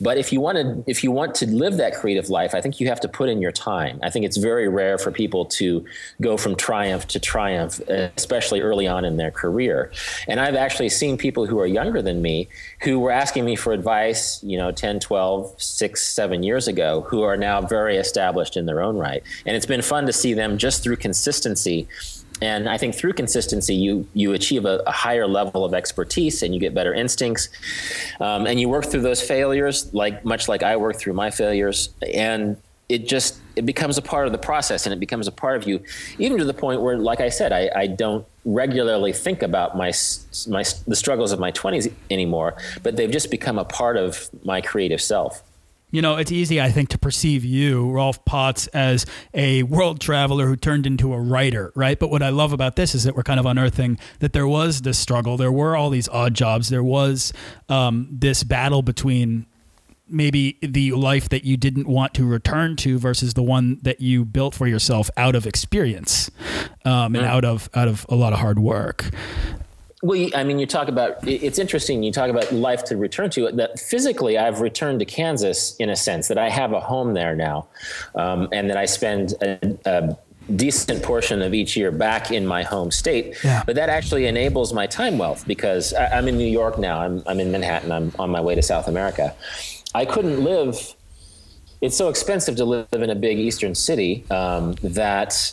But 0.01 0.17
if 0.17 0.31
you 0.33 0.41
want 0.41 0.57
to, 0.57 0.83
if 0.87 1.03
you 1.03 1.11
want 1.11 1.35
to 1.35 1.47
live 1.47 1.77
that 1.77 1.95
creative 1.95 2.29
life, 2.29 2.55
I 2.55 2.61
think 2.61 2.79
you 2.79 2.87
have 2.87 2.99
to 3.01 3.07
put 3.07 3.29
in 3.29 3.41
your 3.41 3.51
time. 3.51 3.99
I 4.03 4.09
think 4.09 4.25
it's 4.25 4.37
very 4.37 4.67
rare 4.67 4.97
for 4.97 5.11
people 5.11 5.45
to 5.45 5.85
go 6.21 6.37
from 6.37 6.55
triumph 6.55 7.07
to 7.07 7.19
triumph, 7.19 7.79
especially 8.17 8.61
early 8.61 8.87
on 8.87 9.05
in 9.05 9.17
their 9.17 9.31
career. 9.31 9.91
And 10.27 10.39
I've 10.39 10.55
actually 10.55 10.89
seen 10.89 11.17
people 11.17 11.45
who 11.45 11.59
are 11.59 11.67
younger 11.67 12.01
than 12.01 12.21
me 12.21 12.47
who 12.81 12.99
were 12.99 13.11
asking 13.11 13.45
me 13.45 13.55
for 13.55 13.73
advice, 13.73 14.43
you 14.43 14.57
know, 14.57 14.71
10, 14.71 14.99
12, 14.99 15.61
6, 15.61 16.01
7 16.01 16.43
years 16.43 16.67
ago, 16.67 17.01
who 17.07 17.21
are 17.21 17.37
now 17.37 17.61
very 17.61 17.97
established 17.97 18.57
in 18.57 18.65
their 18.65 18.81
own 18.81 18.97
right. 18.97 19.23
And 19.45 19.55
it's 19.55 19.65
been 19.65 19.81
fun 19.81 20.05
to 20.05 20.13
see 20.13 20.33
them 20.33 20.57
just 20.57 20.83
through 20.83 20.97
consistency 20.97 21.87
and 22.41 22.69
I 22.69 22.77
think 22.77 22.95
through 22.95 23.13
consistency, 23.13 23.75
you 23.75 24.07
you 24.13 24.33
achieve 24.33 24.65
a, 24.65 24.81
a, 24.87 24.91
higher 24.91 25.27
level 25.27 25.65
of 25.65 25.73
expertise 25.73 26.41
and 26.41 26.53
you 26.53 26.59
get 26.59 26.73
better 26.73 26.93
instincts, 26.93 27.49
um, 28.19 28.47
and 28.47 28.59
you 28.59 28.69
work 28.69 28.85
through 28.85 29.01
those 29.01 29.21
failures, 29.21 29.93
like 29.93 30.23
much 30.23 30.47
like 30.47 30.63
I 30.63 30.77
worked 30.77 30.99
through 30.99 31.13
my 31.13 31.31
failures, 31.31 31.89
and 32.13 32.57
it 32.87 33.07
just 33.07 33.39
it 33.55 33.65
becomes 33.65 33.97
a 33.97 34.01
part 34.01 34.25
of 34.25 34.31
the 34.31 34.37
process 34.37 34.85
and 34.85 34.93
it 34.93 34.99
becomes 34.99 35.27
a 35.27 35.31
part 35.31 35.57
of 35.57 35.67
you, 35.67 35.83
even 36.17 36.37
to 36.37 36.45
the 36.45 36.53
point 36.53 36.81
where, 36.81 36.97
like 36.97 37.21
I 37.21 37.29
said, 37.29 37.51
I, 37.51 37.69
I 37.75 37.87
don't 37.87 38.25
regularly 38.45 39.13
think 39.13 39.43
about 39.43 39.77
my 39.77 39.91
my 40.47 40.63
the 40.87 40.95
struggles 40.95 41.31
of 41.31 41.39
my 41.39 41.51
20s 41.51 41.91
anymore, 42.09 42.55
but 42.83 42.95
they've 42.95 43.11
just 43.11 43.29
become 43.29 43.59
a 43.59 43.65
part 43.65 43.97
of 43.97 44.29
my 44.43 44.61
creative 44.61 45.01
self. 45.01 45.43
You 45.91 46.01
know, 46.01 46.17
it's 46.17 46.31
easy, 46.31 46.61
I 46.61 46.69
think, 46.71 46.89
to 46.89 46.97
perceive 46.97 47.43
you, 47.43 47.89
Rolf 47.89 48.23
Potts, 48.23 48.67
as 48.67 49.05
a 49.33 49.63
world 49.63 49.99
traveler 49.99 50.45
who 50.45 50.55
turned 50.55 50.85
into 50.85 51.13
a 51.13 51.19
writer, 51.19 51.71
right? 51.75 51.97
But 51.97 52.11
what 52.11 52.21
I 52.21 52.29
love 52.29 52.53
about 52.53 52.75
this 52.75 52.93
is 52.93 53.05
that 53.05 53.15
we're 53.15 53.23
kind 53.23 53.39
of 53.39 53.45
unearthing 53.45 53.97
that 54.19 54.33
there 54.33 54.47
was 54.47 54.81
this 54.81 54.99
struggle. 54.99 55.35
There 55.35 55.51
were 55.51 55.75
all 55.75 55.89
these 55.89 56.07
odd 56.09 56.35
jobs. 56.35 56.69
There 56.69 56.83
was 56.83 57.33
um, 57.69 58.07
this 58.11 58.43
battle 58.43 58.81
between 58.83 59.47
maybe 60.07 60.57
the 60.61 60.91
life 60.93 61.29
that 61.29 61.43
you 61.43 61.57
didn't 61.57 61.87
want 61.87 62.13
to 62.15 62.25
return 62.25 62.75
to 62.75 62.97
versus 62.97 63.33
the 63.33 63.43
one 63.43 63.79
that 63.83 64.01
you 64.01 64.25
built 64.25 64.55
for 64.55 64.67
yourself 64.67 65.09
out 65.17 65.35
of 65.35 65.45
experience 65.45 66.31
um, 66.85 67.15
and 67.15 67.25
mm. 67.25 67.29
out 67.29 67.45
of 67.45 67.69
out 67.75 67.87
of 67.87 68.05
a 68.09 68.15
lot 68.15 68.33
of 68.33 68.39
hard 68.39 68.59
work. 68.59 69.09
Well, 70.01 70.29
I 70.33 70.43
mean, 70.45 70.59
you 70.59 70.65
talk 70.65 70.87
about 70.87 71.27
it's 71.27 71.59
interesting. 71.59 72.03
You 72.03 72.11
talk 72.11 72.29
about 72.29 72.53
life 72.53 72.85
to 72.85 72.95
return 72.95 73.29
to. 73.31 73.51
That 73.51 73.79
physically, 73.79 74.37
I've 74.37 74.61
returned 74.61 74.99
to 74.99 75.05
Kansas 75.05 75.75
in 75.75 75.89
a 75.89 75.95
sense 75.95 76.29
that 76.29 76.37
I 76.37 76.49
have 76.49 76.71
a 76.71 76.79
home 76.79 77.13
there 77.13 77.35
now, 77.35 77.67
um, 78.15 78.47
and 78.53 78.69
that 78.69 78.77
I 78.77 78.85
spend 78.85 79.33
a, 79.41 79.77
a 79.85 80.17
decent 80.55 81.03
portion 81.03 81.41
of 81.41 81.53
each 81.53 81.75
year 81.75 81.91
back 81.91 82.31
in 82.31 82.45
my 82.45 82.63
home 82.63 82.91
state. 82.91 83.37
Yeah. 83.43 83.63
But 83.65 83.75
that 83.75 83.89
actually 83.89 84.25
enables 84.25 84.73
my 84.73 84.87
time 84.87 85.17
wealth 85.17 85.45
because 85.45 85.93
I, 85.93 86.17
am 86.17 86.27
in 86.27 86.37
New 86.37 86.47
York 86.47 86.79
now. 86.79 87.01
I'm, 87.01 87.21
I'm 87.27 87.39
in 87.39 87.51
Manhattan. 87.51 87.91
I'm 87.91 88.11
on 88.17 88.29
my 88.29 88.41
way 88.41 88.55
to 88.55 88.61
South 88.61 88.87
America. 88.87 89.35
I 89.93 90.05
couldn't 90.05 90.43
live. 90.43 90.95
It's 91.81 91.95
so 91.95 92.09
expensive 92.09 92.55
to 92.57 92.65
live 92.65 92.87
in 92.93 93.09
a 93.09 93.15
big 93.15 93.37
eastern 93.37 93.75
city 93.75 94.25
um, 94.31 94.73
that 94.83 95.51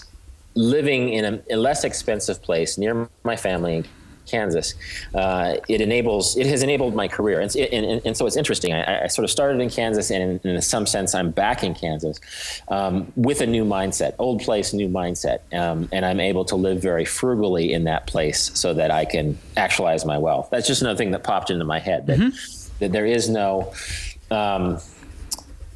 living 0.55 1.11
in 1.11 1.24
a, 1.24 1.42
a, 1.51 1.57
less 1.57 1.84
expensive 1.84 2.42
place 2.42 2.78
near 2.78 3.09
my 3.24 3.36
family 3.36 3.84
Kansas, 4.26 4.74
uh, 5.14 5.56
it 5.68 5.80
enables 5.80 6.36
it 6.36 6.46
has 6.46 6.62
enabled 6.62 6.94
my 6.94 7.08
career, 7.08 7.40
and, 7.40 7.54
and, 7.56 8.02
and 8.04 8.16
so 8.16 8.26
it's 8.26 8.36
interesting. 8.36 8.72
I, 8.72 9.04
I, 9.04 9.06
sort 9.06 9.24
of 9.24 9.30
started 9.30 9.60
in 9.60 9.70
Kansas, 9.70 10.10
and 10.10 10.40
in, 10.44 10.56
in, 10.56 10.62
some 10.62 10.86
sense, 10.86 11.14
I'm 11.14 11.30
back 11.30 11.62
in 11.62 11.74
Kansas 11.74 12.18
um, 12.68 13.12
with 13.16 13.40
a 13.40 13.46
new 13.46 13.64
mindset, 13.64 14.14
old 14.18 14.42
place, 14.42 14.72
new 14.72 14.88
mindset, 14.88 15.40
um, 15.54 15.88
and 15.92 16.04
I'm 16.04 16.20
able 16.20 16.44
to 16.46 16.56
live 16.56 16.82
very 16.82 17.04
frugally 17.04 17.72
in 17.72 17.84
that 17.84 18.06
place 18.06 18.50
so 18.54 18.74
that 18.74 18.90
I 18.90 19.04
can 19.04 19.38
actualize 19.56 20.04
my 20.04 20.18
wealth. 20.18 20.48
That's 20.50 20.66
just 20.66 20.82
another 20.82 20.98
thing 20.98 21.12
that 21.12 21.24
popped 21.24 21.50
into 21.50 21.64
my 21.64 21.78
head 21.78 22.06
that 22.06 22.18
mm-hmm. 22.18 22.74
that 22.80 22.92
there 22.92 23.06
is 23.06 23.28
no 23.28 23.72
um, 24.30 24.78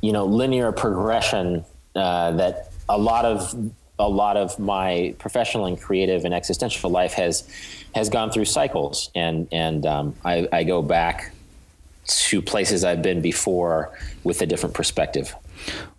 you 0.00 0.12
know 0.12 0.24
linear 0.26 0.72
progression 0.72 1.64
uh, 1.94 2.32
that 2.32 2.72
a 2.88 2.98
lot 2.98 3.24
of 3.24 3.54
a 4.00 4.08
lot 4.08 4.36
of 4.36 4.58
my 4.58 5.14
professional 5.18 5.66
and 5.66 5.80
creative 5.80 6.24
and 6.24 6.34
existential 6.34 6.90
life 6.90 7.12
has 7.14 7.48
has 7.94 8.08
gone 8.08 8.30
through 8.30 8.46
cycles 8.46 9.10
and 9.14 9.46
and 9.52 9.86
um, 9.86 10.14
I, 10.24 10.48
I 10.52 10.64
go 10.64 10.82
back 10.82 11.32
to 12.06 12.42
places 12.42 12.82
I've 12.82 13.02
been 13.02 13.20
before 13.20 13.96
with 14.24 14.42
a 14.42 14.46
different 14.46 14.74
perspective. 14.74 15.34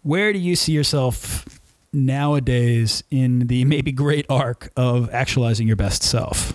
Where 0.03 0.33
do 0.33 0.39
you 0.39 0.55
see 0.55 0.73
yourself 0.73 1.45
nowadays 1.93 3.03
in 3.11 3.47
the 3.47 3.65
maybe 3.65 3.91
great 3.91 4.25
arc 4.29 4.71
of 4.75 5.13
actualizing 5.13 5.67
your 5.67 5.75
best 5.75 6.03
self? 6.03 6.53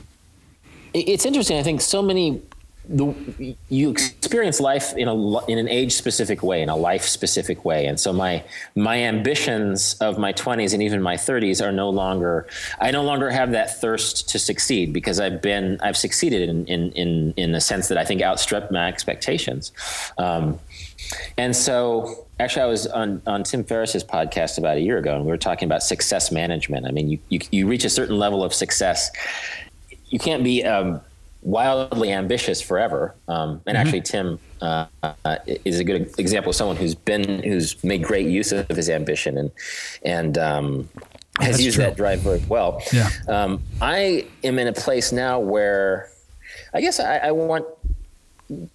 It's 0.93 1.25
interesting. 1.25 1.59
I 1.59 1.63
think 1.63 1.81
so 1.81 2.03
many 2.03 2.43
the, 2.89 3.57
you 3.69 3.91
experience 3.91 4.61
life 4.61 4.97
in 4.97 5.09
a 5.09 5.47
in 5.47 5.59
an 5.59 5.69
age 5.69 5.93
specific 5.93 6.43
way, 6.43 6.63
in 6.63 6.69
a 6.69 6.77
life 6.77 7.03
specific 7.03 7.65
way, 7.65 7.87
and 7.87 7.99
so 7.99 8.13
my 8.13 8.45
my 8.75 8.99
ambitions 9.03 9.95
of 10.01 10.19
my 10.19 10.33
20s 10.33 10.73
and 10.73 10.83
even 10.83 11.03
my 11.03 11.17
30s 11.17 11.65
are 11.65 11.73
no 11.73 11.91
longer. 11.91 12.47
I 12.81 12.91
no 12.91 13.03
longer 13.03 13.31
have 13.31 13.51
that 13.53 13.81
thirst 13.81 14.29
to 14.31 14.39
succeed 14.39 14.93
because 14.93 15.19
I've 15.19 15.43
been 15.43 15.81
I've 15.81 15.97
succeeded 15.97 16.49
in 16.49 16.67
in 16.67 16.93
in, 16.93 17.35
in 17.37 17.55
a 17.55 17.61
sense 17.61 17.89
that 17.89 17.99
I 17.99 18.05
think 18.05 18.23
outstripped 18.23 18.71
my 18.71 18.87
expectations, 18.87 19.73
um, 20.19 20.59
and 21.37 21.57
so 21.57 22.27
actually 22.39 22.63
I 22.63 22.67
was 22.67 22.87
on 22.87 23.21
on 23.27 23.43
Tim 23.43 23.65
Ferriss's 23.65 24.05
podcast 24.05 24.59
about 24.59 24.77
a 24.77 24.81
year 24.81 24.99
ago, 24.99 25.17
and 25.17 25.25
we 25.25 25.31
were 25.31 25.39
talking 25.39 25.67
about 25.67 25.83
success 25.83 26.31
management. 26.31 26.87
I 26.87 26.93
mean, 26.93 27.09
you 27.09 27.19
you, 27.31 27.41
you 27.51 27.67
reach 27.67 27.85
a 27.85 27.91
certain 27.91 28.19
level 28.19 28.45
of 28.45 28.55
success, 28.55 29.11
you 30.09 30.21
can't 30.21 30.45
be 30.45 30.65
um, 30.65 31.01
wildly 31.47 32.13
ambitious 32.13 32.61
forever. 32.61 33.15
Um, 33.29 33.63
and 33.67 33.77
mm-hmm. 33.77 33.77
actually, 33.77 34.01
Tim 34.03 34.39
uh, 34.61 34.87
uh, 35.03 35.39
is 35.65 35.79
a 35.79 35.85
good 35.85 36.13
example 36.19 36.51
of 36.51 36.57
someone 36.57 36.77
who's 36.77 36.95
been 36.95 37.43
who's 37.43 37.83
made 37.83 38.03
great 38.03 38.27
use 38.27 38.53
of 38.53 38.69
his 38.69 38.91
ambition 38.91 39.39
and 39.39 39.51
and 40.05 40.37
um, 40.37 40.89
has 41.39 41.53
That's 41.53 41.63
used 41.63 41.77
true. 41.77 41.85
that 41.85 41.97
drive 41.97 42.21
very 42.21 42.43
well. 42.49 42.83
Yeah. 42.93 43.09
Um, 43.29 43.63
I 43.81 44.27
am 44.43 44.59
in 44.59 44.67
a 44.67 44.73
place 44.73 45.13
now 45.13 45.39
where 45.39 46.11
I 46.75 46.81
guess 46.81 46.99
I, 46.99 47.19
I 47.19 47.31
want 47.31 47.65
the, 48.49 48.69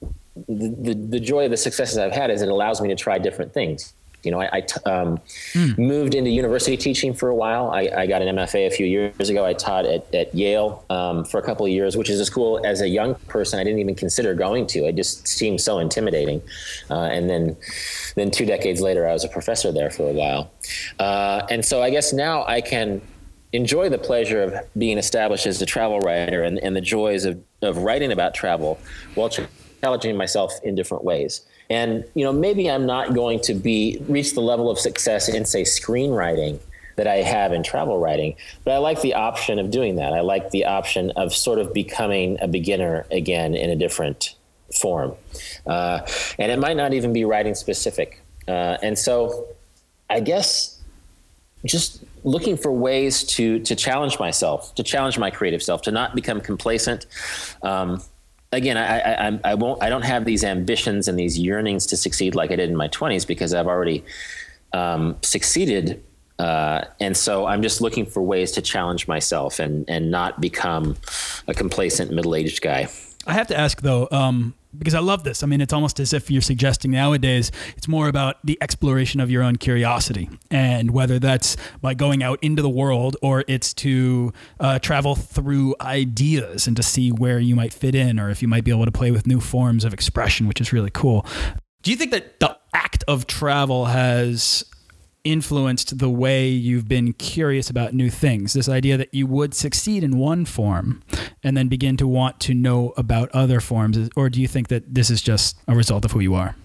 the, 0.47 0.93
the 0.93 1.19
joy 1.19 1.45
of 1.45 1.51
the 1.51 1.57
successes 1.57 1.97
I've 1.97 2.11
had 2.13 2.31
is 2.31 2.41
it 2.41 2.49
allows 2.49 2.81
me 2.81 2.89
to 2.89 2.95
try 2.95 3.17
different 3.17 3.53
things. 3.53 3.93
You 4.23 4.31
know, 4.31 4.41
I, 4.41 4.49
I 4.53 4.61
t- 4.61 4.81
um, 4.85 5.19
mm. 5.53 5.77
moved 5.77 6.15
into 6.15 6.29
university 6.29 6.77
teaching 6.77 7.13
for 7.13 7.29
a 7.29 7.35
while. 7.35 7.71
I, 7.71 7.89
I, 7.95 8.07
got 8.07 8.21
an 8.21 8.35
MFA 8.35 8.67
a 8.67 8.69
few 8.69 8.85
years 8.85 9.29
ago. 9.29 9.45
I 9.45 9.53
taught 9.53 9.85
at, 9.85 10.13
at 10.13 10.33
Yale 10.35 10.85
um, 10.89 11.25
for 11.25 11.39
a 11.39 11.43
couple 11.43 11.65
of 11.65 11.71
years, 11.71 11.97
which 11.97 12.09
is 12.09 12.19
a 12.19 12.25
school 12.25 12.61
as 12.65 12.81
a 12.81 12.87
young 12.87 13.15
person 13.27 13.59
I 13.59 13.63
didn't 13.63 13.79
even 13.79 13.95
consider 13.95 14.33
going 14.33 14.67
to. 14.67 14.85
It 14.85 14.95
just 14.95 15.27
seemed 15.27 15.61
so 15.61 15.79
intimidating. 15.79 16.41
Uh, 16.89 17.03
and 17.03 17.29
then, 17.29 17.57
then 18.15 18.31
two 18.31 18.45
decades 18.45 18.81
later, 18.81 19.07
I 19.07 19.13
was 19.13 19.23
a 19.23 19.29
professor 19.29 19.71
there 19.71 19.89
for 19.89 20.09
a 20.09 20.13
while. 20.13 20.51
Uh, 20.99 21.45
and 21.49 21.65
so 21.65 21.81
I 21.81 21.89
guess 21.89 22.13
now 22.13 22.45
I 22.45 22.61
can 22.61 23.01
enjoy 23.53 23.89
the 23.89 23.97
pleasure 23.97 24.43
of 24.43 24.53
being 24.77 24.97
established 24.97 25.45
as 25.45 25.61
a 25.61 25.65
travel 25.65 25.99
writer 25.99 26.43
and, 26.43 26.59
and 26.59 26.75
the 26.75 26.81
joys 26.81 27.25
of, 27.25 27.41
of 27.61 27.77
writing 27.77 28.11
about 28.11 28.33
travel 28.33 28.79
while 29.15 29.29
challenging 29.81 30.15
myself 30.15 30.53
in 30.63 30.75
different 30.75 31.03
ways. 31.03 31.41
And 31.71 32.03
you 32.15 32.25
know, 32.25 32.33
maybe 32.33 32.69
I'm 32.69 32.85
not 32.85 33.13
going 33.13 33.39
to 33.43 33.53
be 33.53 33.97
reach 34.09 34.33
the 34.33 34.41
level 34.41 34.69
of 34.69 34.77
success 34.77 35.29
in 35.29 35.45
say 35.45 35.61
screenwriting 35.61 36.59
that 36.97 37.07
I 37.07 37.21
have 37.21 37.53
in 37.53 37.63
travel 37.63 37.97
writing, 37.97 38.35
but 38.65 38.73
I 38.73 38.77
like 38.79 39.01
the 39.01 39.13
option 39.13 39.57
of 39.57 39.71
doing 39.71 39.95
that. 39.95 40.11
I 40.11 40.19
like 40.19 40.49
the 40.49 40.65
option 40.65 41.11
of 41.11 41.33
sort 41.33 41.59
of 41.59 41.73
becoming 41.73 42.37
a 42.41 42.47
beginner 42.49 43.05
again 43.09 43.55
in 43.55 43.69
a 43.69 43.77
different 43.77 44.35
form, 44.81 45.15
uh, 45.65 46.01
and 46.37 46.51
it 46.51 46.59
might 46.59 46.75
not 46.75 46.93
even 46.93 47.13
be 47.13 47.23
writing 47.23 47.55
specific. 47.55 48.21
Uh, 48.49 48.77
and 48.83 48.99
so, 48.99 49.47
I 50.09 50.19
guess 50.19 50.77
just 51.63 52.03
looking 52.25 52.57
for 52.57 52.73
ways 52.73 53.23
to 53.23 53.59
to 53.59 53.77
challenge 53.77 54.19
myself, 54.19 54.75
to 54.75 54.83
challenge 54.83 55.17
my 55.17 55.31
creative 55.31 55.63
self, 55.63 55.83
to 55.83 55.91
not 55.91 56.15
become 56.15 56.41
complacent. 56.41 57.05
Um, 57.63 58.03
again, 58.51 58.77
I, 58.77 59.27
I, 59.27 59.39
I 59.43 59.53
won't, 59.55 59.81
I 59.81 59.89
don't 59.89 60.03
have 60.03 60.25
these 60.25 60.43
ambitions 60.43 61.07
and 61.07 61.17
these 61.17 61.37
yearnings 61.37 61.85
to 61.87 61.97
succeed 61.97 62.35
like 62.35 62.51
I 62.51 62.55
did 62.55 62.69
in 62.69 62.75
my 62.75 62.87
20s 62.89 63.25
because 63.25 63.53
I've 63.53 63.67
already 63.67 64.03
um, 64.73 65.17
succeeded. 65.21 66.03
Uh, 66.37 66.85
and 66.99 67.15
so 67.15 67.45
I'm 67.45 67.61
just 67.61 67.81
looking 67.81 68.05
for 68.05 68.21
ways 68.21 68.51
to 68.53 68.61
challenge 68.61 69.07
myself 69.07 69.59
and, 69.59 69.85
and 69.87 70.09
not 70.11 70.41
become 70.41 70.97
a 71.47 71.53
complacent 71.53 72.11
middle 72.11 72.35
aged 72.35 72.61
guy. 72.61 72.87
I 73.27 73.33
have 73.33 73.47
to 73.47 73.57
ask 73.57 73.81
though, 73.81 74.07
um, 74.11 74.55
because 74.77 74.93
I 74.93 74.99
love 74.99 75.23
this. 75.23 75.43
I 75.43 75.47
mean, 75.47 75.61
it's 75.61 75.73
almost 75.73 75.99
as 75.99 76.13
if 76.13 76.31
you're 76.31 76.41
suggesting 76.41 76.91
nowadays 76.91 77.51
it's 77.77 77.87
more 77.87 78.07
about 78.07 78.37
the 78.43 78.57
exploration 78.61 79.19
of 79.19 79.29
your 79.29 79.43
own 79.43 79.57
curiosity, 79.57 80.29
and 80.49 80.91
whether 80.91 81.19
that's 81.19 81.57
by 81.81 81.93
going 81.93 82.23
out 82.23 82.39
into 82.41 82.61
the 82.61 82.69
world 82.69 83.17
or 83.21 83.43
it's 83.47 83.73
to 83.75 84.33
uh, 84.59 84.79
travel 84.79 85.15
through 85.15 85.75
ideas 85.81 86.67
and 86.67 86.75
to 86.77 86.83
see 86.83 87.11
where 87.11 87.39
you 87.39 87.55
might 87.55 87.73
fit 87.73 87.95
in, 87.95 88.19
or 88.19 88.29
if 88.29 88.41
you 88.41 88.47
might 88.47 88.63
be 88.63 88.71
able 88.71 88.85
to 88.85 88.91
play 88.91 89.11
with 89.11 89.27
new 89.27 89.39
forms 89.39 89.83
of 89.85 89.93
expression, 89.93 90.47
which 90.47 90.61
is 90.61 90.73
really 90.73 90.91
cool. 90.91 91.25
Do 91.81 91.91
you 91.91 91.97
think 91.97 92.11
that 92.11 92.39
the 92.39 92.55
act 92.73 93.03
of 93.07 93.27
travel 93.27 93.85
has 93.85 94.63
influenced 95.23 95.99
the 95.99 96.09
way 96.09 96.47
you've 96.47 96.87
been 96.87 97.13
curious 97.13 97.69
about 97.69 97.93
new 97.93 98.09
things. 98.09 98.53
This 98.53 98.67
idea 98.67 98.97
that 98.97 99.13
you 99.13 99.27
would 99.27 99.53
succeed 99.53 100.03
in 100.03 100.17
one 100.17 100.45
form 100.45 101.03
and 101.43 101.55
then 101.55 101.67
begin 101.67 101.97
to 101.97 102.07
want 102.07 102.39
to 102.41 102.53
know 102.53 102.93
about 102.97 103.29
other 103.31 103.59
forms, 103.59 104.09
or 104.15 104.29
do 104.29 104.41
you 104.41 104.47
think 104.47 104.67
that 104.69 104.93
this 104.93 105.09
is 105.09 105.21
just 105.21 105.57
a 105.67 105.75
result 105.75 106.05
of 106.05 106.11
who 106.11 106.19
you 106.19 106.35
are? 106.35 106.55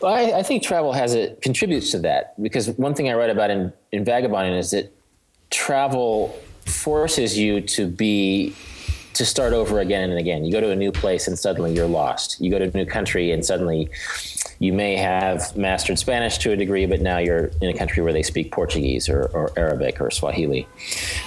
Well, 0.00 0.14
I, 0.14 0.38
I 0.38 0.42
think 0.42 0.62
travel 0.62 0.92
has 0.92 1.14
it 1.14 1.42
contributes 1.42 1.90
to 1.90 1.98
that 2.00 2.40
because 2.42 2.70
one 2.70 2.94
thing 2.94 3.10
I 3.10 3.14
write 3.14 3.30
about 3.30 3.50
in, 3.50 3.72
in 3.92 4.04
Vagabonding 4.04 4.54
is 4.54 4.70
that 4.70 4.92
travel 5.50 6.38
forces 6.64 7.38
you 7.38 7.60
to 7.60 7.86
be 7.86 8.54
to 9.20 9.26
start 9.26 9.52
over 9.52 9.80
again 9.80 10.08
and 10.08 10.18
again. 10.18 10.46
You 10.46 10.50
go 10.50 10.62
to 10.62 10.70
a 10.70 10.76
new 10.76 10.90
place 10.90 11.28
and 11.28 11.38
suddenly 11.38 11.74
you're 11.74 11.86
lost. 11.86 12.40
You 12.40 12.50
go 12.50 12.58
to 12.58 12.64
a 12.64 12.74
new 12.74 12.86
country 12.86 13.32
and 13.32 13.44
suddenly 13.44 13.90
you 14.60 14.72
may 14.72 14.96
have 14.96 15.54
mastered 15.54 15.98
Spanish 15.98 16.38
to 16.38 16.52
a 16.52 16.56
degree, 16.56 16.86
but 16.86 17.02
now 17.02 17.18
you're 17.18 17.50
in 17.60 17.68
a 17.68 17.74
country 17.74 18.02
where 18.02 18.14
they 18.14 18.22
speak 18.22 18.50
Portuguese 18.50 19.10
or, 19.10 19.24
or 19.34 19.52
Arabic 19.58 20.00
or 20.00 20.10
Swahili. 20.10 20.66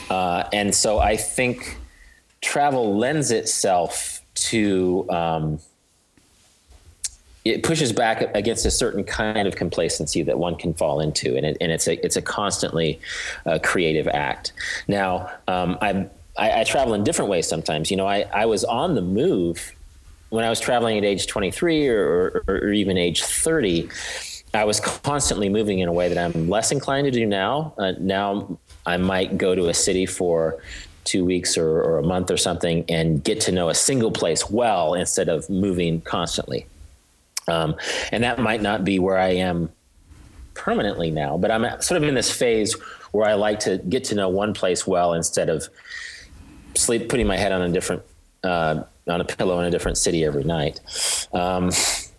Uh, 0.09 0.43
and 0.51 0.73
so 0.73 0.97
I 0.97 1.15
think 1.17 1.77
travel 2.41 2.97
lends 2.97 3.29
itself 3.29 4.21
to. 4.49 5.07
Um, 5.11 5.59
it 7.45 7.61
pushes 7.61 7.91
back 7.91 8.33
against 8.35 8.65
a 8.65 8.71
certain 8.71 9.03
kind 9.03 9.47
of 9.49 9.55
complacency 9.57 10.23
that 10.23 10.39
one 10.39 10.55
can 10.55 10.73
fall 10.73 11.01
into, 11.01 11.35
and, 11.35 11.45
it, 11.45 11.57
and 11.59 11.73
it's 11.73 11.87
a 11.87 12.03
it's 12.03 12.15
a 12.15 12.21
constantly 12.21 13.01
uh, 13.45 13.59
creative 13.61 14.07
act. 14.07 14.53
Now, 14.87 15.29
um, 15.47 15.77
I'm 15.81 16.09
I, 16.37 16.61
I, 16.61 16.63
travel 16.63 16.93
in 16.93 17.03
different 17.03 17.29
ways 17.29 17.47
sometimes. 17.47 17.91
You 17.91 17.97
know, 17.97 18.07
I, 18.07 18.21
I 18.33 18.45
was 18.45 18.63
on 18.63 18.95
the 18.95 19.01
move 19.01 19.73
when 20.29 20.43
I 20.43 20.49
was 20.49 20.59
traveling 20.59 20.97
at 20.97 21.03
age 21.03 21.27
23 21.27 21.87
or, 21.89 22.43
or, 22.47 22.55
or 22.55 22.73
even 22.73 22.97
age 22.97 23.23
30. 23.23 23.89
I 24.53 24.65
was 24.65 24.79
constantly 24.79 25.49
moving 25.49 25.79
in 25.79 25.89
a 25.89 25.93
way 25.93 26.09
that 26.09 26.17
I'm 26.17 26.49
less 26.49 26.71
inclined 26.71 27.05
to 27.05 27.11
do 27.11 27.25
now. 27.25 27.73
Uh, 27.77 27.93
now 27.99 28.57
I 28.85 28.97
might 28.97 29.37
go 29.37 29.55
to 29.55 29.69
a 29.69 29.73
city 29.73 30.05
for 30.05 30.61
two 31.03 31.25
weeks 31.25 31.57
or, 31.57 31.81
or, 31.81 31.97
a 31.97 32.03
month 32.03 32.31
or 32.31 32.37
something 32.37 32.85
and 32.87 33.23
get 33.23 33.41
to 33.41 33.51
know 33.51 33.69
a 33.69 33.75
single 33.75 34.11
place 34.11 34.49
well 34.49 34.93
instead 34.93 35.27
of 35.27 35.49
moving 35.49 36.01
constantly. 36.01 36.65
Um, 37.47 37.75
and 38.11 38.23
that 38.23 38.39
might 38.39 38.61
not 38.61 38.85
be 38.85 38.99
where 38.99 39.17
I 39.17 39.29
am 39.29 39.69
permanently 40.53 41.11
now, 41.11 41.37
but 41.37 41.51
I'm 41.51 41.81
sort 41.81 42.01
of 42.01 42.07
in 42.07 42.15
this 42.15 42.31
phase 42.31 42.73
where 43.11 43.27
I 43.27 43.33
like 43.33 43.59
to 43.61 43.79
get 43.79 44.05
to 44.05 44.15
know 44.15 44.29
one 44.29 44.53
place 44.53 44.87
well 44.87 45.13
instead 45.13 45.49
of 45.49 45.67
sleep, 46.75 47.09
putting 47.09 47.27
my 47.27 47.37
head 47.37 47.51
on 47.51 47.61
a 47.61 47.69
different, 47.69 48.03
uh, 48.43 48.83
on 49.07 49.21
a 49.21 49.25
pillow 49.25 49.59
in 49.59 49.65
a 49.65 49.71
different 49.71 49.97
city 49.97 50.25
every 50.25 50.43
night. 50.43 50.79
Um, 51.33 51.71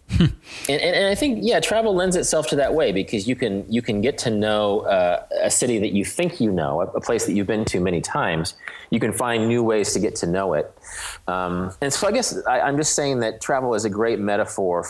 and, 0.19 0.33
and, 0.69 0.81
and, 0.81 1.07
I 1.07 1.15
think 1.15 1.41
yeah, 1.43 1.59
travel 1.61 1.95
lends 1.95 2.15
itself 2.15 2.47
to 2.49 2.57
that 2.57 2.75
way 2.75 2.93
because 2.93 3.27
you 3.27 3.35
can 3.35 3.65
you 3.73 3.81
can 3.81 4.01
get 4.01 4.19
to 4.19 4.31
know 4.31 4.81
uh, 4.81 5.27
a 5.43 5.51
city 5.51 5.79
that 5.79 5.93
you 5.93 6.05
think 6.05 6.41
you 6.41 6.53
know, 6.53 6.83
a, 6.83 6.85
a, 6.87 7.01
place 7.01 7.25
that 7.27 7.33
you've 7.33 7.47
been 7.47 7.65
to 7.67 7.81
many 7.81 8.01
times. 8.01 8.55
You 8.91 9.01
can 9.01 9.13
find 9.13 9.49
new 9.49 9.63
ways 9.63 9.93
to 9.95 9.99
get 9.99 10.15
to 10.17 10.27
know 10.27 10.53
it, 10.55 10.73
um, 11.27 11.73
and 11.81 11.93
so 11.93 12.07
I 12.07 12.13
guess 12.13 12.39
I, 12.47 12.61
I'm 12.61 12.77
just 12.77 12.95
saying 12.95 13.21
that 13.21 13.41
travel 13.41 13.75
is 13.75 13.85
a 13.87 13.91
great 13.91 14.21
metaphor 14.21 14.85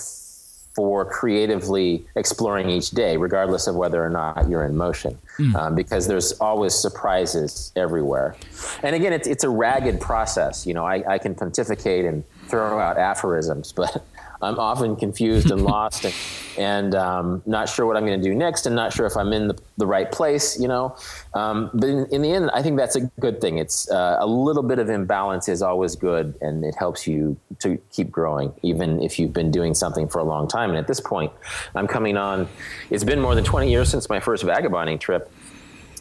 for 0.75 1.05
creatively 1.05 2.05
exploring 2.17 2.69
each 2.69 2.91
day, 2.91 3.17
regardless 3.17 3.67
of 3.67 3.77
whether 3.77 4.05
or 4.05 4.11
not 4.11 4.49
you're 4.49 4.65
in 4.65 4.77
motion, 4.77 5.17
mm. 5.39 5.55
um, 5.55 5.75
because 5.75 6.09
there's 6.09 6.33
always 6.41 6.75
surprises 6.75 7.73
everywhere. 7.77 8.35
And 8.83 8.97
again, 8.97 9.13
it's, 9.13 9.29
it's 9.29 9.45
a 9.45 9.49
ragged 9.49 10.01
process. 10.01 10.67
You 10.67 10.75
know, 10.75 10.85
I, 10.85 11.15
I 11.15 11.19
can 11.19 11.35
pontificate 11.35 12.05
and 12.05 12.25
throw 12.49 12.79
out 12.79 12.99
aphorisms, 12.99 13.73
but 13.77 14.05
I'm 14.45 14.59
often 14.59 14.97
confused 14.97 15.51
and 15.51 15.63
lost 15.75 16.05
and, 16.05 16.15
and 16.57 16.95
um, 16.95 17.43
not 17.47 17.69
sure 17.69 17.87
what 17.87 17.97
I'm 17.97 18.07
going 18.07 18.21
to 18.21 18.29
do 18.29 18.35
next 18.35 18.67
and 18.67 18.77
not 18.77 18.93
sure 18.93 19.07
if 19.07 19.17
I'm 19.17 19.33
in 19.33 19.49
the, 19.49 19.59
the 19.77 19.87
right 19.87 20.11
place, 20.11 20.59
you 20.59 20.69
know. 20.69 20.97
Um, 21.35 21.71
but 21.75 21.89
in, 21.89 22.07
in, 22.07 22.23
the 22.23 22.33
end, 22.33 22.51
I 22.53 22.63
think 22.63 22.77
that's 22.77 22.97
a 22.97 23.03
good 23.21 23.41
thing. 23.41 23.59
It's 23.59 23.91
uh, 23.91 24.19
a 24.21 24.27
little 24.27 24.63
bit 24.63 24.79
of 24.79 24.89
imbalance 24.89 25.49
is 25.49 25.63
always 25.63 25.97
good 25.97 26.35
and 26.41 26.65
it 26.65 26.75
helps 26.77 27.07
you 27.07 27.37
to 27.61 27.79
keep 27.91 28.11
growing, 28.11 28.53
even 28.63 29.03
if 29.03 29.19
you've 29.19 29.33
been 29.33 29.51
doing 29.51 29.75
something 29.75 30.09
for 30.09 30.19
a 30.19 30.25
long 30.25 30.49
time. 30.49 30.71
And 30.71 30.79
at 30.79 30.87
this 30.87 31.01
point, 31.01 31.33
I'm 31.75 31.87
coming 31.87 32.17
on, 32.17 32.49
it's 32.91 33.05
been 33.05 33.21
more 33.21 33.35
than 33.35 33.45
20 33.45 33.71
years 33.71 33.89
since 33.89 34.09
my 34.09 34.21
first 34.21 34.45
vagabonding 34.45 34.99
trip 34.99 35.31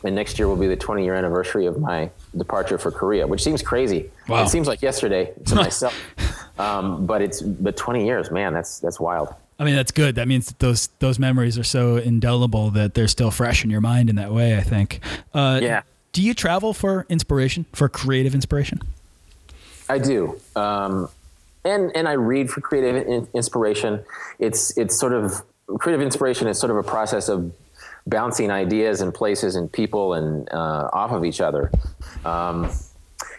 and 0.04 0.16
next 0.16 0.38
year 0.38 0.47
will 0.47 0.56
be 0.56 0.68
the 0.68 0.76
20 0.76 1.04
year 1.04 1.16
anniversary 1.16 1.66
of 1.66 1.80
my 1.80 2.10
departure 2.36 2.78
for 2.78 2.91
Korea, 2.91 3.26
which 3.28 3.43
seems 3.43 3.62
crazy. 3.62 4.10
Wow. 4.28 4.43
It 4.43 4.49
seems 4.49 4.68
like 4.68 4.82
yesterday 4.82 5.34
to 5.45 5.56
myself, 5.68 5.95
um, 6.60 7.06
but 7.06 7.22
it's 7.22 7.41
but 7.41 7.78
20 7.78 8.06
years, 8.06 8.32
man, 8.32 8.54
that's 8.54 8.80
that's 8.80 8.99
wild. 8.99 9.34
I 9.60 9.66
mean, 9.66 9.76
that's 9.76 9.91
good. 9.91 10.16
That 10.16 10.28
means 10.28 10.47
that 10.47 10.60
those 10.60 10.88
those 10.99 11.20
memories 11.20 11.58
are 11.58 11.64
so 11.64 11.97
indelible 11.97 12.72
that 12.72 12.95
they're 12.95 13.08
still 13.08 13.32
fresh 13.32 13.64
in 13.64 13.70
your 13.70 13.82
mind 13.82 14.10
in 14.10 14.16
that 14.18 14.34
way. 14.34 14.58
I 14.58 14.62
think. 14.62 14.99
Uh, 15.34 15.60
yeah. 15.62 15.82
Do 16.12 16.22
you 16.22 16.34
travel 16.34 16.74
for 16.74 17.06
inspiration, 17.10 17.66
for 17.74 17.89
creative 17.89 18.36
inspiration? 18.36 18.82
I 19.89 19.99
do, 19.99 20.39
um, 20.56 21.10
and 21.64 21.91
and 21.95 22.08
I 22.08 22.14
read 22.14 22.49
for 22.49 22.62
creative 22.62 23.08
in- 23.08 23.28
inspiration. 23.34 24.04
It's 24.39 24.78
it's 24.78 24.97
sort 24.99 25.14
of 25.14 25.41
creative 25.80 26.01
inspiration 26.01 26.47
is 26.47 26.60
sort 26.60 26.72
of 26.72 26.78
a 26.78 26.84
process 26.84 27.30
of 27.30 27.51
bouncing 28.08 28.51
ideas 28.51 29.01
and 29.01 29.14
places 29.14 29.56
and 29.56 29.72
people 29.72 30.14
and 30.14 30.51
uh, 30.51 30.89
off 30.93 31.12
of 31.12 31.24
each 31.26 31.41
other. 31.41 31.72
Um, 32.26 32.70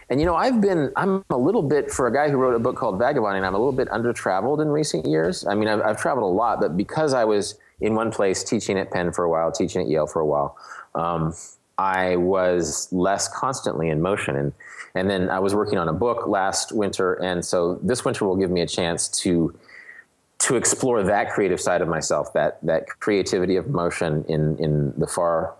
and 0.09 0.19
you 0.19 0.25
know, 0.25 0.35
I've 0.35 0.61
been 0.61 0.91
I'm 0.95 1.23
a 1.29 1.37
little 1.37 1.63
bit 1.63 1.91
for 1.91 2.07
a 2.07 2.13
guy 2.13 2.29
who 2.29 2.37
wrote 2.37 2.55
a 2.55 2.59
book 2.59 2.75
called 2.75 2.99
Vagabonding. 2.99 3.43
I'm 3.43 3.55
a 3.55 3.57
little 3.57 3.73
bit 3.73 3.91
under 3.91 4.13
traveled 4.13 4.61
in 4.61 4.67
recent 4.67 5.05
years. 5.05 5.45
I 5.47 5.55
mean, 5.55 5.67
I've, 5.67 5.81
I've, 5.81 6.01
traveled 6.01 6.31
a 6.31 6.35
lot, 6.35 6.59
but 6.59 6.77
because 6.77 7.13
I 7.13 7.25
was 7.25 7.57
in 7.81 7.95
one 7.95 8.11
place 8.11 8.43
teaching 8.43 8.77
at 8.77 8.91
Penn 8.91 9.11
for 9.11 9.23
a 9.23 9.29
while, 9.29 9.51
teaching 9.51 9.81
at 9.81 9.87
Yale 9.87 10.07
for 10.07 10.19
a 10.19 10.25
while, 10.25 10.57
um, 10.93 11.33
I 11.77 12.17
was 12.17 12.87
less 12.91 13.27
constantly 13.27 13.89
in 13.89 14.01
motion. 14.01 14.35
And 14.35 14.53
and 14.93 15.09
then 15.09 15.29
I 15.29 15.39
was 15.39 15.53
working 15.53 15.77
on 15.77 15.89
a 15.89 15.93
book 15.93 16.27
last 16.27 16.71
winter, 16.71 17.15
and 17.15 17.43
so 17.43 17.79
this 17.83 18.05
winter 18.05 18.25
will 18.25 18.37
give 18.37 18.49
me 18.49 18.61
a 18.61 18.67
chance 18.67 19.09
to 19.23 19.57
to 20.39 20.55
explore 20.55 21.01
that 21.03 21.31
creative 21.31 21.59
side 21.59 21.81
of 21.81 21.87
myself, 21.87 22.33
that 22.33 22.59
that 22.63 22.87
creativity 22.87 23.55
of 23.55 23.69
motion 23.69 24.25
in 24.27 24.57
in 24.57 24.93
the 24.97 25.07
far 25.07 25.55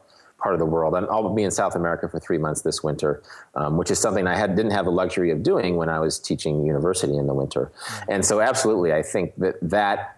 part 0.45 0.53
of 0.53 0.59
the 0.59 0.65
world. 0.65 0.93
And 0.93 1.07
i 1.07 1.19
will 1.19 1.33
be 1.33 1.41
in 1.41 1.49
South 1.49 1.75
America 1.75 2.07
for 2.07 2.19
three 2.19 2.37
months 2.37 2.61
this 2.61 2.83
winter, 2.83 3.23
um, 3.55 3.77
which 3.77 3.89
is 3.89 3.97
something 3.97 4.27
I 4.27 4.37
had 4.37 4.55
didn't 4.55 4.73
have 4.73 4.85
the 4.85 4.91
luxury 4.91 5.31
of 5.31 5.41
doing 5.41 5.75
when 5.75 5.89
I 5.89 5.99
was 5.99 6.19
teaching 6.19 6.63
university 6.63 7.17
in 7.17 7.25
the 7.25 7.33
winter. 7.33 7.71
Mm-hmm. 7.73 8.11
And 8.11 8.25
so, 8.25 8.41
absolutely, 8.41 8.93
I 8.93 9.01
think 9.01 9.35
that 9.37 9.55
that. 9.61 10.11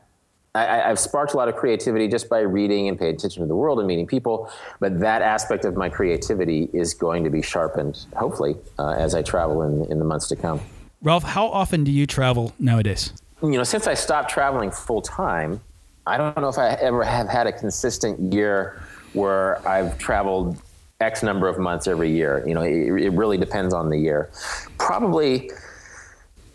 I, 0.55 0.87
have 0.87 0.97
sparked 0.97 1.33
a 1.35 1.37
lot 1.37 1.49
of 1.49 1.55
creativity 1.55 2.07
just 2.07 2.29
by 2.29 2.39
reading 2.39 2.87
and 2.87 2.97
paying 2.97 3.13
attention 3.13 3.43
to 3.43 3.47
the 3.47 3.55
world 3.55 3.77
and 3.77 3.87
meeting 3.87 4.07
people, 4.07 4.51
but 4.79 4.99
that 5.01 5.21
aspect 5.21 5.65
of 5.65 5.75
my 5.75 5.87
creativity 5.87 6.67
is 6.73 6.95
going 6.95 7.23
to 7.25 7.29
be 7.29 7.43
sharpened, 7.43 8.07
hopefully, 8.15 8.55
uh, 8.79 8.95
as 8.97 9.13
I 9.13 9.21
travel 9.21 9.61
in, 9.61 9.85
in 9.91 9.99
the 9.99 10.05
months 10.05 10.27
to 10.29 10.35
come. 10.35 10.59
Rolf, 11.03 11.21
how 11.21 11.45
often 11.45 11.83
do 11.83 11.91
you 11.91 12.07
travel 12.07 12.53
nowadays? 12.57 13.13
You 13.41 13.51
know, 13.51 13.63
since 13.63 13.87
I 13.87 13.93
stopped 13.93 14.29
traveling 14.29 14.71
full 14.71 15.01
time, 15.01 15.61
I 16.05 16.17
don't 16.17 16.37
know 16.37 16.49
if 16.49 16.57
I 16.57 16.69
ever 16.69 17.03
have 17.03 17.27
had 17.27 17.47
a 17.47 17.51
consistent 17.51 18.33
year 18.33 18.81
where 19.13 19.65
I've 19.67 19.97
traveled 19.97 20.57
X 20.99 21.21
number 21.21 21.47
of 21.47 21.59
months 21.59 21.87
every 21.87 22.11
year. 22.11 22.43
You 22.47 22.53
know, 22.55 22.61
it, 22.61 23.01
it 23.01 23.13
really 23.13 23.37
depends 23.37 23.73
on 23.73 23.89
the 23.89 23.97
year. 23.97 24.31
Probably 24.77 25.51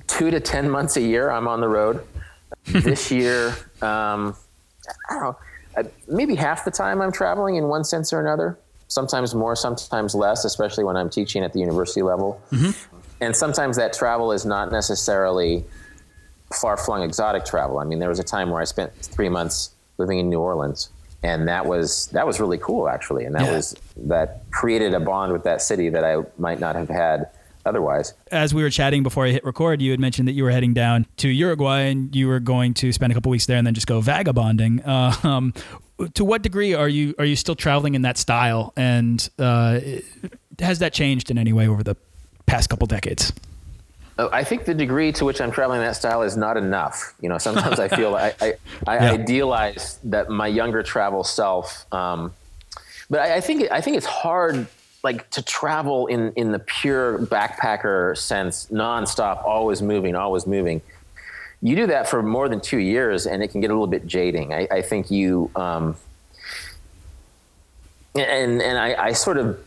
two 0.07 0.31
to 0.31 0.41
10 0.41 0.69
months 0.69 0.97
a 0.97 1.01
year 1.01 1.31
I'm 1.31 1.47
on 1.47 1.61
the 1.61 1.69
road. 1.69 2.05
this 2.65 3.11
year, 3.11 3.49
um, 3.81 4.37
I 5.09 5.15
don't 5.15 5.23
know, 5.23 5.37
uh, 5.77 5.83
maybe 6.07 6.35
half 6.35 6.65
the 6.65 6.71
time 6.71 7.01
I'm 7.01 7.11
traveling 7.13 7.57
in 7.57 7.67
one 7.67 7.83
sense 7.83 8.13
or 8.13 8.21
another. 8.21 8.59
Sometimes 8.89 9.35
more, 9.35 9.57
sometimes 9.57 10.15
less, 10.15 10.45
especially 10.45 10.85
when 10.85 10.97
I'm 10.97 11.09
teaching 11.09 11.43
at 11.43 11.53
the 11.53 11.61
university 11.61 12.03
level. 12.03 12.41
Mm-hmm. 12.53 12.97
And 13.21 13.35
sometimes 13.35 13.77
that 13.77 13.93
travel 13.93 14.33
is 14.33 14.45
not 14.45 14.71
necessarily 14.71 15.65
far 16.53 16.77
flung 16.77 17.03
exotic 17.03 17.45
travel. 17.45 17.79
I 17.79 17.85
mean, 17.85 17.99
there 17.99 18.09
was 18.09 18.19
a 18.19 18.25
time 18.25 18.51
where 18.51 18.61
I 18.61 18.65
spent 18.65 18.95
three 18.95 19.29
months 19.29 19.71
living 19.99 20.19
in 20.19 20.29
New 20.29 20.41
Orleans. 20.41 20.91
And 21.25 21.47
that 21.47 21.67
was 21.67 22.09
that 22.09 22.27
was 22.27 22.41
really 22.41 22.59
cool 22.59 22.89
actually, 22.89 23.25
and 23.25 23.35
that 23.37 23.45
yeah. 23.45 23.55
was 23.55 23.77
that 23.97 24.43
created 24.51 24.93
a 24.93 24.99
bond 24.99 25.33
with 25.33 25.45
that 25.45 25.63
city 25.63 25.89
that 25.89 26.03
I 26.03 26.17
might 26.37 26.59
not 26.59 26.75
have 26.75 26.89
had 26.89 27.31
otherwise. 27.65 28.15
As 28.33 28.53
we 28.53 28.63
were 28.63 28.71
chatting 28.71 29.05
before 29.05 29.27
I 29.27 29.31
hit 29.31 29.45
record, 29.45 29.81
you 29.81 29.93
had 29.93 30.01
mentioned 30.01 30.27
that 30.27 30.33
you 30.33 30.43
were 30.43 30.51
heading 30.51 30.75
down 30.75 31.07
to 31.19 31.29
Uruguay 31.29 31.83
and 31.83 32.15
you 32.15 32.27
were 32.27 32.41
going 32.41 32.75
to 32.75 32.93
spend 32.93 33.13
a 33.13 33.15
couple 33.15 33.31
weeks 33.31 33.47
there 33.47 33.57
and 33.57 33.65
then 33.65 33.75
just 33.75 33.87
go 33.87 34.01
vagabonding. 34.01 34.83
Uh, 34.83 35.15
um, 35.23 35.55
to 36.15 36.25
what 36.25 36.43
degree 36.43 36.75
are 36.75 36.89
you 36.89 37.15
are 37.19 37.25
you 37.25 37.37
still 37.37 37.55
traveling 37.55 37.95
in 37.95 38.03
that 38.03 38.19
style, 38.19 38.73
and 38.77 39.29
uh, 39.39 39.79
has 40.59 40.81
that 40.81 40.93
changed 40.93 41.31
in 41.31 41.39
any 41.39 41.53
way 41.53 41.69
over 41.69 41.83
the 41.83 41.97
past 42.47 42.69
couple 42.69 42.87
decades? 42.87 43.33
I 44.19 44.45
think 44.45 44.65
the 44.65 44.75
degree 44.75 45.11
to 45.13 45.25
which 45.25 45.41
I'm 45.41 45.51
traveling 45.51 45.81
that 45.81 45.97
style 45.97 46.23
is 46.23 46.37
not 46.37 46.57
enough. 46.57 47.15
You 47.21 47.29
know, 47.29 47.39
sometimes 47.39 47.81
I 47.81 47.89
feel 47.89 48.15
I, 48.17 48.35
I, 48.41 48.55
I 48.87 48.95
yeah. 48.97 49.13
idealize 49.13 49.99
that 50.05 50.29
my 50.29 50.47
younger 50.47 50.83
travel 50.83 51.25
self. 51.25 51.87
Um, 51.93 52.33
but 53.09 53.21
I, 53.21 53.37
I, 53.37 53.41
think 53.41 53.71
I 53.71 53.81
think 53.81 53.97
it's 53.97 54.07
hard, 54.07 54.67
like 55.03 55.29
to 55.31 55.43
travel 55.43 56.07
in 56.07 56.33
in 56.35 56.53
the 56.53 56.59
pure 56.59 57.19
backpacker 57.19 58.17
sense, 58.17 58.67
nonstop, 58.67 59.45
always 59.45 59.83
moving, 59.83 60.15
always 60.15 60.47
moving. 60.47 60.83
You 61.63 61.77
do 61.77 61.87
that 61.87 62.09
for 62.09 62.23
more 62.23 62.49
than 62.49 62.61
two 62.61 62.79
years, 62.79 63.27
and 63.27 63.43
it 63.43 63.49
can 63.49 63.61
get 63.61 63.71
a 63.71 63.73
little 63.73 63.87
bit 63.87 64.07
jading. 64.07 64.53
I, 64.53 64.69
I 64.71 64.83
think 64.83 65.11
you, 65.11 65.51
um, 65.55 65.97
and 68.15 68.61
and 68.61 68.79
I, 68.79 69.07
I 69.07 69.13
sort 69.13 69.39
of 69.39 69.65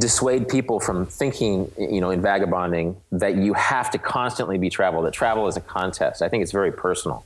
dissuade 0.00 0.48
people 0.48 0.80
from 0.80 1.06
thinking, 1.06 1.70
you 1.78 2.00
know, 2.00 2.10
in 2.10 2.20
vagabonding 2.22 2.96
that 3.12 3.36
you 3.36 3.52
have 3.54 3.90
to 3.90 3.98
constantly 3.98 4.58
be 4.58 4.70
travel, 4.70 5.02
that 5.02 5.12
travel 5.12 5.46
is 5.46 5.56
a 5.56 5.60
contest. 5.60 6.22
I 6.22 6.28
think 6.28 6.42
it's 6.42 6.52
very 6.52 6.72
personal. 6.72 7.24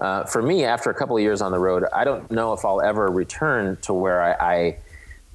Uh, 0.00 0.24
for 0.24 0.42
me, 0.42 0.64
after 0.64 0.90
a 0.90 0.94
couple 0.94 1.16
of 1.16 1.22
years 1.22 1.40
on 1.40 1.50
the 1.50 1.58
road, 1.58 1.84
I 1.92 2.04
don't 2.04 2.30
know 2.30 2.52
if 2.52 2.64
I'll 2.64 2.82
ever 2.82 3.08
return 3.08 3.78
to 3.82 3.92
where 3.92 4.22
I, 4.22 4.54
I 4.54 4.76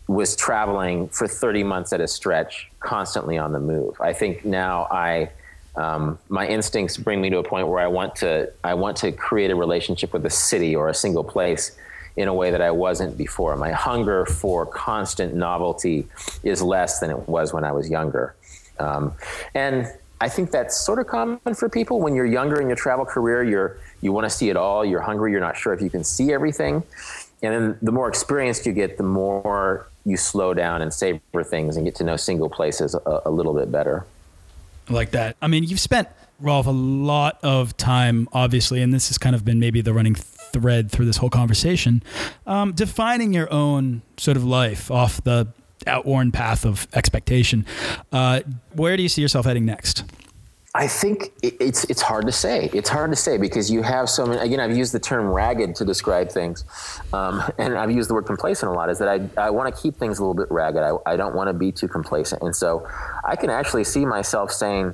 was 0.08 0.36
traveling 0.36 1.10
for 1.10 1.28
30 1.28 1.64
months 1.64 1.92
at 1.92 2.00
a 2.00 2.08
stretch, 2.08 2.70
constantly 2.80 3.38
on 3.38 3.52
the 3.52 3.60
move. 3.60 4.00
I 4.00 4.14
think 4.14 4.46
now 4.46 4.88
I, 4.90 5.32
um, 5.76 6.18
my 6.30 6.48
instincts 6.48 6.96
bring 6.96 7.20
me 7.20 7.30
to 7.32 7.40
a 7.40 7.44
point 7.44 7.68
where 7.68 7.80
I 7.80 7.88
want 7.88 8.16
to, 8.18 8.52
I 8.64 8.76
want 8.76 8.98
to 8.98 9.12
create 9.12 9.52
a 9.52 9.56
relationship 9.56 10.14
with 10.14 10.26
a 10.26 10.30
city 10.30 10.76
or 10.76 10.88
a 10.88 10.94
single 10.94 11.24
place 11.24 11.78
in 12.18 12.28
a 12.28 12.34
way 12.34 12.52
that 12.52 12.62
I 12.62 12.72
wasn't 12.72 13.18
before. 13.18 13.56
My 13.56 13.72
hunger 13.72 14.26
for 14.26 14.66
constant 14.66 15.36
novelty 15.36 16.08
is 16.44 16.62
less 16.62 17.00
than 17.00 17.12
it 17.12 17.30
was 17.30 17.54
when 17.54 17.64
I 17.64 17.72
was 17.72 17.90
younger. 17.90 18.36
Um, 18.80 19.14
and 19.54 19.88
I 20.20 20.28
think 20.28 20.50
that's 20.52 20.76
sort 20.76 20.98
of 21.00 21.08
common 21.08 21.40
for 21.56 21.70
people. 21.70 22.00
When 22.00 22.16
you're 22.16 22.26
younger 22.26 22.60
in 22.60 22.68
your 22.68 22.76
travel 22.76 23.06
career, 23.06 23.44
you're 23.44 23.78
you 24.02 24.12
want 24.12 24.26
to 24.26 24.30
see 24.30 24.50
it 24.50 24.58
all. 24.58 24.84
You're 24.84 25.02
hungry. 25.02 25.32
You're 25.32 25.42
not 25.42 25.58
sure 25.58 25.74
if 25.74 25.82
you 25.82 25.90
can 25.90 26.04
see 26.04 26.34
everything. 26.34 26.84
and 27.44 27.54
then 27.54 27.78
the 27.82 27.92
more 27.92 28.10
experienced 28.10 28.66
you 28.66 28.74
get, 28.74 28.98
the 28.98 29.04
more 29.04 29.88
you 30.06 30.18
slow 30.18 30.54
down 30.54 30.82
and 30.82 30.92
savor 30.94 31.44
things 31.44 31.78
and 31.78 31.86
get 31.86 31.96
to 31.96 32.04
know 32.04 32.16
single 32.16 32.50
places 32.50 32.96
a, 32.96 33.22
a 33.26 33.32
little 33.32 33.54
bit 33.54 33.72
better. 33.72 34.06
like 34.90 35.12
that. 35.12 35.36
I 35.42 35.48
mean, 35.48 35.64
you've 35.64 35.80
spent 35.80 36.08
Rolf 36.40 36.68
a 36.68 36.72
lot 36.72 37.40
of 37.44 37.76
time, 37.78 38.28
obviously, 38.32 38.82
and 38.82 38.94
this 38.94 39.08
has 39.08 39.18
kind 39.18 39.36
of 39.36 39.44
been 39.44 39.60
maybe 39.60 39.82
the 39.82 39.94
running 39.94 40.16
thread 40.16 40.92
through 40.92 41.06
this 41.06 41.18
whole 41.18 41.30
conversation, 41.30 42.04
um, 42.46 42.74
defining 42.74 43.34
your 43.34 43.52
own 43.52 44.02
sort 44.18 44.38
of 44.38 44.44
life 44.44 44.92
off 44.92 45.24
the 45.24 45.48
outworn 45.86 46.32
path 46.32 46.66
of 46.66 46.88
expectation. 46.94 47.66
Uh, 48.12 48.42
where 48.74 48.98
do 48.98 49.04
you 49.04 49.10
see 49.10 49.22
yourself 49.22 49.46
heading 49.46 49.66
next? 49.66 50.04
I 50.76 50.88
think 50.88 51.32
it's 51.42 51.86
it's 51.86 52.04
hard 52.04 52.28
to 52.28 52.32
say. 52.32 52.70
It's 52.72 52.90
hard 52.90 53.10
to 53.10 53.16
say 53.16 53.40
because 53.40 53.72
you 53.72 53.82
have 53.82 54.08
so 54.08 54.28
many. 54.28 54.40
Again, 54.40 54.60
I've 54.60 54.78
used 54.78 54.94
the 54.94 55.00
term 55.00 55.26
ragged 55.26 55.76
to 55.78 55.86
describe 55.86 56.30
things, 56.30 56.66
um, 57.14 57.42
and 57.58 57.76
I've 57.76 57.90
used 57.90 58.12
the 58.12 58.14
word 58.14 58.28
complacent 58.28 58.72
a 58.72 58.76
lot. 58.76 58.92
Is 58.92 59.00
that 59.00 59.08
I, 59.08 59.28
I 59.42 59.50
want 59.50 59.74
to 59.74 59.82
keep 59.82 59.96
things 59.96 60.20
a 60.20 60.22
little 60.22 60.36
bit 60.36 60.52
ragged. 60.52 60.84
I, 60.84 60.92
I 61.08 61.16
don't 61.16 61.34
want 61.34 61.48
to 61.48 61.54
be 61.54 61.72
too 61.72 61.88
complacent, 61.88 62.44
and 62.44 62.56
so 62.56 62.88
I 63.26 63.36
can 63.36 63.50
actually 63.50 63.86
see 63.86 64.06
myself 64.06 64.52
saying, 64.52 64.94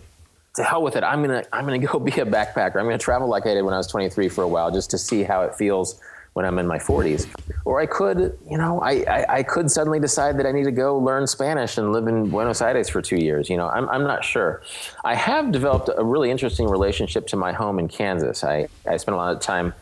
"To 0.56 0.64
hell 0.64 0.84
with 0.84 0.96
it! 0.96 1.04
I'm 1.04 1.22
gonna 1.22 1.44
I'm 1.52 1.66
gonna 1.66 1.80
go 1.88 2.00
be 2.00 2.12
a 2.14 2.26
backpacker. 2.26 2.76
I'm 2.76 2.86
gonna 2.86 2.98
travel 2.98 3.28
like 3.28 3.46
I 3.46 3.54
did 3.54 3.64
when 3.64 3.74
I 3.74 3.78
was 3.78 3.88
23 3.88 4.30
for 4.30 4.44
a 4.44 4.48
while, 4.48 4.72
just 4.72 4.92
to 4.92 4.98
see 4.98 5.24
how 5.24 5.44
it 5.44 5.56
feels." 5.56 6.00
when 6.34 6.46
I'm 6.46 6.58
in 6.60 6.68
my 6.68 6.80
40s. 6.80 7.28
Or 7.64 7.80
I 7.80 7.86
could, 7.86 8.38
you 8.50 8.58
know, 8.58 8.82
I, 8.82 8.92
I, 9.08 9.26
I, 9.38 9.44
could 9.44 9.70
suddenly 9.70 10.00
decide 10.00 10.38
that 10.40 10.46
I 10.46 10.52
need 10.52 10.64
to 10.64 10.72
go 10.72 10.98
learn 10.98 11.28
Spanish 11.28 11.78
and 11.78 11.94
live 11.94 12.08
in 12.08 12.30
Buenos 12.30 12.62
Aires 12.62 12.90
for 12.90 13.02
two 13.02 13.18
years. 13.18 13.50
You 13.50 13.58
know, 13.58 13.70
I'm, 13.70 13.88
I'm 13.90 14.04
not 14.04 14.24
sure. 14.24 14.64
I 15.04 15.16
have 15.16 15.52
developed 15.52 15.90
a 15.96 16.04
really 16.04 16.32
interesting 16.32 16.68
relationship 16.68 17.28
to 17.28 17.36
my 17.36 17.54
home 17.54 17.80
in 17.80 17.88
Kansas. 17.88 18.44
I, 18.44 18.68
I 18.88 18.98
spent 18.98 19.14
a 19.14 19.18
lot 19.18 19.36
of 19.36 19.42
time 19.42 19.74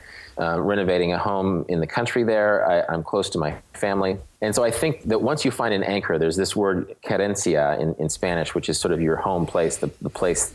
uh, 0.41 0.59
renovating 0.59 1.13
a 1.13 1.19
home 1.19 1.65
in 1.69 1.79
the 1.79 1.87
country 1.87 2.23
there. 2.23 2.67
I, 2.67 2.93
am 2.93 3.03
close 3.03 3.29
to 3.29 3.37
my 3.37 3.55
family. 3.73 4.17
And 4.41 4.55
so 4.55 4.63
I 4.63 4.71
think 4.71 5.03
that 5.03 5.21
once 5.21 5.45
you 5.45 5.51
find 5.51 5.71
an 5.71 5.83
anchor, 5.83 6.17
there's 6.17 6.35
this 6.35 6.55
word 6.55 6.95
querencia 7.03 7.79
in, 7.79 7.93
in 7.99 8.09
Spanish, 8.09 8.55
which 8.55 8.67
is 8.67 8.79
sort 8.79 8.91
of 8.91 8.99
your 8.99 9.17
home 9.17 9.45
place, 9.45 9.77
the, 9.77 9.91
the 10.01 10.09
place 10.09 10.53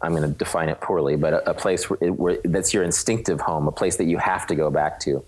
I'm 0.00 0.12
going 0.12 0.22
to 0.22 0.38
define 0.38 0.68
it 0.68 0.80
poorly, 0.80 1.16
but 1.16 1.32
a, 1.32 1.50
a 1.50 1.54
place 1.54 1.90
where, 1.90 2.12
where, 2.12 2.38
that's 2.44 2.72
your 2.72 2.84
instinctive 2.84 3.40
home, 3.40 3.66
a 3.66 3.72
place 3.72 3.96
that 3.96 4.04
you 4.04 4.18
have 4.18 4.46
to 4.46 4.54
go 4.54 4.70
back 4.70 5.00
to. 5.00 5.24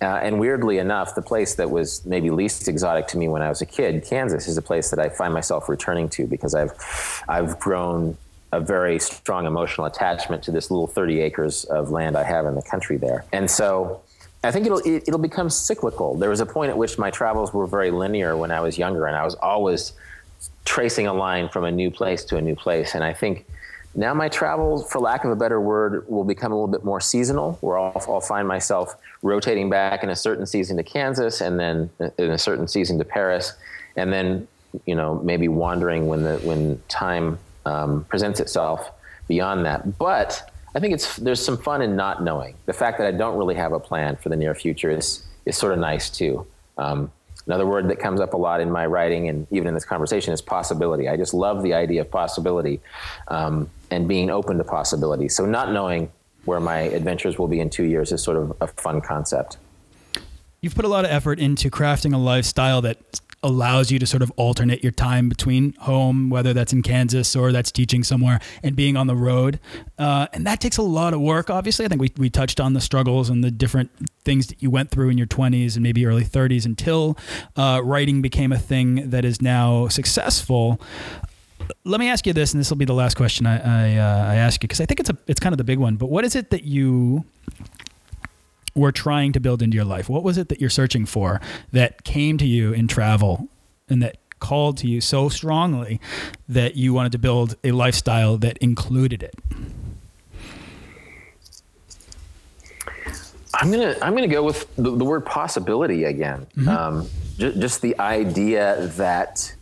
Uh, 0.00 0.04
and 0.22 0.38
weirdly 0.38 0.78
enough, 0.78 1.14
the 1.14 1.22
place 1.22 1.54
that 1.54 1.70
was 1.70 2.04
maybe 2.06 2.30
least 2.30 2.68
exotic 2.68 3.06
to 3.08 3.18
me 3.18 3.28
when 3.28 3.42
I 3.42 3.48
was 3.48 3.60
a 3.60 3.66
kid, 3.66 4.04
Kansas, 4.04 4.46
is 4.46 4.56
a 4.56 4.62
place 4.62 4.90
that 4.90 4.98
I 4.98 5.08
find 5.08 5.34
myself 5.34 5.68
returning 5.68 6.08
to 6.10 6.26
because 6.26 6.54
I've, 6.54 6.72
I've 7.28 7.58
grown 7.58 8.16
a 8.52 8.60
very 8.60 8.98
strong 8.98 9.46
emotional 9.46 9.86
attachment 9.86 10.42
to 10.44 10.50
this 10.50 10.70
little 10.70 10.86
30 10.86 11.20
acres 11.20 11.64
of 11.64 11.90
land 11.90 12.16
I 12.16 12.24
have 12.24 12.46
in 12.46 12.54
the 12.54 12.62
country 12.62 12.96
there. 12.96 13.24
And 13.32 13.50
so 13.50 14.02
I 14.44 14.52
think 14.52 14.66
it'll 14.66 14.78
it, 14.78 14.84
will 14.84 14.96
it 14.96 15.10
will 15.10 15.18
become 15.18 15.50
cyclical. 15.50 16.14
There 16.14 16.30
was 16.30 16.40
a 16.40 16.46
point 16.46 16.70
at 16.70 16.78
which 16.78 16.98
my 16.98 17.10
travels 17.10 17.52
were 17.52 17.66
very 17.66 17.90
linear 17.90 18.36
when 18.36 18.50
I 18.50 18.60
was 18.60 18.78
younger, 18.78 19.06
and 19.06 19.16
I 19.16 19.24
was 19.24 19.34
always 19.34 19.92
tracing 20.64 21.06
a 21.06 21.14
line 21.14 21.48
from 21.48 21.64
a 21.64 21.70
new 21.70 21.90
place 21.90 22.24
to 22.26 22.36
a 22.36 22.40
new 22.40 22.54
place. 22.54 22.94
And 22.94 23.02
I 23.02 23.12
think 23.12 23.46
now 23.94 24.12
my 24.12 24.28
travels, 24.28 24.90
for 24.90 25.00
lack 25.00 25.24
of 25.24 25.30
a 25.30 25.36
better 25.36 25.60
word, 25.60 26.06
will 26.08 26.24
become 26.24 26.52
a 26.52 26.54
little 26.54 26.68
bit 26.68 26.84
more 26.84 27.00
seasonal, 27.00 27.54
where 27.60 27.78
I'll, 27.78 28.04
I'll, 28.08 28.20
find 28.20 28.46
myself 28.46 28.94
rotating 29.22 29.70
back 29.70 30.02
in 30.04 30.10
a 30.10 30.16
certain 30.16 30.46
season 30.46 30.76
to 30.76 30.82
Kansas, 30.82 31.40
and 31.40 31.58
then 31.58 31.90
uh, 31.98 32.10
in 32.18 32.30
a 32.30 32.38
certain 32.38 32.68
season 32.68 32.98
to 32.98 33.04
Paris, 33.04 33.54
and 33.96 34.12
then 34.12 34.46
you 34.84 34.94
know 34.94 35.20
maybe 35.24 35.48
wandering 35.48 36.06
when 36.06 36.22
the 36.22 36.36
when 36.38 36.80
time 36.88 37.38
um, 37.66 38.04
presents 38.04 38.40
itself 38.40 38.90
beyond 39.28 39.66
that. 39.66 39.98
But 39.98 40.50
I 40.74 40.80
think 40.80 40.94
it's 40.94 41.16
there's 41.16 41.44
some 41.44 41.58
fun 41.58 41.82
in 41.82 41.96
not 41.96 42.22
knowing. 42.22 42.54
The 42.64 42.72
fact 42.72 42.98
that 42.98 43.06
I 43.06 43.10
don't 43.10 43.36
really 43.36 43.54
have 43.56 43.72
a 43.72 43.80
plan 43.80 44.16
for 44.16 44.30
the 44.30 44.36
near 44.36 44.54
future 44.54 44.90
is 44.90 45.26
is 45.44 45.56
sort 45.56 45.72
of 45.72 45.78
nice 45.78 46.08
too. 46.08 46.46
Um, 46.78 47.12
Another 47.46 47.66
word 47.66 47.88
that 47.90 48.00
comes 48.00 48.20
up 48.20 48.34
a 48.34 48.36
lot 48.36 48.60
in 48.60 48.72
my 48.72 48.86
writing 48.86 49.28
and 49.28 49.46
even 49.52 49.68
in 49.68 49.74
this 49.74 49.84
conversation 49.84 50.34
is 50.34 50.42
possibility. 50.42 51.08
I 51.08 51.16
just 51.16 51.32
love 51.32 51.62
the 51.62 51.74
idea 51.74 52.00
of 52.00 52.10
possibility 52.10 52.80
um, 53.28 53.70
and 53.92 54.08
being 54.08 54.30
open 54.30 54.58
to 54.58 54.64
possibility. 54.64 55.28
So, 55.28 55.46
not 55.46 55.70
knowing 55.70 56.10
where 56.44 56.58
my 56.58 56.78
adventures 56.78 57.38
will 57.38 57.46
be 57.46 57.60
in 57.60 57.70
two 57.70 57.84
years 57.84 58.10
is 58.10 58.20
sort 58.22 58.36
of 58.36 58.56
a 58.60 58.66
fun 58.66 59.00
concept. 59.00 59.58
You've 60.66 60.74
put 60.74 60.84
a 60.84 60.88
lot 60.88 61.04
of 61.04 61.12
effort 61.12 61.38
into 61.38 61.70
crafting 61.70 62.12
a 62.12 62.16
lifestyle 62.16 62.82
that 62.82 62.98
allows 63.44 63.92
you 63.92 64.00
to 64.00 64.04
sort 64.04 64.20
of 64.20 64.32
alternate 64.32 64.82
your 64.82 64.90
time 64.90 65.28
between 65.28 65.74
home, 65.74 66.28
whether 66.28 66.52
that's 66.52 66.72
in 66.72 66.82
Kansas 66.82 67.36
or 67.36 67.52
that's 67.52 67.70
teaching 67.70 68.02
somewhere, 68.02 68.40
and 68.64 68.74
being 68.74 68.96
on 68.96 69.06
the 69.06 69.14
road. 69.14 69.60
Uh, 69.96 70.26
and 70.32 70.44
that 70.44 70.60
takes 70.60 70.76
a 70.76 70.82
lot 70.82 71.14
of 71.14 71.20
work, 71.20 71.50
obviously. 71.50 71.84
I 71.84 71.88
think 71.88 72.00
we, 72.00 72.10
we 72.16 72.28
touched 72.28 72.58
on 72.58 72.72
the 72.72 72.80
struggles 72.80 73.30
and 73.30 73.44
the 73.44 73.52
different 73.52 73.92
things 74.24 74.48
that 74.48 74.60
you 74.60 74.68
went 74.68 74.90
through 74.90 75.10
in 75.10 75.16
your 75.16 75.28
20s 75.28 75.74
and 75.74 75.84
maybe 75.84 76.04
early 76.04 76.24
30s 76.24 76.66
until 76.66 77.16
uh, 77.54 77.80
writing 77.84 78.20
became 78.20 78.50
a 78.50 78.58
thing 78.58 79.10
that 79.10 79.24
is 79.24 79.40
now 79.40 79.86
successful. 79.86 80.80
Let 81.84 82.00
me 82.00 82.08
ask 82.08 82.26
you 82.26 82.32
this, 82.32 82.54
and 82.54 82.60
this 82.60 82.70
will 82.70 82.76
be 82.76 82.84
the 82.86 82.92
last 82.92 83.16
question 83.16 83.46
I, 83.46 83.58
I, 83.58 83.98
uh, 83.98 84.32
I 84.32 84.34
ask 84.34 84.60
you 84.64 84.66
because 84.66 84.80
I 84.80 84.86
think 84.86 84.98
it's 84.98 85.10
a 85.10 85.16
it's 85.28 85.38
kind 85.38 85.52
of 85.52 85.58
the 85.58 85.64
big 85.64 85.78
one. 85.78 85.94
But 85.94 86.10
what 86.10 86.24
is 86.24 86.34
it 86.34 86.50
that 86.50 86.64
you 86.64 87.24
were 88.76 88.92
trying 88.92 89.32
to 89.32 89.40
build 89.40 89.62
into 89.62 89.74
your 89.74 89.84
life? 89.84 90.08
What 90.08 90.22
was 90.22 90.38
it 90.38 90.48
that 90.50 90.60
you're 90.60 90.70
searching 90.70 91.06
for 91.06 91.40
that 91.72 92.04
came 92.04 92.38
to 92.38 92.46
you 92.46 92.72
in 92.72 92.86
travel 92.86 93.48
and 93.88 94.02
that 94.02 94.18
called 94.38 94.76
to 94.78 94.86
you 94.86 95.00
so 95.00 95.28
strongly 95.28 96.00
that 96.48 96.76
you 96.76 96.92
wanted 96.92 97.12
to 97.12 97.18
build 97.18 97.56
a 97.64 97.72
lifestyle 97.72 98.36
that 98.38 98.58
included 98.58 99.22
it? 99.22 99.34
I'm 103.54 103.70
gonna 103.70 103.96
I'm 104.02 104.14
gonna 104.14 104.28
go 104.28 104.42
with 104.42 104.74
the, 104.76 104.94
the 104.94 105.04
word 105.04 105.24
possibility 105.24 106.04
again. 106.04 106.46
Mm-hmm. 106.56 106.68
Um, 106.68 107.08
j- 107.38 107.58
just 107.58 107.80
the 107.80 107.98
idea 107.98 108.92
that 108.96 109.54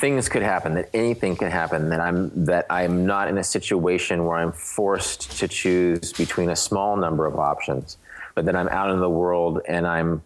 things 0.00 0.28
could 0.28 0.42
happen, 0.42 0.74
that 0.74 0.90
anything 0.92 1.36
can 1.36 1.50
happen, 1.50 1.88
that 1.90 2.00
I'm 2.00 2.44
that 2.46 2.66
I'm 2.70 3.06
not 3.06 3.28
in 3.28 3.38
a 3.38 3.44
situation 3.44 4.24
where 4.24 4.36
I'm 4.36 4.52
forced 4.52 5.38
to 5.38 5.48
choose 5.48 6.12
between 6.12 6.50
a 6.50 6.56
small 6.56 6.96
number 6.96 7.26
of 7.26 7.38
options, 7.38 7.98
but 8.34 8.44
that 8.46 8.56
I'm 8.56 8.68
out 8.68 8.90
in 8.90 9.00
the 9.00 9.10
world 9.10 9.60
and 9.68 9.86
I'm 9.86 10.22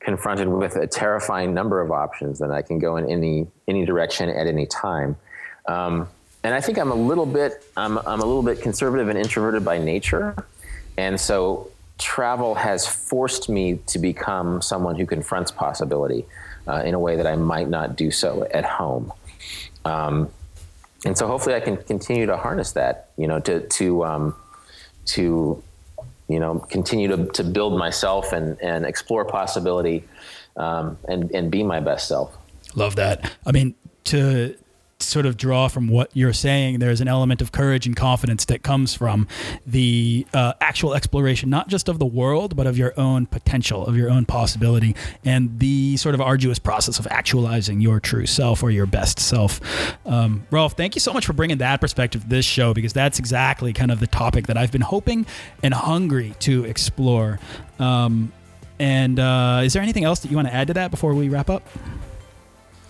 confronted 0.00 0.48
with 0.48 0.76
a 0.76 0.86
terrifying 0.86 1.52
number 1.52 1.80
of 1.80 1.90
options 1.90 2.38
that 2.38 2.50
I 2.50 2.62
can 2.62 2.78
go 2.78 2.96
in 2.96 3.10
any 3.10 3.46
any 3.66 3.84
direction 3.84 4.28
at 4.28 4.46
any 4.46 4.66
time. 4.66 5.16
Um, 5.66 6.08
and 6.44 6.54
I 6.54 6.60
think 6.60 6.78
I'm 6.78 6.92
a 6.92 7.00
little 7.10 7.26
bit 7.26 7.64
I'm 7.76 7.98
I'm 7.98 8.20
a 8.20 8.26
little 8.26 8.44
bit 8.44 8.62
conservative 8.62 9.08
and 9.08 9.18
introverted 9.18 9.64
by 9.64 9.78
nature, 9.78 10.36
and 10.96 11.20
so 11.20 11.70
travel 11.98 12.54
has 12.54 12.86
forced 12.86 13.48
me 13.48 13.80
to 13.86 13.98
become 13.98 14.62
someone 14.62 14.94
who 14.94 15.04
confronts 15.04 15.50
possibility 15.50 16.24
uh, 16.68 16.82
in 16.84 16.94
a 16.94 16.98
way 16.98 17.16
that 17.16 17.26
I 17.26 17.36
might 17.36 17.68
not 17.68 17.96
do 17.96 18.10
so 18.10 18.46
at 18.52 18.64
home. 18.64 19.12
Um, 19.84 20.30
and 21.04 21.16
so 21.16 21.26
hopefully 21.26 21.54
I 21.54 21.60
can 21.60 21.76
continue 21.76 22.26
to 22.26 22.36
harness 22.36 22.72
that, 22.72 23.10
you 23.16 23.26
know, 23.26 23.40
to, 23.40 23.66
to, 23.66 24.04
um, 24.04 24.34
to, 25.06 25.62
you 26.28 26.38
know, 26.38 26.58
continue 26.58 27.08
to, 27.08 27.26
to 27.26 27.44
build 27.44 27.78
myself 27.78 28.32
and, 28.32 28.60
and 28.60 28.84
explore 28.84 29.24
possibility 29.24 30.04
um, 30.56 30.98
and, 31.08 31.30
and 31.30 31.50
be 31.50 31.62
my 31.62 31.80
best 31.80 32.08
self. 32.08 32.36
Love 32.74 32.96
that. 32.96 33.32
I 33.46 33.52
mean, 33.52 33.74
to 34.04 34.56
sort 35.00 35.26
of 35.26 35.36
draw 35.36 35.68
from 35.68 35.88
what 35.88 36.10
you're 36.12 36.32
saying, 36.32 36.80
there's 36.80 37.00
an 37.00 37.08
element 37.08 37.40
of 37.40 37.52
courage 37.52 37.86
and 37.86 37.94
confidence 37.94 38.44
that 38.46 38.62
comes 38.62 38.94
from 38.94 39.28
the 39.66 40.26
uh, 40.34 40.52
actual 40.60 40.94
exploration, 40.94 41.48
not 41.48 41.68
just 41.68 41.88
of 41.88 41.98
the 41.98 42.06
world, 42.06 42.56
but 42.56 42.66
of 42.66 42.76
your 42.76 42.98
own 42.98 43.26
potential, 43.26 43.86
of 43.86 43.96
your 43.96 44.10
own 44.10 44.24
possibility, 44.24 44.96
and 45.24 45.58
the 45.60 45.96
sort 45.96 46.14
of 46.14 46.20
arduous 46.20 46.58
process 46.58 46.98
of 46.98 47.06
actualizing 47.10 47.80
your 47.80 48.00
true 48.00 48.26
self 48.26 48.62
or 48.62 48.70
your 48.70 48.86
best 48.86 49.20
self. 49.20 49.60
Um, 50.04 50.46
Rolf, 50.50 50.72
thank 50.72 50.96
you 50.96 51.00
so 51.00 51.12
much 51.12 51.26
for 51.26 51.32
bringing 51.32 51.58
that 51.58 51.80
perspective 51.80 52.22
to 52.22 52.28
this 52.28 52.44
show 52.44 52.74
because 52.74 52.92
that's 52.92 53.18
exactly 53.18 53.72
kind 53.72 53.92
of 53.92 54.00
the 54.00 54.06
topic 54.08 54.48
that 54.48 54.56
I've 54.56 54.72
been 54.72 54.80
hoping 54.80 55.26
and 55.62 55.72
hungry 55.72 56.34
to 56.40 56.64
explore. 56.64 57.38
Um, 57.78 58.32
and 58.80 59.18
uh, 59.18 59.62
is 59.64 59.72
there 59.72 59.82
anything 59.82 60.04
else 60.04 60.20
that 60.20 60.30
you 60.30 60.36
want 60.36 60.48
to 60.48 60.54
add 60.54 60.68
to 60.68 60.74
that 60.74 60.90
before 60.90 61.14
we 61.14 61.28
wrap 61.28 61.50
up? 61.50 61.62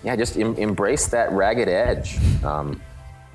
Yeah, 0.03 0.17
just 0.17 0.37
em- 0.37 0.55
embrace 0.57 1.07
that 1.09 1.33
ragged 1.33 1.69
edge. 1.69 2.19
Um, 2.45 2.81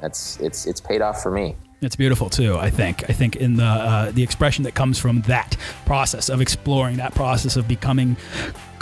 that's 0.02 0.40
it's 0.40 0.66
it's 0.66 0.82
paid 0.82 1.02
off 1.02 1.22
for 1.22 1.32
me. 1.32 1.56
It's 1.84 1.96
beautiful 1.96 2.30
too. 2.30 2.58
I 2.58 2.70
think. 2.70 3.10
I 3.10 3.14
think 3.14 3.36
in 3.36 3.58
the 3.58 3.64
uh, 3.64 4.12
the 4.12 4.24
expression 4.24 4.64
that 4.64 4.74
comes 4.74 4.98
from 5.00 5.22
that 5.24 5.58
process 5.86 6.30
of 6.30 6.42
exploring, 6.42 6.98
that 6.98 7.14
process 7.14 7.58
of 7.58 7.68
becoming 7.68 8.18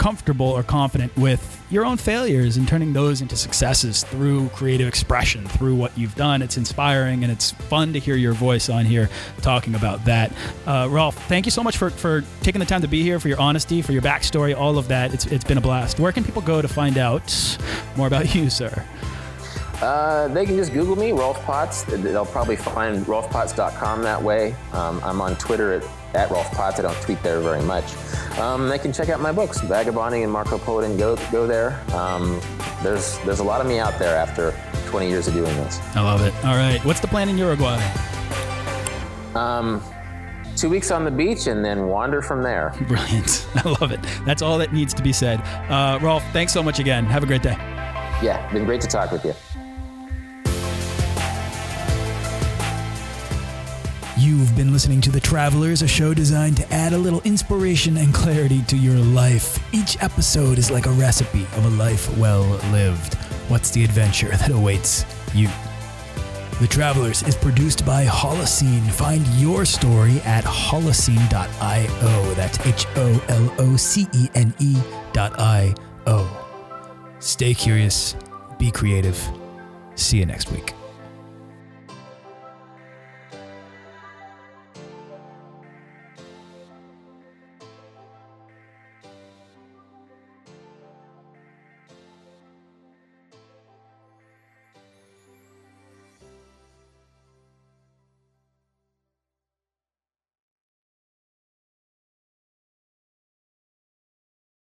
comfortable 0.02 0.46
or 0.46 0.64
confident 0.64 1.16
with 1.16 1.62
your 1.70 1.84
own 1.84 1.96
failures 1.96 2.56
and 2.56 2.66
turning 2.66 2.92
those 2.92 3.20
into 3.20 3.36
successes 3.36 4.02
through 4.02 4.48
creative 4.48 4.88
expression, 4.88 5.46
through 5.46 5.76
what 5.76 5.96
you've 5.96 6.16
done. 6.16 6.42
It's 6.42 6.56
inspiring 6.56 7.22
and 7.22 7.32
it's 7.32 7.52
fun 7.52 7.92
to 7.92 8.00
hear 8.00 8.16
your 8.16 8.32
voice 8.32 8.68
on 8.68 8.84
here 8.84 9.08
talking 9.42 9.76
about 9.76 10.04
that. 10.06 10.32
Uh, 10.66 10.88
Rolf, 10.90 11.16
thank 11.28 11.46
you 11.46 11.52
so 11.52 11.62
much 11.62 11.76
for, 11.76 11.88
for 11.90 12.24
taking 12.40 12.58
the 12.58 12.66
time 12.66 12.80
to 12.82 12.88
be 12.88 13.02
here, 13.02 13.20
for 13.20 13.28
your 13.28 13.40
honesty, 13.40 13.80
for 13.80 13.92
your 13.92 14.02
backstory, 14.02 14.56
all 14.56 14.76
of 14.76 14.88
that. 14.88 15.14
It's, 15.14 15.26
it's 15.26 15.44
been 15.44 15.58
a 15.58 15.62
blast. 15.62 16.00
Where 16.00 16.10
can 16.10 16.24
people 16.24 16.42
go 16.42 16.60
to 16.60 16.68
find 16.68 16.98
out 16.98 17.58
more 17.96 18.08
about 18.08 18.34
you, 18.34 18.50
sir? 18.50 18.84
Uh, 19.82 20.28
they 20.28 20.46
can 20.46 20.56
just 20.56 20.72
Google 20.72 20.94
me, 20.96 21.10
Rolf 21.12 21.42
Potts. 21.42 21.82
They'll 21.82 22.24
probably 22.24 22.54
find 22.54 23.04
rolfpotts.com 23.04 24.02
that 24.04 24.22
way. 24.22 24.54
Um, 24.72 25.00
I'm 25.02 25.20
on 25.20 25.34
Twitter 25.36 25.72
at, 25.74 25.84
at 26.14 26.30
Rolf 26.30 26.48
Potts. 26.52 26.78
I 26.78 26.82
don't 26.82 26.94
tweet 27.02 27.20
there 27.24 27.40
very 27.40 27.62
much. 27.62 27.84
um, 28.38 28.68
they 28.68 28.78
can 28.78 28.92
check 28.92 29.08
out 29.08 29.20
my 29.20 29.32
books, 29.32 29.60
Vagabonding 29.60 30.22
and 30.22 30.32
Marco 30.32 30.56
Polo, 30.56 30.80
and 30.82 30.96
go 30.98 31.16
go 31.32 31.46
there. 31.48 31.80
Um, 31.94 32.40
there's 32.84 33.18
there's 33.20 33.40
a 33.40 33.44
lot 33.44 33.60
of 33.60 33.66
me 33.66 33.80
out 33.80 33.98
there 33.98 34.16
after 34.16 34.54
20 34.86 35.08
years 35.08 35.26
of 35.26 35.34
doing 35.34 35.54
this. 35.56 35.80
I 35.96 36.00
love 36.00 36.22
it. 36.22 36.32
All 36.44 36.54
right, 36.56 36.82
what's 36.84 37.00
the 37.00 37.08
plan 37.08 37.28
in 37.28 37.36
Uruguay? 37.36 37.80
Um, 39.34 39.82
two 40.56 40.68
weeks 40.68 40.90
on 40.92 41.04
the 41.04 41.10
beach 41.10 41.46
and 41.48 41.64
then 41.64 41.88
wander 41.88 42.22
from 42.22 42.42
there. 42.42 42.72
Brilliant. 42.88 43.46
I 43.56 43.68
love 43.80 43.90
it. 43.90 44.00
That's 44.24 44.42
all 44.42 44.58
that 44.58 44.72
needs 44.72 44.94
to 44.94 45.02
be 45.02 45.12
said. 45.12 45.40
Uh, 45.70 45.98
Rolf, 46.00 46.22
thanks 46.32 46.52
so 46.52 46.62
much 46.62 46.78
again. 46.78 47.04
Have 47.06 47.22
a 47.24 47.26
great 47.26 47.42
day. 47.42 47.56
Yeah, 48.22 48.48
been 48.52 48.64
great 48.64 48.80
to 48.82 48.86
talk 48.86 49.10
with 49.10 49.24
you. 49.24 49.34
You've 54.22 54.54
been 54.54 54.72
listening 54.72 55.00
to 55.00 55.10
The 55.10 55.18
Travelers, 55.18 55.82
a 55.82 55.88
show 55.88 56.14
designed 56.14 56.56
to 56.58 56.72
add 56.72 56.92
a 56.92 56.96
little 56.96 57.20
inspiration 57.22 57.96
and 57.96 58.14
clarity 58.14 58.62
to 58.68 58.76
your 58.76 58.94
life. 58.94 59.58
Each 59.74 60.00
episode 60.00 60.58
is 60.58 60.70
like 60.70 60.86
a 60.86 60.92
recipe 60.92 61.42
of 61.56 61.64
a 61.64 61.70
life 61.70 62.16
well 62.18 62.44
lived. 62.70 63.14
What's 63.48 63.72
the 63.72 63.82
adventure 63.82 64.28
that 64.28 64.50
awaits 64.50 65.04
you? 65.34 65.48
The 66.60 66.68
Travelers 66.68 67.24
is 67.24 67.34
produced 67.34 67.84
by 67.84 68.04
Holocene. 68.04 68.88
Find 68.92 69.26
your 69.40 69.64
story 69.64 70.20
at 70.20 70.44
holocene.io. 70.44 72.34
That's 72.34 72.64
H 72.64 72.86
O 72.94 73.24
L 73.28 73.52
O 73.58 73.76
C 73.76 74.06
E 74.14 74.28
N 74.36 74.54
E 74.60 74.76
dot 75.12 75.32
I 75.40 75.74
O. 76.06 76.30
Stay 77.18 77.54
curious, 77.54 78.14
be 78.56 78.70
creative. 78.70 79.20
See 79.96 80.18
you 80.18 80.26
next 80.26 80.52
week. 80.52 80.74